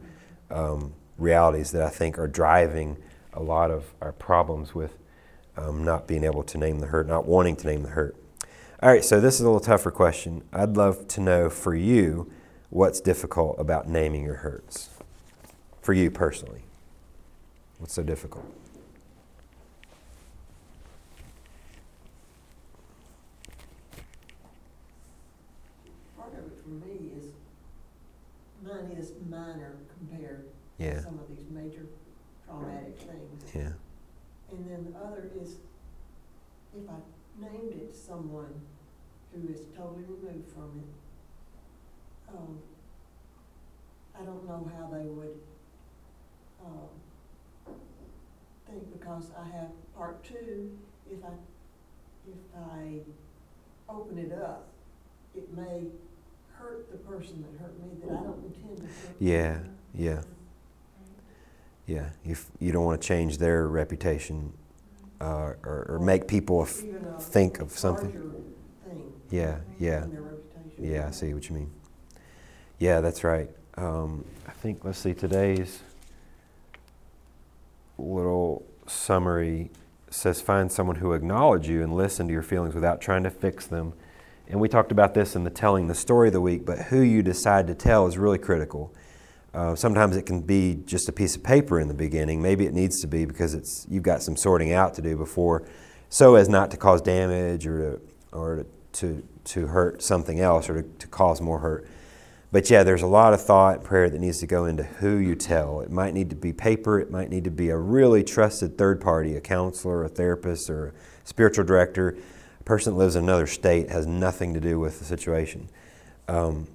um, 0.51 0.93
realities 1.17 1.71
that 1.71 1.81
I 1.81 1.89
think 1.89 2.19
are 2.19 2.27
driving 2.27 2.97
a 3.33 3.41
lot 3.41 3.71
of 3.71 3.93
our 4.01 4.11
problems 4.11 4.75
with 4.75 4.97
um, 5.57 5.83
not 5.83 6.07
being 6.07 6.23
able 6.23 6.43
to 6.43 6.57
name 6.57 6.79
the 6.79 6.87
hurt, 6.87 7.07
not 7.07 7.25
wanting 7.25 7.55
to 7.57 7.67
name 7.67 7.83
the 7.83 7.89
hurt. 7.89 8.15
All 8.81 8.89
right, 8.89 9.03
so 9.03 9.19
this 9.19 9.35
is 9.35 9.41
a 9.41 9.45
little 9.45 9.59
tougher 9.59 9.89
question. 9.89 10.43
I'd 10.53 10.77
love 10.77 11.07
to 11.09 11.21
know 11.21 11.49
for 11.49 11.73
you 11.73 12.31
what's 12.69 13.01
difficult 13.01 13.55
about 13.59 13.87
naming 13.87 14.23
your 14.23 14.35
hurts. 14.35 14.89
For 15.81 15.93
you 15.93 16.11
personally, 16.11 16.63
what's 17.79 17.93
so 17.93 18.03
difficult? 18.03 18.45
Part 26.17 26.33
of 26.33 26.39
it 26.39 26.51
for 26.61 26.69
me 26.69 27.11
is, 27.17 27.25
mine 28.87 28.97
is 28.97 29.13
minor 29.29 29.75
compared 29.97 30.49
Yeah. 30.77 30.95
to 30.95 31.01
some 31.01 31.19
of 31.19 31.27
these 31.27 31.45
major 31.49 31.85
traumatic 32.45 32.97
things. 32.99 33.55
Yeah. 33.55 33.73
And 34.51 34.69
then 34.69 34.91
the 34.91 34.99
other 34.99 35.29
is, 35.35 35.57
if 36.75 36.89
I 36.89 36.99
named 37.39 37.73
it 37.73 37.91
to 37.91 37.97
someone 37.97 38.61
who 39.33 39.47
is 39.49 39.65
totally 39.75 40.03
removed 40.03 40.49
from 40.51 40.79
it, 40.79 42.33
um, 42.35 42.59
I 44.15 44.23
don't 44.23 44.45
know 44.47 44.69
how 44.77 44.87
they 44.87 45.05
would, 45.05 45.39
um, 46.65 47.75
think, 48.65 48.91
because 48.91 49.31
I 49.37 49.47
have 49.49 49.69
part 49.95 50.23
two, 50.23 50.77
if 51.09 51.23
I, 51.23 51.33
if 52.27 52.37
I 52.55 53.01
open 53.89 54.17
it 54.17 54.31
up, 54.31 54.67
it 55.35 55.55
may 55.55 55.87
hurt 56.59 56.91
the 56.91 56.97
person 56.97 57.43
that 57.43 57.61
hurt 57.61 57.77
me 57.79 57.89
that 58.01 58.11
I 58.11 58.23
don't 58.23 58.43
intend 58.45 58.77
to 58.77 58.83
hurt. 58.83 58.91
Yeah, 59.19 59.59
yeah. 59.93 60.21
Yeah, 61.85 62.09
you, 62.25 62.33
f- 62.33 62.51
you 62.59 62.71
don't 62.71 62.83
want 62.85 63.01
to 63.01 63.07
change 63.07 63.37
their 63.37 63.67
reputation 63.67 64.51
uh, 65.21 65.53
or, 65.63 65.85
or 65.89 65.99
make 66.01 66.27
people 66.27 66.61
f- 66.63 66.85
think 67.19 67.59
of 67.59 67.71
something. 67.71 68.11
thing 68.85 69.13
Yeah, 69.29 69.57
yeah. 69.79 70.07
Yeah, 70.79 71.07
I 71.07 71.11
see 71.11 71.33
what 71.33 71.49
you 71.49 71.55
mean. 71.55 71.71
Yeah, 72.79 73.01
that's 73.01 73.23
right. 73.23 73.49
Um, 73.77 74.25
I 74.47 74.51
think, 74.51 74.83
let's 74.83 74.99
see, 74.99 75.13
today's 75.13 75.81
little 77.97 78.65
summary 78.87 79.69
says 80.09 80.41
find 80.41 80.71
someone 80.71 80.95
who 80.97 81.13
acknowledge 81.13 81.67
you 81.67 81.83
and 81.83 81.95
listen 81.95 82.27
to 82.27 82.33
your 82.33 82.41
feelings 82.41 82.73
without 82.73 83.01
trying 83.01 83.23
to 83.23 83.29
fix 83.29 83.65
them. 83.67 83.93
And 84.49 84.59
we 84.59 84.69
talked 84.69 84.91
about 84.91 85.13
this 85.13 85.35
in 85.35 85.43
the 85.43 85.49
telling 85.49 85.87
the 85.87 85.95
story 85.95 86.29
of 86.29 86.33
the 86.33 86.41
week, 86.41 86.65
but 86.65 86.77
who 86.79 87.01
you 87.01 87.21
decide 87.21 87.67
to 87.67 87.75
tell 87.75 88.07
is 88.07 88.17
really 88.17 88.37
critical. 88.37 88.93
Uh, 89.53 89.75
sometimes 89.75 90.15
it 90.15 90.25
can 90.25 90.41
be 90.41 90.79
just 90.85 91.09
a 91.09 91.11
piece 91.11 91.35
of 91.35 91.43
paper 91.43 91.79
in 91.79 91.87
the 91.87 91.93
beginning. 91.93 92.41
Maybe 92.41 92.65
it 92.65 92.73
needs 92.73 93.01
to 93.01 93.07
be 93.07 93.25
because 93.25 93.53
it's 93.53 93.85
you've 93.89 94.03
got 94.03 94.21
some 94.21 94.35
sorting 94.35 94.71
out 94.71 94.93
to 94.95 95.01
do 95.01 95.17
before, 95.17 95.67
so 96.09 96.35
as 96.35 96.47
not 96.47 96.71
to 96.71 96.77
cause 96.77 97.01
damage 97.01 97.65
or 97.67 97.79
to, 97.79 98.01
or 98.31 98.65
to, 98.93 99.27
to, 99.45 99.67
hurt 99.67 100.01
something 100.01 100.39
else 100.39 100.69
or 100.69 100.81
to, 100.81 100.89
to 100.99 101.07
cause 101.07 101.41
more 101.41 101.59
hurt. 101.59 101.87
But 102.51 102.69
yeah, 102.69 102.83
there's 102.83 103.01
a 103.01 103.07
lot 103.07 103.33
of 103.33 103.41
thought 103.41 103.77
and 103.77 103.83
prayer 103.83 104.09
that 104.09 104.19
needs 104.19 104.39
to 104.39 104.47
go 104.47 104.65
into 104.65 104.83
who 104.83 105.17
you 105.17 105.35
tell. 105.35 105.81
It 105.81 105.91
might 105.91 106.13
need 106.13 106.29
to 106.29 106.35
be 106.35 106.53
paper, 106.53 106.99
it 106.99 107.11
might 107.11 107.29
need 107.29 107.43
to 107.43 107.51
be 107.51 107.69
a 107.69 107.77
really 107.77 108.23
trusted 108.23 108.77
third 108.77 109.01
party, 109.01 109.35
a 109.35 109.41
counselor, 109.41 110.05
a 110.05 110.09
therapist, 110.09 110.69
or 110.69 110.87
a 110.87 110.93
spiritual 111.25 111.65
director. 111.65 112.17
Person 112.67 112.93
that 112.93 112.99
lives 112.99 113.15
in 113.15 113.23
another 113.23 113.47
state 113.47 113.89
has 113.89 114.05
nothing 114.05 114.53
to 114.53 114.59
do 114.59 114.77
with 114.77 114.99
the 114.99 115.05
situation. 115.05 115.69
Um, 116.27 116.67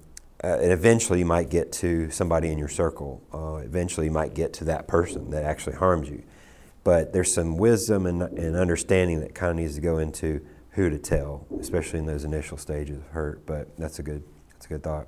uh, 0.43 0.57
and 0.59 0.71
eventually 0.71 1.19
you 1.19 1.25
might 1.25 1.51
get 1.51 1.71
to 1.71 2.09
somebody 2.09 2.51
in 2.51 2.57
your 2.57 2.67
circle. 2.67 3.21
Uh, 3.31 3.57
eventually 3.63 4.07
you 4.07 4.11
might 4.11 4.33
get 4.33 4.53
to 4.53 4.63
that 4.63 4.87
person 4.87 5.29
that 5.29 5.43
actually 5.43 5.75
harms 5.75 6.09
you. 6.09 6.23
But 6.83 7.13
there's 7.13 7.31
some 7.31 7.57
wisdom 7.57 8.07
and, 8.07 8.23
and 8.23 8.55
understanding 8.55 9.19
that 9.19 9.35
kind 9.35 9.51
of 9.51 9.57
needs 9.57 9.75
to 9.75 9.81
go 9.81 9.99
into 9.99 10.43
who 10.71 10.89
to 10.89 10.97
tell, 10.97 11.45
especially 11.59 11.99
in 11.99 12.07
those 12.07 12.23
initial 12.23 12.57
stages 12.57 12.97
of 12.97 13.05
hurt. 13.09 13.45
But 13.45 13.77
that's 13.77 13.99
a 13.99 14.03
good, 14.03 14.23
that's 14.53 14.65
a 14.65 14.69
good 14.69 14.81
thought. 14.81 15.05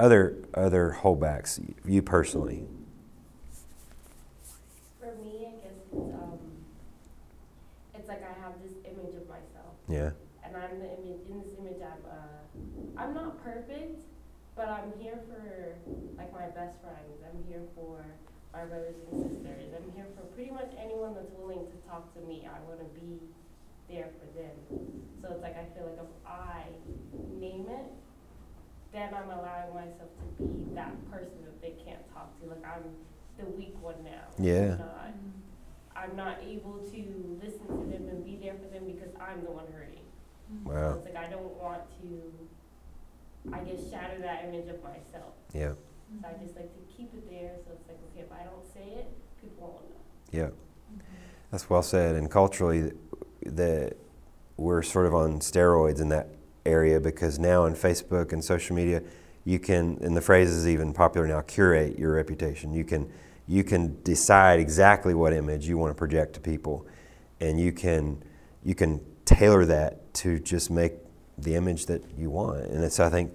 Other 0.00 0.36
other 0.52 0.96
holdbacks, 1.00 1.62
you 1.84 2.02
personally. 2.02 2.66
For 4.98 5.14
me, 5.22 5.46
I 5.46 5.62
guess 5.62 5.78
it's, 5.92 5.94
um, 5.94 6.38
it's 7.94 8.08
like 8.08 8.22
I 8.24 8.34
have 8.42 8.54
this 8.62 8.74
image 8.84 9.14
of 9.14 9.28
myself, 9.28 9.77
Yeah. 9.88 10.10
and 10.44 10.56
I'm 10.56 10.78
the 10.80 10.88
image, 11.00 11.28
in 11.28 11.40
this 11.40 11.52
image, 11.58 11.80
I'm, 11.80 12.04
uh, 12.08 13.00
I'm 13.00 13.14
not 13.14 13.42
perfect, 13.44 14.00
but 14.56 14.68
I'm 14.68 14.92
here 15.00 15.20
for, 15.28 15.76
like, 16.16 16.32
my 16.32 16.46
best 16.52 16.80
friends, 16.80 17.20
I'm 17.24 17.44
here 17.48 17.62
for 17.74 18.04
my 18.52 18.64
brothers 18.64 18.96
and 19.12 19.28
sisters, 19.28 19.72
I'm 19.76 19.92
here 19.92 20.06
for 20.16 20.24
pretty 20.34 20.50
much 20.50 20.72
anyone 20.80 21.14
that's 21.14 21.32
willing 21.36 21.66
to 21.68 21.76
talk 21.88 22.12
to 22.14 22.20
me, 22.20 22.48
I 22.48 22.60
wanna 22.68 22.88
be 22.96 23.20
there 23.88 24.08
for 24.20 24.28
them. 24.36 24.56
So 25.22 25.32
it's 25.32 25.42
like, 25.42 25.56
I 25.56 25.64
feel 25.76 25.84
like 25.88 26.00
if 26.00 26.12
I 26.26 26.64
name 27.40 27.66
it, 27.68 27.92
then 28.92 29.12
I'm 29.12 29.28
allowing 29.28 29.74
myself 29.74 30.08
to 30.16 30.44
be 30.44 30.64
that 30.74 30.96
person 31.10 31.44
that 31.44 31.60
they 31.60 31.76
can't 31.84 32.02
talk 32.12 32.32
to, 32.40 32.48
like, 32.48 32.64
I'm 32.64 32.84
the 33.36 33.44
weak 33.52 33.76
one 33.80 34.02
now. 34.04 34.28
Yeah. 34.38 34.72
I'm 34.72 34.78
not, 34.78 35.12
I'm 36.02 36.16
not 36.16 36.38
able 36.46 36.78
to 36.78 37.38
listen 37.42 37.66
to 37.66 37.90
them 37.90 38.08
and 38.08 38.24
be 38.24 38.38
there 38.40 38.54
for 38.54 38.68
them 38.72 38.84
because 38.86 39.10
I'm 39.20 39.42
the 39.44 39.50
one 39.50 39.66
hurting. 39.72 40.04
So 40.64 40.70
Wow. 40.70 40.94
it's 40.94 41.04
like 41.04 41.16
I 41.16 41.28
don't 41.30 41.54
want 41.60 41.82
to, 42.02 43.52
I 43.52 43.60
guess, 43.60 43.90
shatter 43.90 44.18
that 44.20 44.44
image 44.46 44.68
of 44.68 44.82
myself. 44.82 45.34
Yeah. 45.52 45.72
So 46.22 46.28
I 46.28 46.32
just 46.42 46.56
like 46.56 46.72
to 46.72 46.96
keep 46.96 47.12
it 47.14 47.28
there. 47.30 47.52
So 47.66 47.72
it's 47.72 47.88
like, 47.88 47.98
okay, 48.12 48.24
if 48.24 48.32
I 48.32 48.44
don't 48.44 48.64
say 48.72 48.98
it, 49.00 49.08
people 49.42 49.68
won't 49.68 49.90
know. 49.90 50.38
Yeah. 50.38 50.46
Mm-hmm. 50.46 51.00
That's 51.50 51.68
well 51.68 51.82
said. 51.82 52.16
And 52.16 52.30
culturally, 52.30 52.92
that 53.44 53.96
we're 54.56 54.82
sort 54.82 55.06
of 55.06 55.14
on 55.14 55.40
steroids 55.40 56.00
in 56.00 56.08
that 56.10 56.28
area 56.64 57.00
because 57.00 57.38
now 57.38 57.64
on 57.64 57.74
Facebook 57.74 58.32
and 58.32 58.42
social 58.44 58.74
media, 58.74 59.02
you 59.44 59.58
can, 59.58 59.98
and 60.02 60.16
the 60.16 60.20
phrase 60.20 60.50
is 60.50 60.66
even 60.68 60.92
popular 60.92 61.26
now, 61.26 61.40
curate 61.42 61.98
your 61.98 62.14
reputation. 62.14 62.72
You 62.72 62.84
can, 62.84 63.10
you 63.48 63.64
can 63.64 64.00
decide 64.02 64.60
exactly 64.60 65.14
what 65.14 65.32
image 65.32 65.66
you 65.66 65.78
want 65.78 65.90
to 65.90 65.94
project 65.94 66.34
to 66.34 66.40
people, 66.40 66.86
and 67.40 67.58
you 67.58 67.72
can, 67.72 68.22
you 68.62 68.74
can 68.74 69.00
tailor 69.24 69.64
that 69.64 70.12
to 70.14 70.38
just 70.38 70.70
make 70.70 70.92
the 71.38 71.54
image 71.54 71.86
that 71.86 72.02
you 72.16 72.28
want. 72.28 72.60
And 72.66 72.84
it's, 72.84 73.00
I 73.00 73.08
think, 73.08 73.32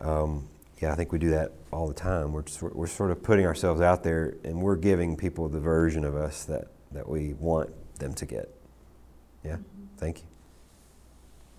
um, 0.00 0.48
yeah, 0.80 0.92
I 0.92 0.96
think 0.96 1.12
we 1.12 1.18
do 1.18 1.30
that 1.30 1.52
all 1.70 1.86
the 1.86 1.94
time. 1.94 2.32
We're, 2.32 2.42
just, 2.42 2.62
we're 2.62 2.86
sort 2.88 3.12
of 3.12 3.22
putting 3.22 3.46
ourselves 3.46 3.80
out 3.80 4.02
there, 4.02 4.34
and 4.42 4.60
we're 4.60 4.76
giving 4.76 5.16
people 5.16 5.48
the 5.48 5.60
version 5.60 6.04
of 6.04 6.16
us 6.16 6.44
that, 6.44 6.68
that 6.90 7.08
we 7.08 7.34
want 7.34 7.70
them 7.98 8.12
to 8.14 8.26
get. 8.26 8.52
Yeah, 9.44 9.58
thank 9.98 10.18
you. 10.18 10.24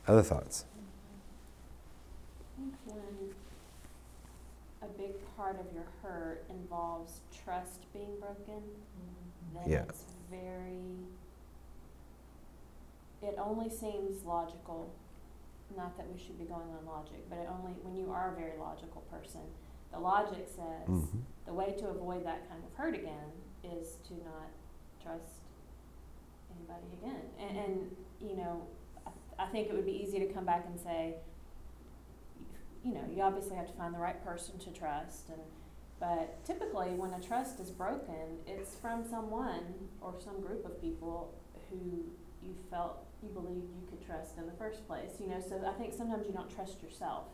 Other 0.08 0.22
thoughts? 0.22 0.66
I 2.58 2.62
think 2.62 2.74
when 2.86 3.34
a 4.82 4.88
big 4.98 5.14
part 5.38 5.60
of 5.60 5.66
your 5.74 5.86
hurt 6.04 6.44
involves 6.50 7.22
trust 7.46 7.92
being 7.94 8.20
broken, 8.20 8.62
then 9.54 9.70
Yeah. 9.70 9.84
it's 9.88 10.04
very. 10.30 10.82
It 13.22 13.36
only 13.38 13.70
seems 13.70 14.24
logical, 14.26 14.90
not 15.78 15.96
that 15.98 16.12
we 16.12 16.18
should 16.18 16.38
be 16.38 16.46
going 16.46 16.70
on 16.74 16.86
logic, 16.86 17.30
but 17.30 17.38
it 17.38 17.48
only 17.50 17.74
when 17.84 17.96
you 17.96 18.12
are 18.12 18.34
a 18.34 18.36
very 18.36 18.58
logical 18.58 19.02
person, 19.10 19.42
the 19.92 20.00
logic 20.00 20.48
says 20.48 20.88
Mhm. 20.90 21.22
the 21.46 21.54
way 21.54 21.72
to 21.78 21.88
avoid 21.90 22.26
that 22.26 22.48
kind 22.50 22.64
of 22.64 22.74
hurt 22.74 22.94
again 22.96 23.32
is 23.64 23.96
to 24.08 24.14
not 24.24 24.50
trust 25.00 25.42
anybody 26.56 26.94
again. 26.94 27.30
And, 27.40 27.58
and 27.58 27.98
you 28.20 28.36
know, 28.36 28.68
I, 29.06 29.12
I 29.40 29.48
think 29.48 29.70
it 29.70 29.74
would 29.74 29.86
be 29.86 29.94
easy 30.04 30.20
to 30.20 30.32
come 30.34 30.46
back 30.46 30.66
and 30.66 30.80
say, 30.80 31.18
you 32.84 32.94
know, 32.94 33.06
you 33.10 33.22
obviously 33.24 33.56
have 33.56 33.68
to 33.68 33.74
find 33.74 33.94
the 33.94 34.00
right 34.00 34.24
person 34.24 34.60
to 34.60 34.72
trust 34.72 35.30
and 35.30 35.42
but 36.00 36.44
typically 36.46 36.90
when 36.96 37.14
a 37.14 37.22
trust 37.22 37.60
is 37.60 37.70
broken, 37.72 38.40
it's 38.48 38.76
from 38.76 39.04
someone 39.10 39.64
or 40.02 40.14
some 40.24 40.42
group 40.42 40.66
of 40.66 40.80
people 40.82 41.34
who 41.70 42.04
you 42.44 42.54
felt 42.70 43.06
you 43.24 43.30
believed 43.30 43.70
you 43.76 43.88
could 43.90 44.06
trust 44.06 44.38
in 44.38 44.46
the 44.46 44.52
first 44.54 44.86
place. 44.88 45.12
You 45.20 45.28
know, 45.28 45.40
so 45.42 45.62
I 45.66 45.72
think 45.74 45.94
sometimes 45.94 46.28
you 46.28 46.34
don't 46.34 46.54
trust 46.54 46.82
yourself 46.84 47.26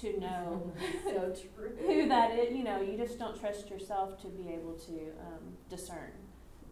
to 0.00 0.18
know 0.20 0.72
So 1.04 1.34
true. 1.54 1.70
who 1.86 2.08
that 2.08 2.32
is. 2.38 2.54
You 2.56 2.64
know, 2.64 2.80
you 2.80 2.96
just 2.96 3.18
don't 3.18 3.38
trust 3.38 3.70
yourself 3.70 4.20
to 4.22 4.28
be 4.28 4.48
able 4.48 4.74
to 4.86 4.92
um, 5.20 5.56
discern 5.70 6.12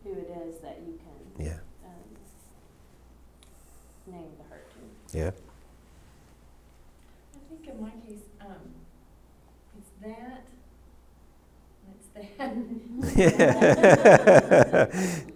who 0.02 0.12
it 0.12 0.30
is 0.48 0.58
that 0.60 0.80
you 0.86 0.98
can 0.98 1.44
Yeah. 1.46 1.58
um, 1.84 2.16
name 4.12 4.30
the 4.38 4.44
hurt 4.54 4.70
to. 4.72 5.18
Yeah. 5.18 5.30
I 7.34 7.38
think 7.48 7.68
in 7.68 7.80
my 7.80 7.90
case, 8.06 8.24
um, 8.40 8.74
it's 9.78 9.90
that, 10.02 10.44
and. 12.14 13.02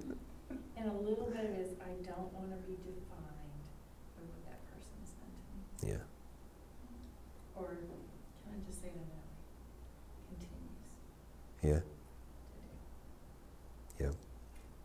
And 0.76 0.88
a 0.88 0.92
little 0.94 1.26
bit 1.26 1.36
of 1.44 1.50
it 1.50 1.58
is 1.60 1.70
I 1.82 1.90
don't 2.06 2.32
wanna 2.32 2.56
be 2.66 2.74
defined 2.86 3.66
by 4.14 4.22
what 4.22 4.42
that 4.46 4.60
person's 4.70 5.10
done 5.18 5.34
to 5.34 5.42
me. 5.86 5.92
yeah. 5.92 6.02
Or, 7.56 7.66
can 8.44 8.52
I 8.54 8.56
just 8.66 8.80
say 8.80 8.88
it 8.88 8.94
another 8.94 9.18
way? 9.18 9.34
Continues 10.30 10.78
Yeah. 11.62 11.80
to 11.82 11.86
do. 13.98 14.14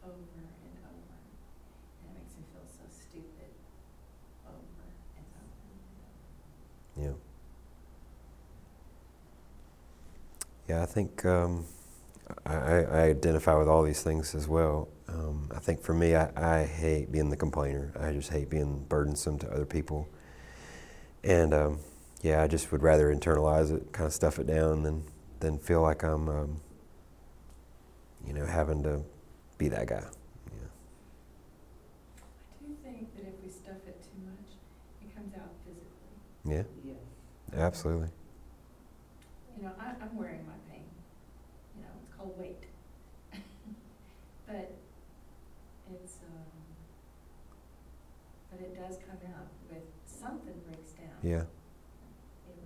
Over 0.03 0.17
and 0.17 0.83
over. 0.83 1.15
And 2.01 2.09
it 2.09 2.13
makes 2.17 2.33
me 2.35 2.43
feel 2.51 2.65
so 2.67 2.83
stupid 2.89 3.53
over 4.49 4.83
and 5.17 5.25
over. 5.37 5.53
Yeah. 6.97 7.13
Yeah, 10.67 10.83
I 10.83 10.85
think 10.85 11.25
um, 11.25 11.65
I, 12.45 12.53
I 12.55 12.79
I 12.81 13.01
identify 13.09 13.55
with 13.57 13.67
all 13.67 13.83
these 13.83 14.01
things 14.01 14.35
as 14.35 14.47
well. 14.47 14.89
Um, 15.07 15.49
I 15.55 15.59
think 15.59 15.81
for 15.81 15.93
me, 15.93 16.15
I, 16.15 16.61
I 16.61 16.65
hate 16.65 17.11
being 17.11 17.29
the 17.29 17.37
complainer. 17.37 17.93
I 17.99 18.11
just 18.13 18.31
hate 18.31 18.49
being 18.49 18.85
burdensome 18.89 19.37
to 19.39 19.51
other 19.51 19.65
people. 19.65 20.07
And 21.23 21.53
um, 21.53 21.79
yeah, 22.21 22.41
I 22.41 22.47
just 22.47 22.71
would 22.71 22.83
rather 22.83 23.13
internalize 23.13 23.75
it, 23.75 23.91
kind 23.91 24.07
of 24.07 24.13
stuff 24.13 24.39
it 24.39 24.47
down, 24.47 24.83
than 24.83 25.03
than 25.39 25.57
feel 25.59 25.81
like 25.81 26.03
I'm, 26.03 26.29
um, 26.29 26.61
you 28.25 28.33
know, 28.33 28.45
having 28.45 28.83
to 28.83 29.01
be 29.57 29.67
that 29.69 29.87
guy. 29.87 30.03
Yeah. 30.51 30.67
I 32.51 32.65
do 32.65 32.75
think 32.83 33.15
that 33.15 33.27
if 33.27 33.35
we 33.43 33.49
stuff 33.49 33.77
it 33.87 34.01
too 34.03 34.19
much, 34.25 34.55
it 35.01 35.15
comes 35.15 35.33
out 35.35 35.51
physically. 35.65 36.15
Yeah. 36.45 36.63
Absolutely. 37.59 38.09
You 39.57 39.63
know, 39.63 39.71
I, 39.79 39.91
I'm 40.03 40.15
wearing 40.17 40.45
my 40.45 40.57
pain. 40.71 40.85
You 41.77 41.83
know, 41.83 41.89
it's 42.03 42.13
called 42.15 42.37
weight. 42.39 42.63
but 44.47 44.75
it's, 45.91 46.17
um, 46.23 46.45
but 48.51 48.59
it 48.61 48.75
does 48.75 48.97
come 49.07 49.17
out 49.35 49.47
with 49.69 49.83
something 50.05 50.53
breaks 50.67 50.91
down. 50.91 51.12
Yeah. 51.23 51.37
It 51.37 51.47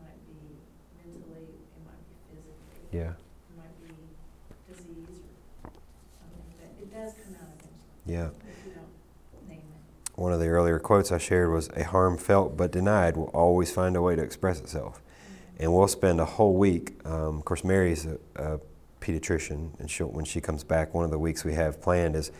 might 0.02 0.18
be 0.28 0.34
mentally, 0.98 1.46
it 1.46 1.86
might 1.86 2.02
be 2.10 2.16
physically, 2.30 3.00
Yeah. 3.00 3.12
it 3.12 3.58
might 3.58 3.88
be 3.88 3.94
disease 4.68 5.22
or 5.64 5.70
something, 6.20 6.44
but 6.58 6.82
it 6.82 6.92
does 6.94 7.14
come 7.14 7.36
out 7.36 7.54
eventually. 7.54 8.14
Yeah. 8.16 8.30
If 8.50 8.66
you 8.66 8.72
don't 8.74 9.48
name 9.50 9.60
it. 9.60 10.20
One 10.20 10.34
of 10.34 10.40
the 10.40 10.48
earlier 10.48 10.80
quotes 10.80 11.12
I 11.12 11.20
shared 11.20 11.52
was, 11.52 11.70
"A 11.76 11.84
harm 11.84 12.18
felt 12.18 12.58
but 12.58 12.72
denied 12.72 13.16
will 13.16 13.26
always 13.34 13.72
find 13.72 13.96
a 13.96 14.02
way 14.02 14.16
to 14.16 14.22
express 14.24 14.60
itself." 14.60 15.02
and 15.60 15.74
we'll 15.74 15.88
spend 15.88 16.20
a 16.20 16.26
whole 16.26 16.54
week. 16.56 16.94
Um, 17.04 17.38
of 17.38 17.46
course, 17.46 17.64
Mary's 17.64 18.06
a, 18.06 18.20
a 18.36 18.60
pediatrician, 19.02 19.72
and 19.80 19.90
she'll, 19.90 20.06
when 20.08 20.24
she 20.24 20.40
comes 20.40 20.64
back, 20.64 20.94
one 20.94 21.04
of 21.04 21.10
the 21.10 21.18
weeks 21.18 21.44
we 21.44 21.54
have 21.56 21.82
planned 21.82 22.16
is 22.16 22.32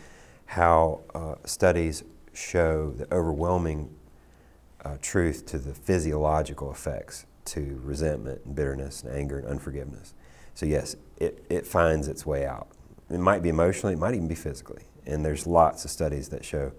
how 0.46 1.00
uh, 1.16 1.34
studies 1.44 2.04
show 2.32 2.92
the 2.92 3.12
overwhelming 3.12 3.92
uh, 4.88 4.96
truth 5.02 5.44
to 5.46 5.58
the 5.58 5.74
physiological 5.74 6.70
effects 6.70 7.26
to 7.44 7.80
resentment 7.82 8.40
and 8.44 8.54
bitterness 8.54 9.02
and 9.02 9.14
anger 9.14 9.38
and 9.38 9.46
unforgiveness. 9.48 10.14
So, 10.54 10.66
yes, 10.66 10.96
it, 11.18 11.44
it 11.48 11.66
finds 11.66 12.08
its 12.08 12.24
way 12.26 12.46
out. 12.46 12.68
It 13.10 13.18
might 13.18 13.42
be 13.42 13.48
emotionally, 13.48 13.94
it 13.94 13.98
might 13.98 14.14
even 14.14 14.28
be 14.28 14.34
physically. 14.34 14.82
And 15.06 15.24
there's 15.24 15.46
lots 15.46 15.84
of 15.84 15.90
studies 15.90 16.28
that 16.30 16.44
show 16.44 16.72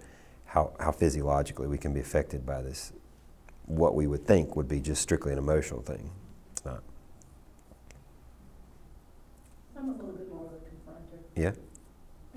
how, 0.45 0.74
how 0.80 0.91
physiologically 0.91 1.68
we 1.68 1.78
can 1.78 1.93
be 1.93 1.99
affected 1.99 2.45
by 2.45 2.62
this, 2.62 2.93
what 3.66 3.95
we 3.95 4.07
would 4.07 4.26
think 4.26 4.55
would 4.55 4.68
be 4.68 4.80
just 4.80 5.01
strictly 5.01 5.32
an 5.32 5.38
emotional 5.38 5.82
thing. 5.82 6.12
It's 6.51 6.66
not. 6.66 6.84
I'm 9.78 9.89
a 9.89 9.91
little 9.91 10.07
bit 10.12 10.30
more 10.30 10.45
of 10.45 10.53
a 10.53 10.57
confronter. 10.57 11.20
Yeah? 11.36 11.51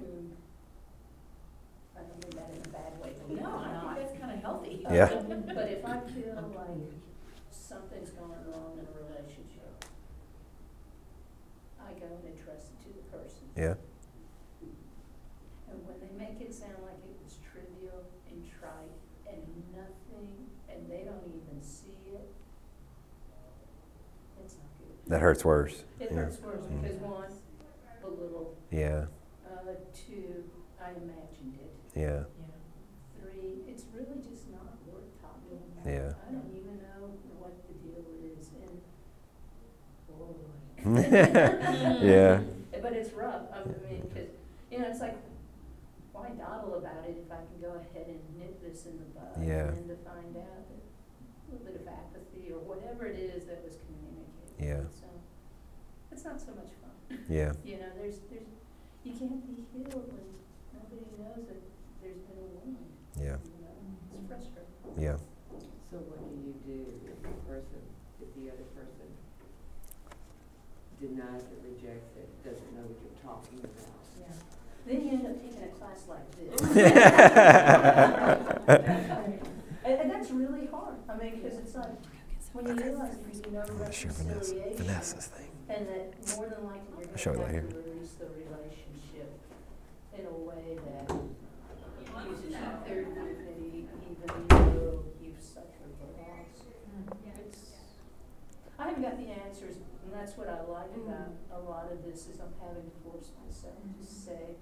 Mm. 0.01 0.31
I 1.97 2.01
don't 2.01 2.25
mean 2.25 2.37
that 2.37 2.51
in 2.55 2.63
a 2.65 2.69
bad 2.69 3.01
way. 3.03 3.13
but 3.29 3.43
No, 3.43 3.49
I'm 3.49 3.71
I 3.71 3.73
not. 3.73 3.97
think 3.97 4.09
that's 4.09 4.21
kind 4.21 4.33
of 4.33 4.43
healthy. 4.43 4.87
Yeah. 4.91 5.23
But 5.55 5.69
if 5.69 5.85
I 5.85 6.01
feel 6.01 6.35
like 6.57 6.93
something's 7.51 8.11
going 8.11 8.31
wrong 8.49 8.79
in 8.79 8.87
a 8.87 9.05
relationship, 9.05 9.85
I 11.81 11.93
go 11.93 12.07
and 12.07 12.35
address 12.35 12.71
it 12.71 12.79
to 12.85 12.89
the 12.97 13.05
person. 13.17 13.45
Yeah? 13.63 13.75
And 15.71 15.79
when 15.87 15.97
they 16.03 16.11
make 16.19 16.41
it 16.41 16.53
sound 16.55 16.83
like 16.83 16.99
it 17.07 17.17
was 17.25 17.39
trivial 17.47 18.03
and 18.31 18.43
trite 18.59 18.99
and 19.31 19.43
nothing, 19.73 20.51
and 20.69 20.91
they 20.91 21.05
don't 21.07 21.23
even 21.31 21.63
see 21.63 21.95
it, 22.15 22.29
it's 24.45 24.55
not 24.55 24.67
good. 24.79 25.11
That 25.13 25.21
hurts 25.21 25.45
worse. 25.45 25.85
It 26.01 26.09
yeah. 26.11 26.17
hurts 26.19 26.41
worse 26.41 26.65
Mm. 26.67 26.83
because 26.83 26.97
one, 26.99 27.33
belittle, 28.03 28.57
Yeah, 28.71 29.07
uh, 29.47 29.75
two, 29.95 30.45
I 30.81 30.91
imagined 30.91 31.59
it. 31.61 31.73
yeah, 32.01 32.25
Three, 33.21 33.63
it's 33.69 33.85
really 33.95 34.21
just 34.23 34.51
not 34.51 34.77
worth 34.91 35.11
talking 35.21 35.59
about. 35.59 35.87
Yeah. 35.93 36.13
I 36.29 36.33
don't 36.33 36.51
even 36.57 36.79
know 36.79 37.13
what 37.39 37.55
the 37.69 37.75
deal 37.75 38.05
is 38.39 38.51
and, 38.61 38.81
boy. 40.09 40.35
yeah, 42.03 42.41
But 42.81 42.93
it's 42.95 43.13
rough, 43.13 43.43
I 43.53 43.65
mean, 43.91 44.11
cause, 44.15 44.27
you 44.73 44.81
know, 44.81 44.89
it's 44.89 45.05
like, 45.05 45.21
why 46.17 46.33
dawdle 46.33 46.81
about 46.81 47.05
it 47.05 47.21
if 47.21 47.29
I 47.29 47.45
can 47.45 47.61
go 47.61 47.77
ahead 47.77 48.09
and 48.09 48.21
nip 48.41 48.57
this 48.65 48.89
in 48.89 48.97
the 48.97 49.05
bud? 49.13 49.37
Yeah. 49.37 49.69
And 49.69 49.85
then 49.85 49.89
to 49.93 50.01
find 50.01 50.33
out 50.33 50.65
that 50.65 50.81
a 50.81 51.53
little 51.53 51.61
bit 51.61 51.77
of 51.77 51.85
apathy 51.85 52.49
or 52.49 52.65
whatever 52.65 53.05
it 53.05 53.21
is 53.21 53.45
that 53.53 53.61
was 53.61 53.77
communicated. 53.85 54.57
Yeah. 54.57 54.89
So, 54.89 55.13
it's 56.09 56.25
not 56.25 56.41
so 56.41 56.57
much 56.57 56.73
fun. 56.81 57.21
yeah, 57.29 57.53
You 57.69 57.85
know, 57.85 57.93
there's, 58.01 58.25
there's, 58.33 58.49
you 59.05 59.13
can't 59.13 59.45
be 59.45 59.61
healed 59.77 60.09
when 60.09 60.29
nobody 60.73 61.05
knows 61.21 61.45
that 61.53 61.61
there's 62.01 62.21
been 62.25 62.41
a 62.41 62.49
wound, 62.57 62.77
yeah, 63.21 63.37
you 63.45 63.61
know, 63.61 63.77
it's 64.13 64.25
mm-hmm. 64.25 64.29
frustrating. 64.29 64.97
yeah. 64.97 65.17
So 65.93 66.01
what 66.09 66.21
do 66.25 66.33
you 66.41 66.57
do 66.65 66.89
if 67.05 67.21
the 67.21 67.37
person, 67.45 67.83
if 68.21 68.29
the 68.41 68.49
other 68.49 68.65
person 68.73 69.09
denies 71.01 71.45
it, 71.53 71.61
rejects 71.61 72.17
it, 72.17 72.29
doesn't 72.41 72.73
know 72.73 72.87
what 72.89 72.97
you're 73.03 73.21
talking 73.21 73.61
about? 73.61 73.93
Yeah. 74.17 74.52
Then 74.87 75.05
you 75.05 75.11
end 75.13 75.27
up 75.27 75.41
taking 75.41 75.63
a 75.63 75.69
class 75.69 76.07
like 76.09 76.27
this. 76.37 76.61
And, 79.85 80.01
and 80.01 80.11
that's 80.13 80.31
really 80.31 80.67
hard, 80.67 80.95
I 81.09 81.17
mean, 81.17 81.43
cause 81.43 81.59
it's 81.59 81.75
like, 81.75 81.91
when 82.53 82.67
you 82.69 82.75
realize 82.85 83.17
if 83.19 83.35
you 83.35 83.43
do 83.43 83.51
no 83.51 83.61
I'm 83.63 83.79
gonna 83.79 83.93
share 83.93 84.13
Vanessa, 84.13 84.55
Vanessa's 84.77 85.27
thing. 85.27 85.51
and 85.69 85.89
that 85.89 86.37
more 86.37 86.47
than 86.47 86.65
likely 86.67 87.09
you're 87.09 87.19
Show 87.19 87.33
gonna 87.33 87.47
that 87.47 87.55
have 87.55 87.65
here. 87.65 87.71
to 87.73 87.91
release 87.91 88.13
the 88.13 88.27
relationship 88.31 89.33
in 90.17 90.27
a 90.27 90.37
way 90.39 90.77
that 90.77 91.11
you 91.11 92.31
uses 92.31 92.55
their 92.87 93.03
dignity, 93.11 93.89
even 94.07 94.49
though 94.49 95.03
you've 95.21 95.41
suffered 95.43 95.97
the 95.99 96.07
loss. 96.21 96.63
Mm, 96.93 97.09
it's, 97.41 97.73
I 98.79 98.85
haven't 98.85 99.03
got 99.03 99.19
the 99.19 99.31
answers, 99.33 99.77
and 100.05 100.13
that's 100.13 100.37
what 100.37 100.49
I 100.49 100.61
like 100.63 100.95
mm. 100.95 101.09
about 101.09 101.33
a 101.51 101.59
lot 101.59 101.91
of 101.91 102.05
this, 102.05 102.29
is 102.29 102.39
I'm 102.39 102.53
having 102.61 102.85
to 102.85 102.95
force 103.03 103.33
myself 103.43 103.81
to 103.83 103.89
mm-hmm. 103.89 104.05
say, 104.05 104.61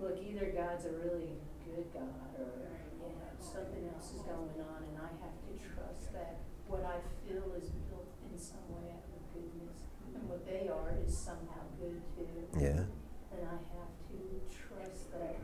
look, 0.00 0.16
either 0.20 0.52
God's 0.52 0.84
a 0.86 0.92
really 0.92 1.40
good 1.64 1.88
God, 1.92 2.30
or, 2.38 2.52
you 3.00 3.16
know, 3.16 3.32
something 3.40 3.88
else 3.92 4.12
is 4.12 4.22
going 4.22 4.56
on, 4.60 4.80
and 4.84 4.96
I 5.00 5.10
have 5.24 5.36
to 5.48 5.52
trust 5.56 6.12
that 6.12 6.40
what 6.68 6.84
I 6.84 7.00
feel 7.24 7.54
is 7.56 7.70
built 7.88 8.10
in 8.28 8.38
some 8.38 8.64
way 8.68 8.92
out 8.92 9.06
of 9.08 9.22
goodness, 9.32 9.88
and 10.14 10.28
what 10.28 10.44
they 10.44 10.68
are 10.68 10.92
is 11.00 11.16
somehow 11.16 11.64
good 11.80 12.02
too. 12.14 12.44
Yeah, 12.58 12.84
And 13.32 13.42
I 13.46 13.58
have 13.76 13.92
to 14.12 14.18
trust 14.50 15.12
that 15.12 15.36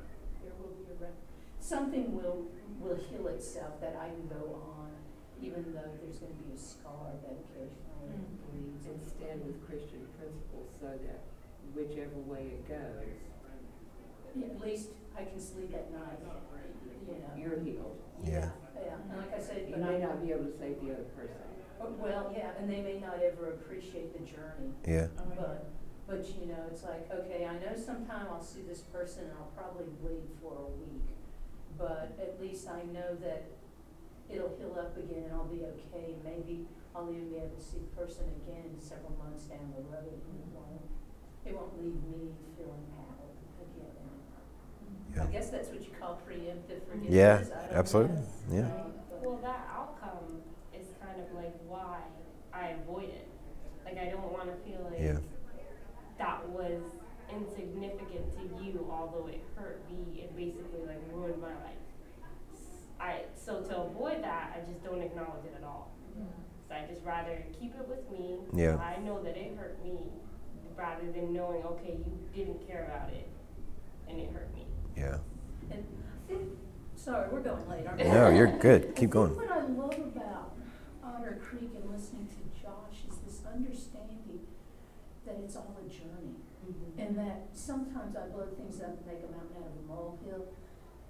there 0.43 0.55
will 0.61 0.75
be 0.77 0.91
a 0.93 0.97
rec- 1.01 1.25
something 1.61 2.15
will, 2.15 2.49
will 2.81 2.99
heal 3.09 3.29
itself, 3.29 3.81
that 3.81 3.97
I 3.97 4.11
can 4.11 4.27
go 4.29 4.61
on, 4.77 4.91
even 5.41 5.73
though 5.73 5.91
there's 6.03 6.19
gonna 6.19 6.39
be 6.45 6.55
a 6.55 6.59
scar 6.59 7.15
that 7.23 7.35
occasionally 7.35 8.15
mm. 8.15 8.37
bleeds. 8.51 8.87
And 8.87 9.01
stand 9.03 9.47
with 9.47 9.59
Christian 9.67 10.07
principles 10.19 10.71
so 10.81 10.87
that 10.91 11.23
whichever 11.75 12.19
way 12.27 12.59
it 12.59 12.69
goes, 12.69 13.07
Yeah, 13.07 13.32
At 14.41 14.61
least 14.61 14.89
I 15.17 15.25
can 15.25 15.41
sleep 15.41 15.75
at 15.75 15.93
night, 15.93 16.19
you 17.07 17.13
know. 17.13 17.31
you're 17.37 17.61
healed. 17.61 17.99
Yeah. 18.25 18.49
Yeah, 18.75 18.95
and 19.11 19.19
like 19.19 19.35
I 19.35 19.41
said, 19.43 19.67
You 19.69 19.77
but 19.77 19.85
may 19.85 19.97
I, 19.97 19.99
not 19.99 20.25
be 20.25 20.33
able 20.33 20.45
to 20.47 20.57
save 20.57 20.81
the 20.81 20.93
other 20.93 21.09
person. 21.15 21.37
Oh, 21.81 21.93
well, 21.99 22.33
yeah, 22.35 22.53
and 22.59 22.71
they 22.71 22.81
may 22.81 22.99
not 23.01 23.21
ever 23.23 23.59
appreciate 23.59 24.13
the 24.15 24.25
journey. 24.25 24.73
yeah, 24.87 25.09
But, 25.37 25.67
but 26.07 26.25
you 26.39 26.47
know, 26.47 26.63
it's 26.71 26.85
like, 26.85 27.11
okay, 27.13 27.45
I 27.45 27.59
know 27.59 27.75
sometime 27.77 28.27
I'll 28.31 28.43
see 28.43 28.63
this 28.63 28.81
person 28.81 29.25
and 29.25 29.33
I'll 29.39 29.51
probably 29.57 29.87
bleed 30.01 30.31
for 30.41 30.55
a 30.57 30.71
week. 30.81 31.11
But 31.77 32.17
at 32.21 32.41
least 32.41 32.69
I 32.69 32.83
know 32.93 33.17
that 33.21 33.45
it'll 34.31 34.55
heal 34.57 34.77
up 34.79 34.97
again 34.97 35.25
and 35.27 35.33
I'll 35.35 35.51
be 35.51 35.65
okay. 35.65 36.15
Maybe 36.25 36.67
I'll 36.95 37.11
even 37.11 37.29
be 37.29 37.37
able 37.37 37.57
to 37.57 37.63
see 37.65 37.79
the 37.83 37.93
person 37.99 38.25
again 38.47 38.79
several 38.79 39.17
months 39.19 39.45
down 39.45 39.73
the 39.75 39.83
road 39.91 40.07
and 40.07 40.37
it 40.39 40.49
won't, 40.55 40.87
it 41.45 41.55
won't 41.57 41.75
leave 41.83 41.99
me 42.07 42.31
feeling 42.57 42.87
out 42.95 43.11
again. 43.11 43.12
Yeah. 45.15 45.23
I 45.25 45.27
guess 45.27 45.51
that's 45.51 45.69
what 45.69 45.83
you 45.83 45.91
call 46.01 46.21
preemptive 46.29 46.81
forgiveness. 46.89 47.11
yeah, 47.13 47.43
I 47.43 47.67
don't 47.69 47.77
absolutely, 47.79 48.23
yeah, 48.51 48.69
But- 49.11 49.23
Well, 49.23 49.39
that 49.43 49.69
outcome 49.71 50.43
is 50.79 50.87
kind 51.01 51.21
of 51.21 51.33
like 51.35 51.55
why 51.69 51.99
I 52.53 52.69
avoid 52.83 53.11
it. 53.11 53.29
Like, 53.85 53.99
I 53.99 54.07
don't 54.11 54.33
want 54.33 54.49
to 54.51 54.57
feel 54.69 54.81
like 54.91 55.01
Yeah. 55.01 55.19
that 56.19 56.49
was 56.49 56.81
insignificant 57.31 58.33
to 58.33 58.43
you, 58.65 58.87
although 58.91 59.27
it 59.29 59.41
hurt 59.57 59.81
me 59.91 60.23
and 60.27 60.37
basically 60.37 60.85
like 60.87 61.01
ruined 61.13 61.41
my 61.41 61.49
life. 61.55 61.79
I 63.01 63.25
so 63.35 63.61
to 63.63 63.83
avoid 63.83 64.23
that, 64.23 64.57
I 64.57 64.61
just 64.71 64.83
don't 64.85 65.01
acknowledge 65.03 65.45
it 65.45 65.55
at 65.57 65.65
all. 65.65 65.91
Mm-hmm. 66.19 66.43
So 66.69 66.75
I 66.75 66.87
just 66.87 67.05
rather 67.05 67.43
keep 67.59 67.75
it 67.75 67.89
with 67.89 68.09
me. 68.11 68.39
Yeah. 68.55 68.77
I 68.77 68.99
know 69.01 69.23
that 69.23 69.37
it 69.37 69.57
hurt 69.57 69.83
me, 69.85 69.99
rather 70.77 71.11
than 71.11 71.33
knowing 71.33 71.63
okay, 71.65 71.99
you 72.05 72.19
didn't 72.35 72.67
care 72.67 72.85
about 72.85 73.11
it, 73.13 73.29
and 74.09 74.19
it 74.21 74.31
hurt 74.33 74.53
me. 74.55 74.67
Yeah. 74.97 75.19
And 75.71 75.85
think, 76.29 76.43
sorry, 76.97 77.29
we're 77.31 77.41
going 77.41 77.69
late, 77.69 77.87
aren't 77.87 77.99
we? 77.99 78.09
No, 78.09 78.29
you're 78.31 78.59
good. 78.59 78.95
Keep 78.97 79.11
I 79.11 79.13
going. 79.13 79.35
think 79.35 79.51
what 79.51 79.53
I 79.53 79.67
love 79.67 79.99
about 80.17 80.53
Otter 81.05 81.39
Creek 81.43 81.71
and 81.75 81.91
listening 81.91 82.29
to 82.29 82.63
Josh 82.63 83.05
is 83.09 83.19
this 83.27 83.43
understanding 83.47 84.41
that 85.27 85.39
it's 85.43 85.57
all 85.57 85.77
a 85.79 85.89
journey. 85.89 86.37
Mm-hmm. 86.63 87.01
And 87.01 87.19
that 87.19 87.51
sometimes 87.55 88.17
I 88.17 88.29
blow 88.31 88.47
things 88.57 88.81
up 88.81 88.99
and 88.99 89.07
make 89.07 89.23
a 89.23 89.31
mountain 89.31 89.59
out 89.59 89.67
of 89.67 89.77
a 89.83 89.85
molehill. 89.87 90.47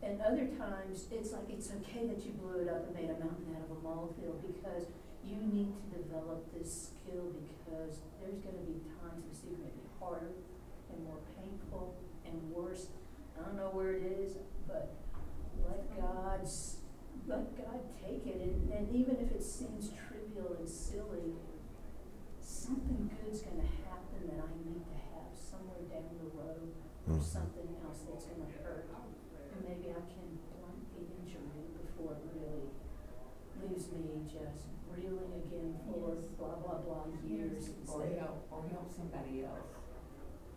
And 0.02 0.20
other 0.20 0.48
times, 0.58 1.06
it's 1.12 1.32
like, 1.32 1.48
it's 1.48 1.70
okay 1.70 2.08
that 2.08 2.24
you 2.24 2.32
blew 2.32 2.66
it 2.66 2.68
up 2.68 2.88
and 2.88 2.94
made 2.96 3.10
a 3.12 3.18
mountain 3.20 3.54
out 3.54 3.70
of 3.70 3.76
a 3.76 3.80
molehill 3.80 4.40
because 4.42 4.90
you 5.22 5.38
need 5.38 5.70
to 5.70 5.98
develop 6.02 6.50
this 6.50 6.90
skill 6.90 7.30
because 7.30 8.02
there's 8.18 8.42
gonna 8.42 8.66
be 8.66 8.82
times 8.98 9.22
it's 9.30 9.46
even 9.46 9.62
gonna 9.62 9.78
be 9.78 9.86
harder 10.00 10.34
and 10.90 11.04
more 11.04 11.22
painful 11.38 11.94
and 12.26 12.34
worse. 12.50 12.88
I 13.38 13.44
don't 13.46 13.56
know 13.56 13.70
where 13.72 13.92
it 13.92 14.02
is, 14.02 14.36
but 14.66 14.92
let 15.68 15.82
God's, 15.96 16.76
let 17.26 17.56
God 17.56 17.80
take 18.02 18.26
it, 18.26 18.40
and, 18.40 18.72
and 18.72 18.94
even 18.94 19.16
if 19.16 19.32
it 19.32 19.42
seems 19.42 19.90
trivial 19.90 20.56
and 20.58 20.68
silly, 20.68 21.34
something 22.40 23.10
good's 23.22 23.42
gonna 23.42 23.66
happen 23.88 24.20
that 24.28 24.40
I 24.44 24.50
need 24.68 24.84
to 24.84 24.96
have 25.14 25.32
somewhere 25.34 25.82
down 25.90 26.10
the 26.18 26.30
road, 26.36 26.70
or 27.08 27.14
Mhm. 27.18 27.22
something 27.22 27.68
else 27.84 28.02
that's 28.08 28.26
gonna 28.26 28.50
hurt. 28.62 28.86
And 29.52 29.60
maybe 29.68 29.90
I 29.90 30.00
can 30.06 30.38
blunt 30.54 30.80
the 30.94 31.02
injury 31.18 31.66
before 31.82 32.12
it 32.14 32.22
really 32.34 32.70
leaves 33.62 33.90
me 33.92 34.24
just 34.28 34.66
reeling 34.90 35.32
again 35.44 35.78
for 35.86 36.16
blah, 36.38 36.56
blah, 36.56 36.78
blah 36.80 37.06
years 37.24 37.68
Or 37.68 38.02
instead 38.06 38.12
of. 38.12 38.18
help, 38.18 38.48
or 38.52 38.62
help 38.68 38.92
somebody 38.92 39.44
else. 39.44 39.81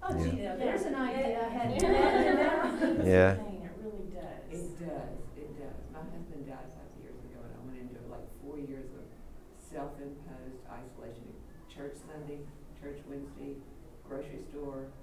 Oh, 0.08 0.14
gee, 0.14 0.38
now, 0.38 0.56
there's 0.56 0.86
an 0.86 0.94
idea 0.94 1.42
I 1.42 1.50
hadn't 1.50 1.82
Yeah. 1.82 1.90
imagined 1.90 3.00
now. 3.00 3.06
Yeah. 3.06 3.32
It 3.34 3.74
really 3.82 4.06
does. 4.14 4.54
It 4.54 4.70
does, 4.78 5.18
it 5.34 5.50
does. 5.58 5.82
My 5.90 6.06
husband 6.06 6.46
died 6.46 6.70
five 6.78 6.94
years 7.02 7.18
ago 7.26 7.42
and 7.42 7.50
I 7.50 7.60
went 7.66 7.82
into 7.82 7.98
like 8.14 8.22
four 8.46 8.62
years 8.62 8.86
of 8.94 9.02
self-imposed 9.58 10.62
isolation 10.70 11.34
church 11.74 11.98
Sunday, 12.06 12.46
church 12.80 13.02
Wednesday, 13.10 13.58
grocery 14.08 14.46
store, 14.54 14.94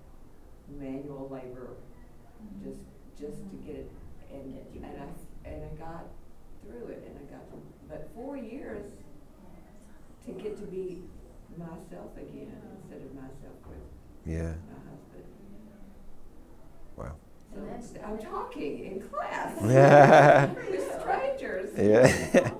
manual 0.71 1.29
labor, 1.29 1.75
mm-hmm. 2.39 2.71
just, 2.71 2.87
just 3.19 3.43
to 3.43 3.57
mm-hmm. 3.59 3.67
get 3.67 3.77
it, 3.83 3.91
and, 4.31 4.55
and 4.55 4.87
I, 4.87 5.51
and 5.51 5.67
I 5.67 5.75
got 5.83 6.07
through 6.63 6.95
it, 6.95 7.03
and 7.11 7.19
I 7.19 7.25
got, 7.27 7.43
but 7.91 8.09
four 8.15 8.37
years 8.37 8.87
to 10.27 10.33
get 10.33 10.57
to 10.61 10.67
be 10.71 11.03
myself 11.59 12.15
again, 12.17 12.55
instead 12.79 13.03
of 13.03 13.13
myself 13.15 13.59
with 13.67 13.83
Yeah. 14.27 14.39
Uh, 14.39 14.45
my 14.47 14.49
husband. 14.91 15.25
Wow. 16.97 17.13
So 17.81 18.01
I'm 18.07 18.19
talking 18.19 18.85
in 18.87 19.01
class. 19.01 19.59
Yeah. 19.65 20.53
With 20.53 21.01
strangers. 21.01 21.71
Yeah. 21.79 22.51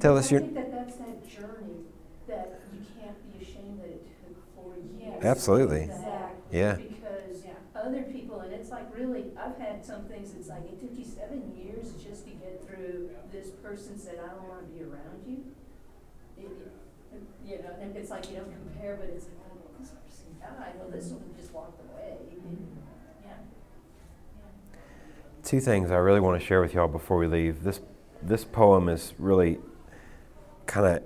Tell 0.00 0.16
us 0.18 0.28
I 0.28 0.30
your. 0.32 0.40
think 0.40 0.54
that 0.54 0.70
that's 0.72 0.96
that 0.96 1.28
journey 1.28 1.84
that 2.28 2.60
you 2.74 2.80
can't 3.00 3.16
be 3.38 3.44
ashamed 3.44 3.80
that 3.80 3.88
it 3.88 4.06
took 4.26 4.36
four 4.56 4.74
years. 4.98 5.22
Absolutely. 5.24 5.82
Exactly. 5.84 6.58
Yeah. 6.58 6.74
Because 6.74 7.44
other 7.76 8.02
people, 8.02 8.40
and 8.40 8.52
it's 8.52 8.70
like 8.70 8.86
really, 8.96 9.26
I've 9.38 9.56
had 9.58 9.84
some 9.84 10.02
things, 10.04 10.34
it's 10.38 10.48
like, 10.48 10.64
it 10.64 10.80
took 10.80 10.96
you 10.98 11.04
seven 11.04 11.52
years 11.56 11.92
just 12.02 12.24
to 12.26 12.30
get 12.32 12.66
through, 12.66 13.10
this 13.32 13.50
person 13.62 13.98
said, 13.98 14.18
I 14.22 14.28
don't 14.34 14.48
wanna 14.48 14.62
be 14.74 14.82
around 14.82 15.22
you. 15.26 15.44
It- 16.38 16.46
it- 17.14 17.22
You 17.46 17.58
know, 17.62 17.74
and 17.80 17.94
it's 17.96 18.10
like 18.10 18.30
you 18.30 18.36
don't 18.38 18.50
compare, 18.52 18.96
but 18.96 19.08
it's 19.10 19.26
like, 19.26 19.41
oh, 20.44 20.48
this 20.58 20.74
well, 20.78 20.90
this 20.90 21.06
one 21.10 21.22
just 21.36 21.52
walked 21.52 21.80
away. 21.80 22.16
Mm-hmm. 22.34 22.64
Yeah. 23.24 23.34
two 25.42 25.60
things 25.60 25.90
I 25.90 25.96
really 25.96 26.20
want 26.20 26.40
to 26.40 26.46
share 26.46 26.60
with 26.60 26.74
y'all 26.74 26.88
before 26.88 27.18
we 27.18 27.26
leave. 27.26 27.62
This 27.64 27.80
this 28.22 28.44
poem 28.44 28.88
is 28.88 29.14
really 29.18 29.58
kind 30.66 30.86
of 30.86 31.02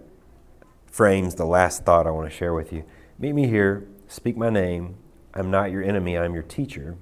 frames 0.87 1.35
the 1.35 1.45
last 1.45 1.85
thought 1.85 2.07
I 2.07 2.11
want 2.11 2.31
to 2.31 2.37
share 2.37 2.55
with 2.55 2.73
you. 2.73 2.85
Meet 3.19 3.33
me 3.35 3.47
here, 3.49 3.89
speak 4.09 4.37
my 4.37 4.51
name. 4.51 4.97
I'm 5.35 5.51
not 5.51 5.71
your 5.71 5.83
enemy, 5.83 6.17
I'm 6.17 6.35
your 6.35 6.43
teacher. 6.43 6.97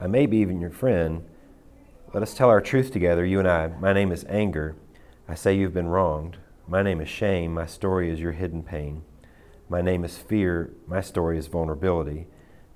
I 0.00 0.06
may 0.06 0.26
be 0.26 0.38
even 0.38 0.60
your 0.60 0.70
friend. 0.70 1.24
Let 2.14 2.22
us 2.22 2.34
tell 2.34 2.48
our 2.48 2.60
truth 2.60 2.92
together, 2.92 3.26
you 3.26 3.38
and 3.38 3.48
I. 3.48 3.66
My 3.66 3.92
name 3.92 4.12
is 4.12 4.24
anger. 4.28 4.76
I 5.28 5.34
say 5.34 5.54
you've 5.54 5.74
been 5.74 5.88
wronged. 5.88 6.38
My 6.66 6.82
name 6.82 7.00
is 7.00 7.08
shame. 7.08 7.52
My 7.54 7.66
story 7.66 8.10
is 8.10 8.20
your 8.20 8.32
hidden 8.32 8.62
pain. 8.62 9.02
My 9.68 9.82
name 9.82 10.04
is 10.04 10.16
fear. 10.16 10.72
My 10.86 11.00
story 11.00 11.38
is 11.38 11.46
vulnerability. 11.46 12.26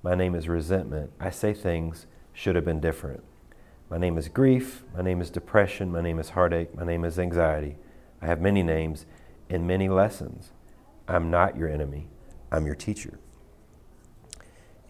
My 0.02 0.14
name 0.14 0.34
is 0.34 0.48
resentment. 0.48 1.12
I 1.18 1.30
say 1.30 1.54
things 1.54 2.06
should 2.32 2.54
have 2.54 2.64
been 2.64 2.80
different. 2.80 3.22
My 3.88 3.98
name 3.98 4.18
is 4.18 4.28
grief. 4.28 4.84
My 4.94 5.02
name 5.02 5.20
is 5.20 5.30
depression. 5.30 5.90
My 5.90 6.00
name 6.00 6.18
is 6.18 6.30
heartache. 6.30 6.74
My 6.74 6.84
name 6.84 7.04
is 7.04 7.18
anxiety. 7.18 7.76
I 8.20 8.26
have 8.26 8.40
many 8.40 8.62
names 8.62 9.06
and 9.48 9.66
many 9.66 9.88
lessons. 9.88 10.52
I'm 11.08 11.30
not 11.30 11.56
your 11.56 11.68
enemy. 11.68 12.08
I'm 12.50 12.66
your 12.66 12.74
teacher. 12.74 13.18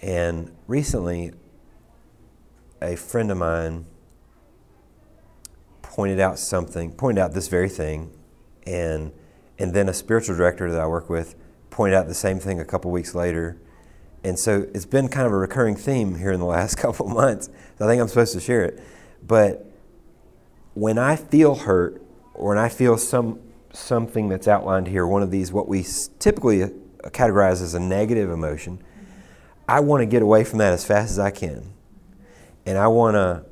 And 0.01 0.55
recently, 0.67 1.33
a 2.81 2.97
friend 2.97 3.31
of 3.31 3.39
mine 3.39 3.87
pointed 5.83 6.19
out 6.19 6.39
something, 6.39 6.93
pointed 6.93 7.21
out 7.21 7.33
this 7.33 7.49
very 7.49 7.69
thing, 7.69 8.13
and 8.67 9.13
and 9.59 9.75
then 9.75 9.89
a 9.89 9.95
spiritual 9.95 10.37
director 10.37 10.71
that 10.73 10.81
I 10.81 10.87
work 10.87 11.09
with 11.09 11.37
pointed 11.73 11.97
out 11.97 12.07
the 12.07 12.15
same 12.15 12.39
thing 12.39 12.61
a 12.61 12.65
couple 12.65 12.91
weeks 12.91 13.15
later. 13.15 13.57
And 14.23 14.39
so 14.39 14.69
it's 14.73 14.85
been 14.85 15.09
kind 15.09 15.27
of 15.27 15.33
a 15.33 15.37
recurring 15.37 15.75
theme 15.75 16.15
here 16.15 16.31
in 16.31 16.39
the 16.39 16.47
last 16.47 16.75
couple 16.77 17.09
months. 17.09 17.49
So 17.79 17.85
I 17.85 17.89
think 17.89 18.01
I'm 18.01 18.07
supposed 18.07 18.35
to 18.35 18.41
share 18.41 18.63
it. 18.63 18.81
But 19.27 19.67
when 20.75 20.99
I 20.99 21.17
feel 21.17 21.57
hurt 21.57 22.01
or 22.35 22.51
when 22.51 22.59
I 22.59 22.69
feel 22.69 22.97
some 22.97 23.41
something 23.73 24.29
that's 24.29 24.47
outlined 24.47 24.87
here, 24.87 25.07
one 25.07 25.23
of 25.23 25.31
these 25.31 25.51
what 25.51 25.67
we 25.67 25.85
typically 26.19 26.63
uh, 26.63 26.69
categorize 27.07 27.63
as 27.63 27.75
a 27.75 27.81
negative 27.81 28.31
emotion, 28.31 28.83
I 29.67 29.81
want 29.81 30.03
to 30.03 30.07
get 30.07 30.23
away 30.23 30.45
from 30.45 30.59
that 30.59 30.73
as 30.73 30.85
fast 30.85 31.13
as 31.13 31.19
I 31.19 31.31
can. 31.31 31.73
And 32.67 32.79
I 32.79 32.87
want 32.89 33.15
to 33.15 33.45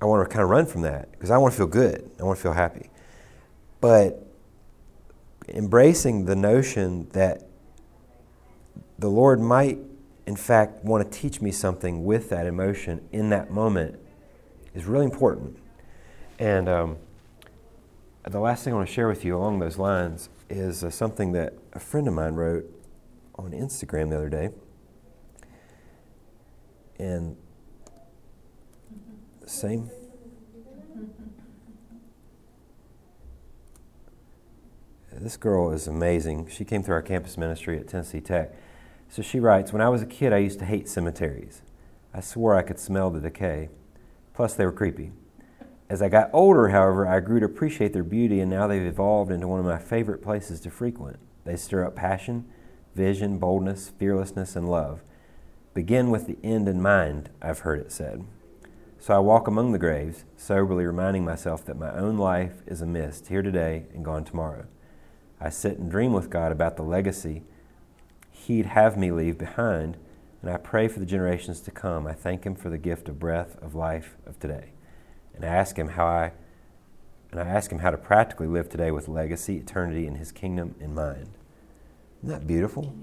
I 0.00 0.06
want 0.06 0.26
to 0.28 0.32
kind 0.32 0.42
of 0.42 0.48
run 0.50 0.66
from 0.66 0.82
that 0.82 1.12
because 1.12 1.30
I 1.30 1.38
want 1.38 1.52
to 1.52 1.58
feel 1.58 1.66
good. 1.66 2.10
I 2.18 2.24
want 2.24 2.38
to 2.38 2.42
feel 2.42 2.52
happy. 2.52 2.90
But 3.80 4.26
embracing 5.48 6.24
the 6.24 6.34
notion 6.34 7.08
that 7.10 7.45
the 8.98 9.08
Lord 9.08 9.40
might, 9.40 9.78
in 10.26 10.36
fact, 10.36 10.84
want 10.84 11.10
to 11.10 11.18
teach 11.18 11.40
me 11.40 11.50
something 11.50 12.04
with 12.04 12.30
that 12.30 12.46
emotion 12.46 13.06
in 13.12 13.30
that 13.30 13.50
moment 13.50 13.98
is 14.74 14.84
really 14.84 15.04
important. 15.04 15.58
And 16.38 16.68
um, 16.68 16.96
the 18.24 18.40
last 18.40 18.64
thing 18.64 18.72
I 18.72 18.76
want 18.76 18.88
to 18.88 18.94
share 18.94 19.08
with 19.08 19.24
you 19.24 19.36
along 19.36 19.58
those 19.58 19.78
lines 19.78 20.28
is 20.48 20.84
uh, 20.84 20.90
something 20.90 21.32
that 21.32 21.54
a 21.72 21.80
friend 21.80 22.06
of 22.08 22.14
mine 22.14 22.34
wrote 22.34 22.64
on 23.36 23.52
Instagram 23.52 24.10
the 24.10 24.16
other 24.16 24.28
day. 24.28 24.50
And 26.98 27.36
the 29.40 29.48
same. 29.48 29.90
This 35.12 35.36
girl 35.36 35.72
is 35.72 35.86
amazing. 35.86 36.48
She 36.48 36.64
came 36.64 36.82
through 36.82 36.94
our 36.94 37.02
campus 37.02 37.38
ministry 37.38 37.78
at 37.78 37.88
Tennessee 37.88 38.20
Tech. 38.20 38.54
So 39.08 39.22
she 39.22 39.40
writes 39.40 39.72
When 39.72 39.82
I 39.82 39.88
was 39.88 40.02
a 40.02 40.06
kid, 40.06 40.32
I 40.32 40.38
used 40.38 40.58
to 40.60 40.64
hate 40.64 40.88
cemeteries. 40.88 41.62
I 42.12 42.20
swore 42.20 42.54
I 42.54 42.62
could 42.62 42.78
smell 42.78 43.10
the 43.10 43.20
decay. 43.20 43.68
Plus, 44.34 44.54
they 44.54 44.64
were 44.64 44.72
creepy. 44.72 45.12
As 45.88 46.02
I 46.02 46.08
got 46.08 46.30
older, 46.32 46.68
however, 46.68 47.06
I 47.06 47.20
grew 47.20 47.40
to 47.40 47.46
appreciate 47.46 47.92
their 47.92 48.02
beauty, 48.02 48.40
and 48.40 48.50
now 48.50 48.66
they've 48.66 48.82
evolved 48.82 49.30
into 49.30 49.48
one 49.48 49.60
of 49.60 49.66
my 49.66 49.78
favorite 49.78 50.22
places 50.22 50.60
to 50.60 50.70
frequent. 50.70 51.18
They 51.44 51.56
stir 51.56 51.84
up 51.84 51.94
passion, 51.94 52.44
vision, 52.94 53.38
boldness, 53.38 53.92
fearlessness, 53.98 54.56
and 54.56 54.68
love. 54.68 55.02
Begin 55.74 56.10
with 56.10 56.26
the 56.26 56.38
end 56.42 56.68
in 56.68 56.82
mind, 56.82 57.30
I've 57.40 57.60
heard 57.60 57.78
it 57.78 57.92
said. 57.92 58.24
So 58.98 59.14
I 59.14 59.18
walk 59.18 59.46
among 59.46 59.72
the 59.72 59.78
graves, 59.78 60.24
soberly 60.36 60.84
reminding 60.86 61.24
myself 61.24 61.64
that 61.66 61.78
my 61.78 61.92
own 61.92 62.16
life 62.16 62.62
is 62.66 62.80
a 62.80 62.86
mist, 62.86 63.28
here 63.28 63.42
today 63.42 63.84
and 63.94 64.04
gone 64.04 64.24
tomorrow. 64.24 64.66
I 65.40 65.50
sit 65.50 65.78
and 65.78 65.90
dream 65.90 66.12
with 66.12 66.30
God 66.30 66.50
about 66.50 66.76
the 66.76 66.82
legacy 66.82 67.44
He'd 68.46 68.66
have 68.66 68.96
me 68.96 69.10
leave 69.10 69.38
behind, 69.38 69.96
and 70.40 70.48
I 70.48 70.56
pray 70.56 70.86
for 70.86 71.00
the 71.00 71.06
generations 71.06 71.60
to 71.62 71.72
come. 71.72 72.06
I 72.06 72.12
thank 72.12 72.44
Him 72.44 72.54
for 72.54 72.70
the 72.70 72.78
gift 72.78 73.08
of 73.08 73.18
breath, 73.18 73.60
of 73.60 73.74
life, 73.74 74.16
of 74.24 74.38
today. 74.38 74.70
And 75.34 75.44
I 75.44 75.48
ask 75.48 75.76
Him 75.76 75.88
how 75.88 76.06
I 76.06 76.32
and 77.32 77.40
I 77.40 77.44
ask 77.44 77.72
Him 77.72 77.80
how 77.80 77.90
to 77.90 77.96
practically 77.98 78.46
live 78.46 78.68
today 78.68 78.92
with 78.92 79.08
legacy, 79.08 79.56
eternity, 79.56 80.06
and 80.06 80.16
His 80.16 80.30
kingdom 80.30 80.76
in 80.78 80.94
mind. 80.94 81.30
Isn't 82.22 82.28
that 82.28 82.46
beautiful? 82.46 82.94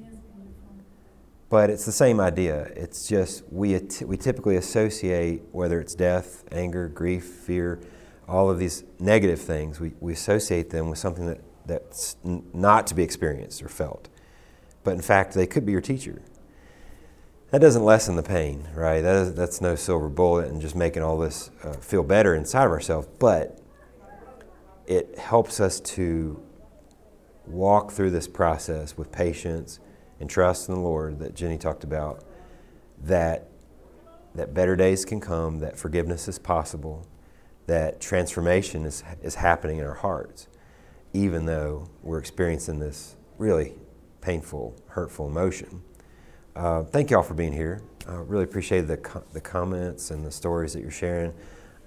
But 1.49 1.69
it's 1.69 1.85
the 1.85 1.91
same 1.91 2.21
idea. 2.21 2.71
It's 2.77 3.05
just 3.05 3.43
we, 3.51 3.77
we 4.05 4.15
typically 4.15 4.55
associate 4.55 5.41
whether 5.51 5.81
it's 5.81 5.93
death, 5.93 6.45
anger, 6.53 6.87
grief, 6.87 7.25
fear, 7.25 7.81
all 8.29 8.49
of 8.49 8.59
these 8.59 8.85
negative 8.97 9.41
things, 9.41 9.81
we, 9.81 9.91
we 9.99 10.13
associate 10.13 10.69
them 10.69 10.89
with 10.89 10.99
something 10.99 11.25
that, 11.27 11.41
that's 11.65 12.15
n- 12.23 12.45
not 12.53 12.87
to 12.87 12.95
be 12.95 13.03
experienced 13.03 13.61
or 13.61 13.67
felt. 13.67 14.07
But 14.83 14.91
in 14.91 15.01
fact, 15.01 15.33
they 15.33 15.47
could 15.47 15.65
be 15.65 15.71
your 15.71 15.81
teacher. 15.81 16.21
That 17.51 17.61
doesn't 17.61 17.83
lessen 17.83 18.15
the 18.15 18.23
pain, 18.23 18.67
right? 18.73 19.01
That 19.01 19.15
is, 19.15 19.33
that's 19.35 19.61
no 19.61 19.75
silver 19.75 20.09
bullet 20.09 20.49
and 20.49 20.59
just 20.59 20.75
making 20.75 21.03
all 21.03 21.17
this 21.17 21.51
uh, 21.63 21.73
feel 21.73 22.03
better 22.03 22.33
inside 22.33 22.65
of 22.65 22.71
ourselves. 22.71 23.07
But 23.19 23.61
it 24.87 25.17
helps 25.17 25.59
us 25.59 25.79
to 25.79 26.41
walk 27.45 27.91
through 27.91 28.09
this 28.09 28.27
process 28.27 28.97
with 28.97 29.11
patience 29.11 29.79
and 30.19 30.29
trust 30.29 30.67
in 30.67 30.75
the 30.75 30.81
Lord 30.81 31.19
that 31.19 31.35
Jenny 31.35 31.57
talked 31.57 31.83
about, 31.83 32.23
that, 33.03 33.49
that 34.33 34.53
better 34.53 34.75
days 34.75 35.05
can 35.05 35.19
come, 35.19 35.59
that 35.59 35.77
forgiveness 35.77 36.27
is 36.27 36.39
possible, 36.39 37.05
that 37.67 37.99
transformation 38.01 38.85
is, 38.85 39.03
is 39.21 39.35
happening 39.35 39.77
in 39.77 39.85
our 39.85 39.93
hearts, 39.93 40.47
even 41.13 41.45
though 41.45 41.89
we're 42.01 42.17
experiencing 42.19 42.79
this 42.79 43.15
really 43.37 43.73
painful, 44.23 44.73
hurtful 44.87 45.27
emotion. 45.27 45.81
Uh, 46.55 46.83
thank 46.83 47.11
you 47.11 47.17
all 47.17 47.23
for 47.23 47.33
being 47.33 47.51
here. 47.53 47.81
I 48.07 48.15
really 48.15 48.45
appreciate 48.45 48.81
the, 48.81 48.97
co- 48.97 49.23
the 49.33 49.41
comments 49.41 50.11
and 50.11 50.25
the 50.25 50.31
stories 50.31 50.73
that 50.73 50.81
you're 50.81 50.91
sharing. 50.91 51.33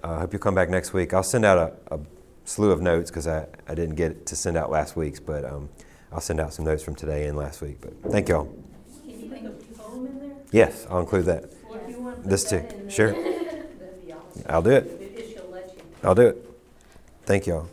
I 0.04 0.08
uh, 0.08 0.18
hope 0.20 0.32
you'll 0.34 0.40
come 0.42 0.54
back 0.54 0.68
next 0.68 0.92
week. 0.92 1.14
I'll 1.14 1.22
send 1.22 1.44
out 1.44 1.58
a, 1.90 1.94
a 1.94 2.00
slew 2.44 2.70
of 2.70 2.82
notes 2.82 3.10
because 3.10 3.26
I, 3.26 3.46
I 3.66 3.74
didn't 3.74 3.94
get 3.96 4.26
to 4.26 4.36
send 4.36 4.56
out 4.56 4.70
last 4.70 4.96
week's, 4.96 5.18
but 5.18 5.44
um, 5.44 5.68
I'll 6.12 6.20
send 6.20 6.38
out 6.38 6.52
some 6.52 6.64
notes 6.66 6.82
from 6.82 6.94
today 6.94 7.26
and 7.26 7.36
last 7.38 7.62
week. 7.62 7.78
But 7.80 7.94
thank 8.12 8.28
you 8.28 8.36
all. 8.36 8.44
Can 8.44 9.20
you 9.20 9.28
think 9.30 9.46
of 9.46 9.52
a 9.52 9.78
poem 9.78 10.06
in 10.06 10.18
there? 10.28 10.36
Yes, 10.52 10.86
I'll 10.90 11.00
include 11.00 11.24
that. 11.24 11.44
Well, 11.68 11.80
if 11.84 11.90
you 11.90 12.02
want 12.02 12.22
to 12.22 12.28
This 12.28 12.48
too. 12.48 12.64
Sure. 12.88 13.16
Awesome. 14.08 14.44
I'll 14.48 14.62
do 14.62 14.70
it. 14.70 14.84
If 15.16 15.32
she'll 15.32 15.48
let 15.50 15.74
you. 15.74 15.82
I'll 16.04 16.14
do 16.14 16.22
it. 16.22 16.48
Thank 17.24 17.46
you 17.46 17.54
all. 17.54 17.68